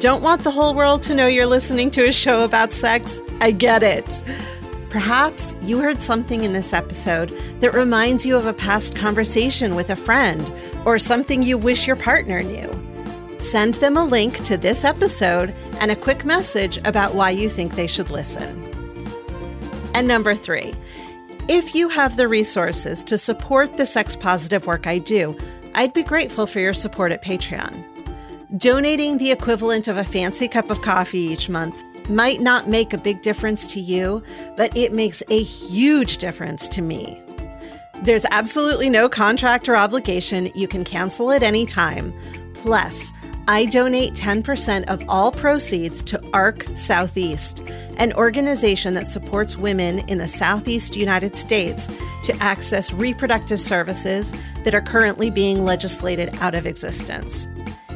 don't 0.00 0.22
want 0.22 0.42
the 0.42 0.50
whole 0.50 0.74
world 0.74 1.02
to 1.02 1.14
know 1.14 1.26
you're 1.26 1.46
listening 1.46 1.90
to 1.92 2.06
a 2.06 2.12
show 2.12 2.44
about 2.44 2.72
sex? 2.72 3.20
I 3.40 3.52
get 3.52 3.82
it. 3.82 4.24
Perhaps 4.90 5.56
you 5.62 5.78
heard 5.78 6.00
something 6.00 6.44
in 6.44 6.52
this 6.52 6.72
episode 6.72 7.30
that 7.60 7.74
reminds 7.74 8.26
you 8.26 8.36
of 8.36 8.46
a 8.46 8.52
past 8.52 8.96
conversation 8.96 9.74
with 9.74 9.90
a 9.90 9.96
friend 9.96 10.44
or 10.84 10.98
something 10.98 11.42
you 11.42 11.58
wish 11.58 11.86
your 11.86 11.96
partner 11.96 12.42
knew. 12.42 12.70
Send 13.38 13.74
them 13.74 13.96
a 13.96 14.04
link 14.04 14.42
to 14.44 14.56
this 14.56 14.84
episode 14.84 15.54
and 15.80 15.90
a 15.90 15.96
quick 15.96 16.24
message 16.24 16.78
about 16.84 17.14
why 17.14 17.30
you 17.30 17.48
think 17.48 17.74
they 17.74 17.86
should 17.86 18.10
listen. 18.10 18.60
And 19.94 20.08
number 20.08 20.34
three, 20.34 20.74
if 21.48 21.74
you 21.74 21.90
have 21.90 22.16
the 22.16 22.26
resources 22.26 23.04
to 23.04 23.18
support 23.18 23.76
the 23.76 23.84
sex 23.84 24.16
positive 24.16 24.66
work 24.66 24.86
I 24.86 24.98
do, 24.98 25.36
I'd 25.74 25.92
be 25.92 26.02
grateful 26.02 26.46
for 26.46 26.60
your 26.60 26.72
support 26.72 27.12
at 27.12 27.22
Patreon. 27.22 27.84
Donating 28.56 29.18
the 29.18 29.30
equivalent 29.30 29.88
of 29.88 29.96
a 29.96 30.04
fancy 30.04 30.48
cup 30.48 30.70
of 30.70 30.80
coffee 30.80 31.18
each 31.18 31.48
month 31.48 31.76
might 32.08 32.40
not 32.40 32.68
make 32.68 32.92
a 32.92 32.98
big 32.98 33.20
difference 33.20 33.66
to 33.74 33.80
you, 33.80 34.22
but 34.56 34.74
it 34.76 34.92
makes 34.92 35.22
a 35.28 35.42
huge 35.42 36.18
difference 36.18 36.68
to 36.68 36.80
me. 36.80 37.20
There's 38.02 38.26
absolutely 38.30 38.88
no 38.88 39.08
contract 39.08 39.68
or 39.68 39.76
obligation. 39.76 40.50
You 40.54 40.68
can 40.68 40.84
cancel 40.84 41.30
at 41.30 41.42
any 41.42 41.66
time. 41.66 42.14
Plus, 42.54 43.12
I 43.46 43.66
donate 43.66 44.14
10% 44.14 44.84
of 44.88 45.04
all 45.06 45.30
proceeds 45.30 46.02
to 46.04 46.22
ARC 46.32 46.66
Southeast, 46.74 47.60
an 47.98 48.14
organization 48.14 48.94
that 48.94 49.06
supports 49.06 49.58
women 49.58 49.98
in 50.08 50.16
the 50.16 50.28
Southeast 50.28 50.96
United 50.96 51.36
States 51.36 51.88
to 52.24 52.34
access 52.40 52.90
reproductive 52.90 53.60
services 53.60 54.34
that 54.64 54.74
are 54.74 54.80
currently 54.80 55.28
being 55.28 55.62
legislated 55.62 56.34
out 56.40 56.54
of 56.54 56.66
existence. 56.66 57.46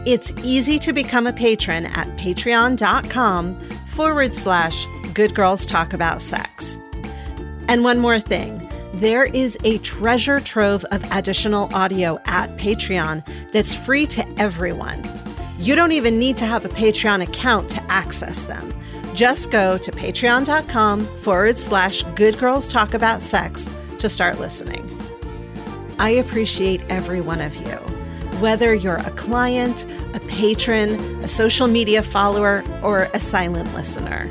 It's 0.04 0.32
easy 0.42 0.78
to 0.80 0.92
become 0.92 1.26
a 1.26 1.32
patron 1.32 1.86
at 1.86 2.06
patreon.com 2.18 3.58
forward 3.88 4.34
slash 4.34 4.86
good 5.14 5.34
girls 5.34 5.64
talk 5.64 5.94
about 5.94 6.20
sex. 6.20 6.78
And 7.68 7.84
one 7.84 7.98
more 7.98 8.20
thing 8.20 8.64
there 8.94 9.26
is 9.26 9.56
a 9.64 9.78
treasure 9.78 10.40
trove 10.40 10.84
of 10.86 11.04
additional 11.12 11.72
audio 11.72 12.20
at 12.24 12.50
Patreon 12.56 13.24
that's 13.52 13.72
free 13.72 14.06
to 14.06 14.26
everyone. 14.40 15.00
You 15.58 15.74
don't 15.74 15.92
even 15.92 16.18
need 16.18 16.36
to 16.36 16.46
have 16.46 16.64
a 16.64 16.68
Patreon 16.68 17.22
account 17.22 17.68
to 17.70 17.82
access 17.90 18.42
them. 18.42 18.72
Just 19.14 19.50
go 19.50 19.76
to 19.78 19.90
patreon.com 19.90 21.04
forward 21.04 21.58
slash 21.58 22.04
good 22.14 22.38
girls 22.38 22.68
talk 22.68 22.94
about 22.94 23.22
sex 23.22 23.68
to 23.98 24.08
start 24.08 24.38
listening. 24.38 24.88
I 25.98 26.10
appreciate 26.10 26.82
every 26.88 27.20
one 27.20 27.40
of 27.40 27.56
you. 27.56 27.74
Whether 28.40 28.72
you're 28.72 28.96
a 28.98 29.10
client, 29.10 29.84
a 30.14 30.20
patron, 30.20 30.90
a 31.24 31.28
social 31.28 31.66
media 31.66 32.04
follower, 32.04 32.62
or 32.80 33.08
a 33.12 33.18
silent 33.18 33.74
listener, 33.74 34.30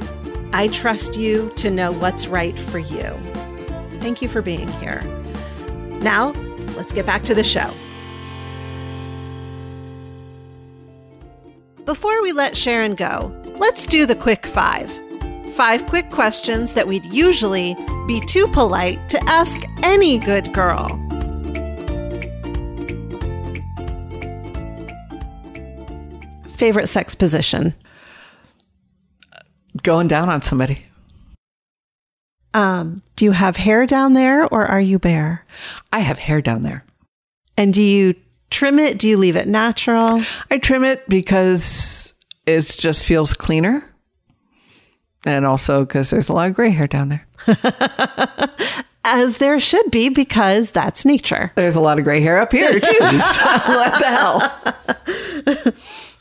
I 0.53 0.69
trust 0.69 1.17
you 1.17 1.51
to 1.57 1.69
know 1.69 1.91
what's 1.91 2.28
right 2.28 2.57
for 2.57 2.80
you. 2.80 3.11
Thank 3.99 4.21
you 4.21 4.30
for 4.30 4.41
being 4.41 4.69
here. 4.69 5.01
Now, 5.99 6.32
let's 6.78 6.93
get 6.93 7.05
back 7.05 7.23
to 7.23 7.36
the 7.36 7.43
show. 7.43 7.69
Before 11.88 12.21
we 12.21 12.33
let 12.33 12.57
Sharon 12.57 12.95
go, 12.95 13.33
let's 13.59 13.88
do 13.88 14.05
the 14.05 14.13
quick 14.13 14.45
five. 14.45 14.91
Five 15.55 15.88
quick 15.88 16.09
questions 16.09 16.73
that 16.73 16.85
we'd 16.85 17.05
usually 17.05 17.77
be 18.05 18.19
too 18.27 18.45
polite 18.47 19.07
to 19.07 19.23
ask 19.23 19.57
any 19.83 20.17
good 20.17 20.51
girl. 20.51 20.89
Favorite 26.57 26.88
sex 26.88 27.15
position? 27.15 27.73
Going 29.81 30.09
down 30.09 30.27
on 30.27 30.41
somebody. 30.41 30.85
Um, 32.53 33.01
do 33.15 33.23
you 33.23 33.31
have 33.31 33.55
hair 33.55 33.85
down 33.85 34.13
there 34.13 34.45
or 34.45 34.65
are 34.65 34.81
you 34.81 34.99
bare? 34.99 35.45
I 35.93 35.99
have 35.99 36.19
hair 36.19 36.41
down 36.41 36.63
there. 36.63 36.83
And 37.55 37.73
do 37.73 37.81
you 37.81 38.13
trim 38.50 38.80
it? 38.80 38.98
Do 39.00 39.08
you 39.10 39.18
leave 39.18 39.36
it 39.36 39.48
natural? 39.48 40.24
I 40.50 40.58
trim 40.58 40.84
it 40.84 41.08
because 41.10 42.14
it 42.45 42.64
just 42.78 43.06
feels 43.06 43.34
cleaner. 43.34 43.93
And 45.26 45.45
also 45.45 45.84
because 45.84 46.10
there's 46.10 46.30
a 46.30 46.34
lot 46.34 46.50
of 46.50 46.56
gray 46.56 46.70
hair 46.70 46.88
down 46.88 47.10
there. 47.10 47.28
As 49.04 49.38
there 49.38 49.60
should 49.60 49.89
be, 49.89 50.10
because 50.10 50.72
that's 50.72 51.06
nature. 51.06 51.52
There's 51.56 51.76
a 51.78 51.80
lot 51.80 51.98
of 51.98 52.04
gray 52.04 52.20
hair 52.20 52.39
up 52.39 52.52
here, 52.52 52.80
too. 52.80 52.80
so 52.82 53.45
what 53.68 54.00
the 54.00 54.06
hell? 54.06 55.74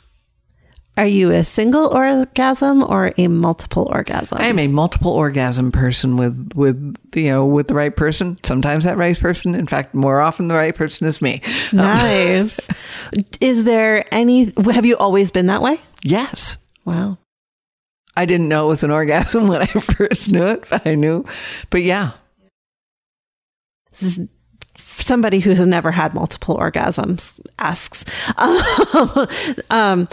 Are 0.97 1.05
you 1.05 1.31
a 1.31 1.43
single 1.43 1.87
orgasm 1.95 2.81
or 2.81 3.13
a 3.17 3.27
multiple 3.27 3.87
orgasm? 3.91 4.39
I 4.41 4.47
am 4.47 4.57
a 4.57 4.67
multiple 4.67 5.11
orgasm 5.11 5.71
person 5.71 6.17
with 6.17 6.53
with 6.55 6.95
you 7.13 7.25
know 7.29 7.45
with 7.45 7.67
the 7.67 7.75
right 7.75 7.95
person. 7.95 8.39
Sometimes 8.43 8.83
that 8.83 8.97
right 8.97 9.17
person, 9.17 9.53
in 9.53 9.67
fact, 9.67 9.93
more 9.93 10.19
often 10.21 10.47
the 10.47 10.55
right 10.55 10.73
person 10.75 11.05
is 11.05 11.21
me. 11.21 11.41
Um, 11.71 11.77
nice. 11.77 12.67
is 13.39 13.63
there 13.63 14.05
any? 14.11 14.51
Have 14.71 14.85
you 14.87 14.97
always 14.97 15.29
been 15.31 15.45
that 15.45 15.61
way? 15.61 15.79
yes, 16.03 16.57
Wow. 16.83 17.17
I 18.15 18.25
didn't 18.25 18.47
know 18.47 18.65
it 18.65 18.69
was 18.69 18.83
an 18.83 18.89
orgasm 18.89 19.47
when 19.47 19.61
I 19.61 19.65
first 19.67 20.31
knew 20.31 20.47
it, 20.47 20.65
but 20.69 20.87
I 20.87 20.95
knew. 20.95 21.23
But 21.69 21.83
yeah, 21.83 22.13
This 23.91 24.17
is 24.17 24.27
somebody 24.79 25.39
who 25.39 25.51
has 25.51 25.67
never 25.67 25.91
had 25.91 26.13
multiple 26.15 26.57
orgasms 26.57 27.39
asks. 27.59 28.05
Um, 28.37 29.27
um, 29.69 30.07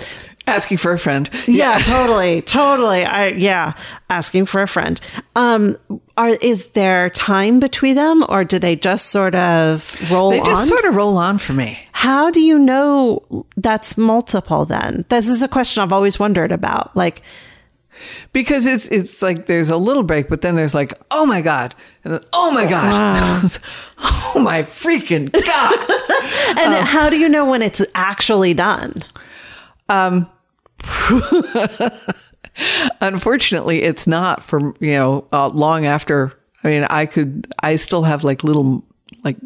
asking 0.46 0.78
for 0.78 0.92
a 0.92 0.98
friend. 0.98 1.28
yeah, 1.46 1.78
totally, 1.82 2.42
totally. 2.42 3.04
I 3.04 3.28
yeah, 3.28 3.72
asking 4.10 4.46
for 4.46 4.62
a 4.62 4.68
friend. 4.68 5.00
Um, 5.36 5.76
are 6.16 6.30
is 6.30 6.66
there 6.70 7.10
time 7.10 7.60
between 7.60 7.96
them, 7.96 8.24
or 8.28 8.44
do 8.44 8.58
they 8.58 8.76
just 8.76 9.06
sort 9.06 9.34
of 9.34 9.96
roll 10.10 10.30
They 10.30 10.40
just 10.40 10.62
on? 10.62 10.66
sort 10.68 10.84
of 10.84 10.94
roll 10.94 11.16
on 11.16 11.38
for 11.38 11.52
me. 11.52 11.78
How 11.92 12.30
do 12.30 12.40
you 12.40 12.58
know 12.58 13.46
that's 13.56 13.96
multiple? 13.96 14.64
Then 14.64 15.04
this 15.08 15.28
is 15.28 15.42
a 15.42 15.48
question 15.48 15.82
I've 15.82 15.92
always 15.92 16.18
wondered 16.18 16.52
about. 16.52 16.94
Like, 16.96 17.22
because 18.32 18.66
it's 18.66 18.86
it's 18.88 19.22
like 19.22 19.46
there's 19.46 19.70
a 19.70 19.76
little 19.76 20.02
break, 20.02 20.28
but 20.28 20.42
then 20.42 20.56
there's 20.56 20.74
like, 20.74 20.92
oh 21.10 21.24
my 21.26 21.40
god, 21.40 21.74
and 22.04 22.12
then, 22.12 22.20
oh 22.32 22.50
my 22.52 22.66
god, 22.66 23.50
oh 23.98 24.40
my 24.40 24.62
freaking 24.62 25.32
god. 25.32 26.58
and 26.58 26.86
how 26.86 27.08
do 27.08 27.16
you 27.16 27.28
know 27.28 27.44
when 27.44 27.62
it's 27.62 27.82
actually 27.94 28.54
done? 28.54 28.92
um, 29.88 30.28
unfortunately, 33.00 33.82
it's 33.82 34.06
not 34.06 34.42
for 34.42 34.74
you 34.80 34.92
know 34.92 35.26
uh, 35.32 35.48
long 35.48 35.86
after. 35.86 36.32
I 36.62 36.68
mean, 36.68 36.84
I 36.88 37.04
could, 37.06 37.46
I 37.62 37.76
still 37.76 38.02
have 38.04 38.24
like 38.24 38.42
little 38.42 38.84
like 39.22 39.36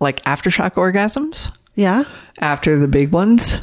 like 0.00 0.22
aftershock 0.24 0.74
orgasms 0.74 1.54
Yeah. 1.74 2.04
after 2.40 2.78
the 2.78 2.88
big 2.88 3.10
ones 3.12 3.60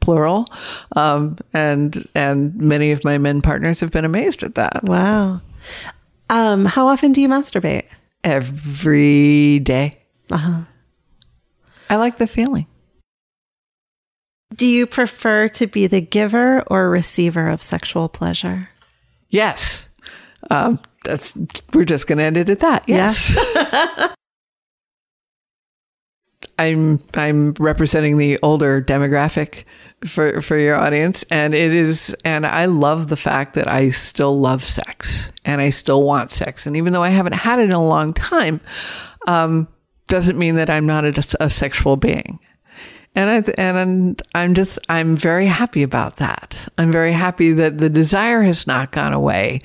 plural 0.00 0.46
um, 0.94 1.36
and 1.52 2.08
and 2.14 2.54
many 2.56 2.92
of 2.92 3.02
my 3.02 3.18
men 3.18 3.42
partners 3.42 3.80
have 3.80 3.90
been 3.90 4.04
amazed 4.04 4.44
at 4.44 4.54
that 4.54 4.84
Wow. 4.84 5.40
Um, 6.30 6.64
how 6.64 6.86
often 6.88 7.12
do 7.12 7.20
you 7.20 7.28
masturbate? 7.28 7.84
every 8.24 9.58
day 9.60 9.98
Uh-huh. 10.30 10.60
i 11.90 11.96
like 11.96 12.18
the 12.18 12.26
feeling 12.26 12.66
Do 14.54 14.66
you 14.66 14.86
prefer 14.86 15.48
to 15.50 15.66
be 15.66 15.86
the 15.86 16.00
giver 16.00 16.62
or 16.68 16.88
receiver 16.88 17.48
of 17.48 17.62
sexual 17.62 18.08
pleasure? 18.08 18.68
yes. 19.28 19.88
Um, 20.50 20.78
that's 21.04 21.34
we're 21.72 21.84
just 21.84 22.06
gonna 22.06 22.22
end 22.22 22.36
it 22.36 22.48
at 22.48 22.60
that. 22.60 22.84
Yes. 22.88 23.36
I'm 26.58 27.02
i'm 27.14 27.52
representing 27.58 28.18
the 28.18 28.38
older 28.42 28.80
demographic 28.80 29.64
for 30.06 30.40
for 30.40 30.56
your 30.56 30.76
audience 30.76 31.22
and 31.24 31.54
it 31.54 31.74
is 31.74 32.14
and 32.24 32.46
i 32.46 32.66
love 32.66 33.08
the 33.08 33.16
fact 33.16 33.54
that 33.54 33.68
i 33.68 33.90
still 33.90 34.38
love 34.38 34.64
sex 34.64 35.30
and 35.44 35.60
i 35.60 35.68
still 35.70 36.02
want 36.02 36.30
sex 36.30 36.66
and 36.66 36.76
even 36.76 36.92
though 36.92 37.02
i 37.02 37.08
haven't 37.08 37.34
had 37.34 37.58
it 37.58 37.64
in 37.64 37.72
a 37.72 37.84
long 37.84 38.14
time 38.14 38.60
um 39.26 39.66
doesn't 40.08 40.38
mean 40.38 40.54
that 40.54 40.70
i'm 40.70 40.86
not 40.86 41.04
a, 41.04 41.36
a 41.40 41.50
sexual 41.50 41.96
being 41.96 42.38
and 43.16 43.30
I, 43.30 43.52
and 43.56 44.22
I'm 44.34 44.54
just 44.54 44.78
I'm 44.88 45.16
very 45.16 45.46
happy 45.46 45.82
about 45.82 46.18
that. 46.18 46.68
I'm 46.76 46.92
very 46.92 47.12
happy 47.12 47.52
that 47.52 47.78
the 47.78 47.88
desire 47.88 48.42
has 48.42 48.66
not 48.66 48.92
gone 48.92 49.14
away, 49.14 49.62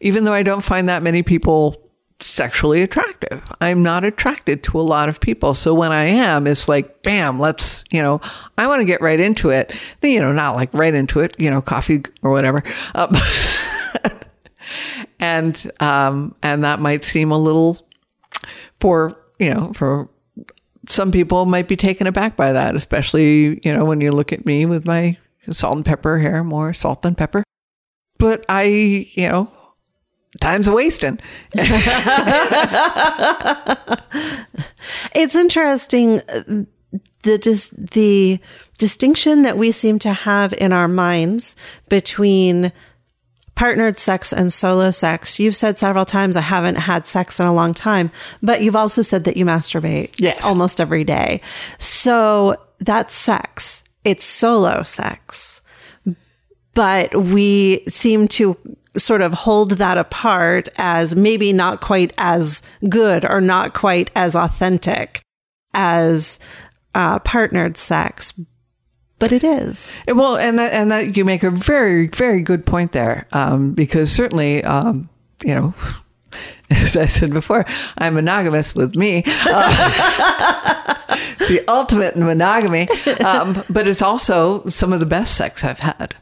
even 0.00 0.24
though 0.24 0.32
I 0.32 0.44
don't 0.44 0.62
find 0.62 0.88
that 0.88 1.02
many 1.02 1.22
people 1.24 1.76
sexually 2.20 2.82
attractive. 2.82 3.42
I'm 3.60 3.82
not 3.82 4.04
attracted 4.04 4.62
to 4.64 4.80
a 4.80 4.82
lot 4.82 5.08
of 5.08 5.20
people. 5.20 5.54
So 5.54 5.74
when 5.74 5.90
I 5.90 6.04
am, 6.04 6.46
it's 6.46 6.68
like, 6.68 7.02
bam, 7.02 7.40
let's, 7.40 7.84
you 7.90 8.00
know, 8.00 8.20
I 8.56 8.68
want 8.68 8.80
to 8.80 8.84
get 8.84 9.00
right 9.00 9.18
into 9.18 9.50
it. 9.50 9.74
You 10.00 10.20
know, 10.20 10.32
not 10.32 10.54
like 10.54 10.72
right 10.72 10.94
into 10.94 11.20
it, 11.20 11.34
you 11.38 11.50
know, 11.50 11.60
coffee 11.60 12.04
or 12.22 12.30
whatever. 12.30 12.62
Um, 12.94 13.16
and, 15.18 15.70
um, 15.80 16.34
and 16.42 16.62
that 16.64 16.78
might 16.78 17.02
seem 17.02 17.32
a 17.32 17.38
little 17.38 17.84
for, 18.80 19.18
you 19.40 19.52
know, 19.52 19.72
for 19.72 20.08
some 20.88 21.12
people 21.12 21.46
might 21.46 21.68
be 21.68 21.76
taken 21.76 22.06
aback 22.06 22.36
by 22.36 22.52
that, 22.52 22.74
especially, 22.74 23.60
you 23.64 23.72
know, 23.72 23.84
when 23.84 24.00
you 24.00 24.12
look 24.12 24.32
at 24.32 24.46
me 24.46 24.66
with 24.66 24.86
my 24.86 25.16
salt 25.50 25.76
and 25.76 25.84
pepper 25.84 26.18
hair, 26.18 26.42
more 26.42 26.72
salt 26.72 27.02
than 27.02 27.14
pepper. 27.14 27.44
But 28.18 28.44
I, 28.48 28.62
you 28.64 29.28
know, 29.28 29.50
time's 30.40 30.70
wasting. 30.70 31.18
It's 35.14 35.36
interesting 35.36 36.20
uh, 36.28 36.42
the 37.22 37.38
dis- 37.38 37.74
the 37.76 38.40
distinction 38.78 39.42
that 39.42 39.58
we 39.58 39.70
seem 39.70 39.98
to 40.00 40.12
have 40.12 40.52
in 40.54 40.72
our 40.72 40.88
minds 40.88 41.54
between 41.88 42.72
partnered 43.54 43.98
sex 43.98 44.32
and 44.32 44.52
solo 44.52 44.90
sex. 44.90 45.38
You've 45.38 45.56
said 45.56 45.78
several 45.78 46.04
times 46.04 46.36
I 46.36 46.40
haven't 46.40 46.76
had 46.76 47.06
sex 47.06 47.38
in 47.38 47.46
a 47.46 47.52
long 47.54 47.74
time, 47.74 48.10
but 48.42 48.62
you've 48.62 48.76
also 48.76 49.02
said 49.02 49.24
that 49.24 49.36
you 49.36 49.44
masturbate 49.44 50.10
Yes. 50.18 50.44
almost 50.44 50.80
every 50.80 51.04
day. 51.04 51.40
So 51.78 52.56
that's 52.80 53.14
sex. 53.14 53.84
It's 54.04 54.24
solo 54.24 54.82
sex. 54.82 55.60
But 56.74 57.14
we 57.14 57.84
seem 57.88 58.28
to 58.28 58.56
sort 58.96 59.20
of 59.22 59.32
hold 59.32 59.72
that 59.72 59.96
apart 59.98 60.68
as 60.76 61.14
maybe 61.14 61.52
not 61.52 61.80
quite 61.80 62.12
as 62.18 62.62
good 62.88 63.24
or 63.24 63.40
not 63.40 63.74
quite 63.74 64.10
as 64.16 64.34
authentic 64.34 65.22
as 65.74 66.38
uh, 66.94 67.18
partnered 67.20 67.76
sex. 67.76 68.38
But 69.22 69.30
it 69.30 69.44
is. 69.44 70.00
Well, 70.08 70.36
and 70.36 70.58
that, 70.58 70.72
and 70.72 70.90
that 70.90 71.16
you 71.16 71.24
make 71.24 71.44
a 71.44 71.50
very, 71.50 72.08
very 72.08 72.42
good 72.42 72.66
point 72.66 72.90
there. 72.90 73.28
Um, 73.30 73.72
because 73.72 74.10
certainly, 74.10 74.64
um, 74.64 75.08
you 75.44 75.54
know, 75.54 75.74
as 76.70 76.96
I 76.96 77.06
said 77.06 77.32
before, 77.32 77.64
I'm 77.96 78.14
monogamous 78.14 78.74
with 78.74 78.96
me. 78.96 79.22
Uh, 79.26 80.94
the 81.38 81.62
ultimate 81.68 82.16
in 82.16 82.24
monogamy. 82.24 82.88
Um, 83.24 83.62
but 83.70 83.86
it's 83.86 84.02
also 84.02 84.66
some 84.66 84.92
of 84.92 84.98
the 84.98 85.06
best 85.06 85.36
sex 85.36 85.62
I've 85.62 85.78
had. 85.78 86.16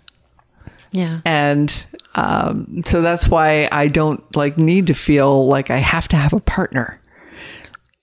Yeah. 0.93 1.23
And 1.25 1.87
um, 2.17 2.83
so 2.85 3.01
that's 3.01 3.29
why 3.29 3.67
I 3.73 3.89
don't 3.89 4.37
like 4.37 4.59
need 4.59 4.89
to 4.89 4.95
feel 4.95 5.47
like 5.47 5.71
I 5.71 5.79
have 5.79 6.07
to 6.09 6.19
have 6.19 6.35
a 6.35 6.41
partner. 6.41 7.00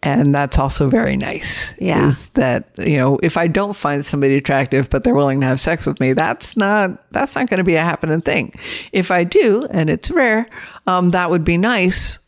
And 0.04 0.34
that's 0.34 0.60
also 0.60 0.90
very 0.90 1.18
nice. 1.18 1.74
Yeah. 1.80 2.10
Is 2.10 2.30
that, 2.30 2.70
you 2.78 2.98
know, 2.98 3.20
if 3.24 3.36
I 3.36 3.48
don't 3.48 3.76
find 3.76 4.06
somebody 4.06 4.36
attractive, 4.36 4.92
but 4.92 5.04
they're 5.04 5.16
willing 5.16 5.42
to 5.42 5.48
have 5.48 5.60
sex 5.60 5.88
with 5.88 6.00
me, 6.00 6.14
that's 6.14 6.56
not, 6.56 7.12
that's 7.12 7.34
not 7.36 7.50
going 7.50 7.58
to 7.58 7.64
be 7.64 7.76
a 7.76 7.84
happening 7.84 8.22
thing. 8.22 8.54
If 8.92 9.10
I 9.10 9.24
do, 9.24 9.68
and 9.72 9.90
it's 9.90 10.12
rare, 10.12 10.48
um, 10.86 11.10
that 11.12 11.32
would 11.32 11.44
be 11.44 11.58
nice, 11.58 12.20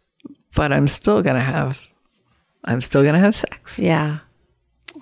but 0.55 0.73
I'm 0.73 0.87
still 0.87 1.21
going 1.21 1.35
to 1.35 1.41
have, 1.43 1.79
I'm 2.65 2.81
still 2.81 3.03
going 3.03 3.13
to 3.13 3.19
have 3.19 3.35
sex. 3.35 3.77
Yeah. 3.77 4.19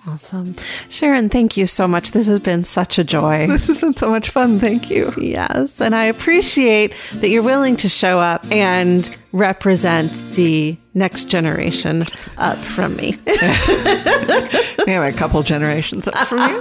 Awesome. 0.08 0.54
Sharon, 0.88 1.28
thank 1.28 1.58
you 1.58 1.66
so 1.66 1.86
much. 1.86 2.12
This 2.12 2.26
has 2.28 2.40
been 2.40 2.64
such 2.64 2.98
a 2.98 3.04
joy. 3.04 3.46
This 3.46 3.66
has 3.66 3.80
been 3.82 3.92
so 3.94 4.08
much 4.08 4.30
fun. 4.30 4.58
Thank 4.58 4.88
you. 4.88 5.12
Yes. 5.20 5.82
And 5.82 5.94
I 5.94 6.04
appreciate 6.04 6.94
that 7.14 7.28
you're 7.28 7.42
willing 7.42 7.76
to 7.76 7.90
show 7.90 8.18
up 8.18 8.50
and 8.50 9.14
represent 9.32 10.10
the 10.34 10.78
next 10.94 11.24
generation 11.24 12.06
up 12.38 12.58
from 12.58 12.96
me. 12.96 13.18
we 13.26 14.92
have 14.92 15.04
a 15.04 15.12
couple 15.14 15.42
generations 15.42 16.08
up 16.08 16.26
from 16.26 16.38
you. 16.38 16.60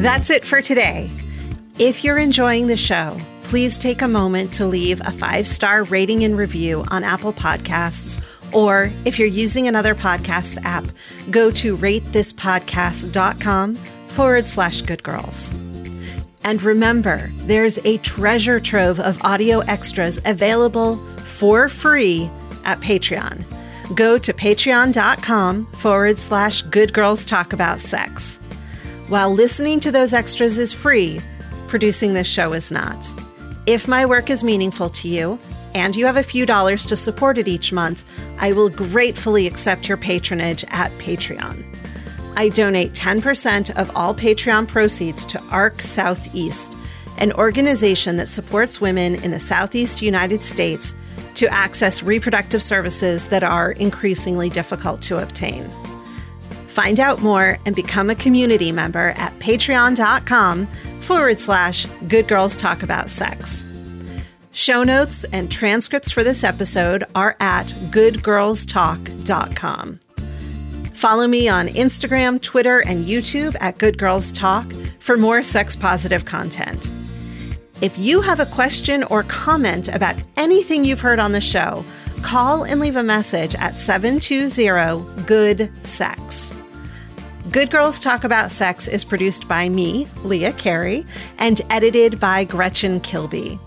That's 0.00 0.30
it 0.30 0.44
for 0.44 0.62
today. 0.62 1.10
If 1.78 2.04
you're 2.04 2.18
enjoying 2.18 2.68
the 2.68 2.76
show, 2.76 3.16
please 3.42 3.76
take 3.78 4.00
a 4.00 4.06
moment 4.06 4.52
to 4.54 4.64
leave 4.64 5.00
a 5.00 5.10
five 5.10 5.48
star 5.48 5.82
rating 5.82 6.22
and 6.22 6.38
review 6.38 6.84
on 6.88 7.02
Apple 7.02 7.32
Podcasts. 7.32 8.22
Or 8.52 8.92
if 9.04 9.18
you're 9.18 9.26
using 9.26 9.66
another 9.66 9.96
podcast 9.96 10.64
app, 10.64 10.84
go 11.32 11.50
to 11.50 11.76
ratethispodcast.com 11.76 13.74
forward 13.74 14.46
slash 14.46 14.82
good 14.82 15.02
girls. 15.02 15.52
And 16.44 16.62
remember, 16.62 17.32
there's 17.38 17.80
a 17.84 17.98
treasure 17.98 18.60
trove 18.60 19.00
of 19.00 19.20
audio 19.24 19.58
extras 19.60 20.20
available 20.24 20.94
for 21.24 21.68
free 21.68 22.30
at 22.64 22.78
Patreon. 22.80 23.42
Go 23.96 24.16
to 24.16 24.32
patreon.com 24.32 25.66
forward 25.72 26.18
slash 26.18 26.62
good 26.62 26.92
girls 26.92 27.24
talk 27.24 27.52
about 27.52 27.80
sex. 27.80 28.38
While 29.08 29.32
listening 29.32 29.80
to 29.80 29.90
those 29.90 30.12
extras 30.12 30.56
is 30.58 30.72
free, 30.72 31.20
producing 31.74 32.14
this 32.14 32.28
show 32.28 32.52
is 32.52 32.70
not. 32.70 33.04
If 33.66 33.88
my 33.88 34.06
work 34.06 34.30
is 34.30 34.44
meaningful 34.44 34.90
to 34.90 35.08
you 35.08 35.40
and 35.74 35.96
you 35.96 36.06
have 36.06 36.16
a 36.16 36.22
few 36.22 36.46
dollars 36.46 36.86
to 36.86 36.94
support 36.94 37.36
it 37.36 37.48
each 37.48 37.72
month, 37.72 38.04
I 38.38 38.52
will 38.52 38.68
gratefully 38.68 39.48
accept 39.48 39.88
your 39.88 39.96
patronage 39.96 40.64
at 40.68 40.96
Patreon. 40.98 41.64
I 42.36 42.50
donate 42.50 42.92
10% 42.92 43.74
of 43.74 43.90
all 43.96 44.14
Patreon 44.14 44.68
proceeds 44.68 45.26
to 45.26 45.42
ARC 45.50 45.82
Southeast, 45.82 46.78
an 47.18 47.32
organization 47.32 48.18
that 48.18 48.28
supports 48.28 48.80
women 48.80 49.16
in 49.16 49.32
the 49.32 49.40
Southeast 49.40 50.00
United 50.00 50.44
States 50.44 50.94
to 51.34 51.52
access 51.52 52.04
reproductive 52.04 52.62
services 52.62 53.26
that 53.30 53.42
are 53.42 53.72
increasingly 53.72 54.48
difficult 54.48 55.02
to 55.02 55.20
obtain. 55.20 55.68
Find 56.68 57.00
out 57.00 57.20
more 57.20 57.58
and 57.66 57.74
become 57.74 58.10
a 58.10 58.14
community 58.14 58.70
member 58.70 59.12
at 59.16 59.36
patreon.com 59.40 60.68
forward 61.04 61.38
slash 61.38 61.86
good 62.08 62.26
girls 62.26 62.56
talk 62.56 62.82
about 62.82 63.10
sex. 63.10 63.64
Show 64.52 64.84
notes 64.84 65.24
and 65.24 65.50
transcripts 65.50 66.10
for 66.12 66.24
this 66.24 66.44
episode 66.44 67.04
are 67.14 67.36
at 67.40 67.66
goodgirlstalk.com. 67.90 70.00
Follow 70.94 71.26
me 71.26 71.48
on 71.48 71.68
Instagram, 71.68 72.40
Twitter, 72.40 72.80
and 72.80 73.04
YouTube 73.04 73.56
at 73.60 73.78
Good 73.78 73.98
Girls 73.98 74.32
Talk 74.32 74.72
for 75.00 75.16
more 75.16 75.42
sex 75.42 75.76
positive 75.76 76.24
content. 76.24 76.90
If 77.82 77.98
you 77.98 78.22
have 78.22 78.40
a 78.40 78.46
question 78.46 79.02
or 79.04 79.24
comment 79.24 79.88
about 79.88 80.22
anything 80.36 80.84
you've 80.84 81.00
heard 81.00 81.18
on 81.18 81.32
the 81.32 81.40
show, 81.40 81.84
call 82.22 82.62
and 82.62 82.80
leave 82.80 82.96
a 82.96 83.02
message 83.02 83.54
at 83.56 83.76
720 83.76 85.24
Good 85.26 85.70
Sex. 85.84 86.54
Good 87.54 87.70
Girls 87.70 88.00
Talk 88.00 88.24
About 88.24 88.50
Sex 88.50 88.88
is 88.88 89.04
produced 89.04 89.46
by 89.46 89.68
me, 89.68 90.08
Leah 90.24 90.54
Carey, 90.54 91.06
and 91.38 91.62
edited 91.70 92.18
by 92.18 92.42
Gretchen 92.42 92.98
Kilby. 92.98 93.60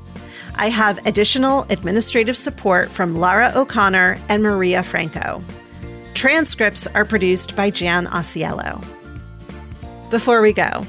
I 0.56 0.68
have 0.68 1.00
additional 1.08 1.66
administrative 1.70 2.36
support 2.36 2.90
from 2.90 3.16
Lara 3.16 3.54
O'Connor 3.56 4.18
and 4.28 4.44
Maria 4.44 4.84
Franco. 4.84 5.42
Transcripts 6.16 6.86
are 6.88 7.06
produced 7.06 7.56
by 7.56 7.70
Jan 7.70 8.08
Osiello. 8.08 8.86
Before 10.10 10.42
we 10.42 10.52
go, 10.52 10.84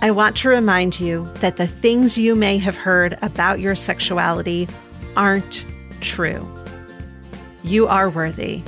I 0.00 0.10
want 0.10 0.34
to 0.36 0.48
remind 0.48 0.98
you 0.98 1.30
that 1.40 1.58
the 1.58 1.66
things 1.66 2.16
you 2.16 2.34
may 2.34 2.56
have 2.56 2.78
heard 2.78 3.18
about 3.20 3.60
your 3.60 3.74
sexuality 3.74 4.66
aren't 5.14 5.66
true. 6.00 6.48
You 7.64 7.86
are 7.86 8.08
worthy. 8.08 8.62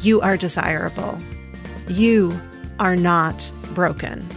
You 0.00 0.22
are 0.22 0.38
desirable. 0.38 1.20
You 1.86 2.40
are 2.82 2.96
not 2.96 3.48
broken. 3.74 4.28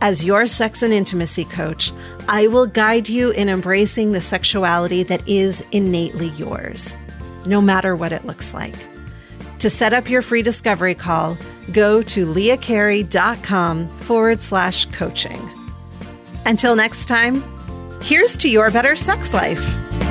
As 0.00 0.24
your 0.24 0.48
sex 0.48 0.82
and 0.82 0.92
intimacy 0.92 1.44
coach, 1.44 1.92
I 2.28 2.48
will 2.48 2.66
guide 2.66 3.08
you 3.08 3.30
in 3.30 3.48
embracing 3.48 4.10
the 4.10 4.20
sexuality 4.20 5.04
that 5.04 5.26
is 5.28 5.64
innately 5.70 6.28
yours, 6.30 6.96
no 7.46 7.60
matter 7.60 7.94
what 7.94 8.10
it 8.10 8.24
looks 8.24 8.52
like. 8.52 8.74
To 9.60 9.70
set 9.70 9.92
up 9.92 10.10
your 10.10 10.20
free 10.20 10.42
discovery 10.42 10.96
call, 10.96 11.38
go 11.72 12.02
to 12.02 12.26
leahcarey.com 12.26 13.88
forward 14.00 14.40
slash 14.40 14.86
coaching. 14.86 15.50
Until 16.44 16.74
next 16.74 17.06
time, 17.06 17.44
here's 18.02 18.36
to 18.38 18.48
your 18.48 18.70
better 18.70 18.96
sex 18.96 19.32
life. 19.32 20.07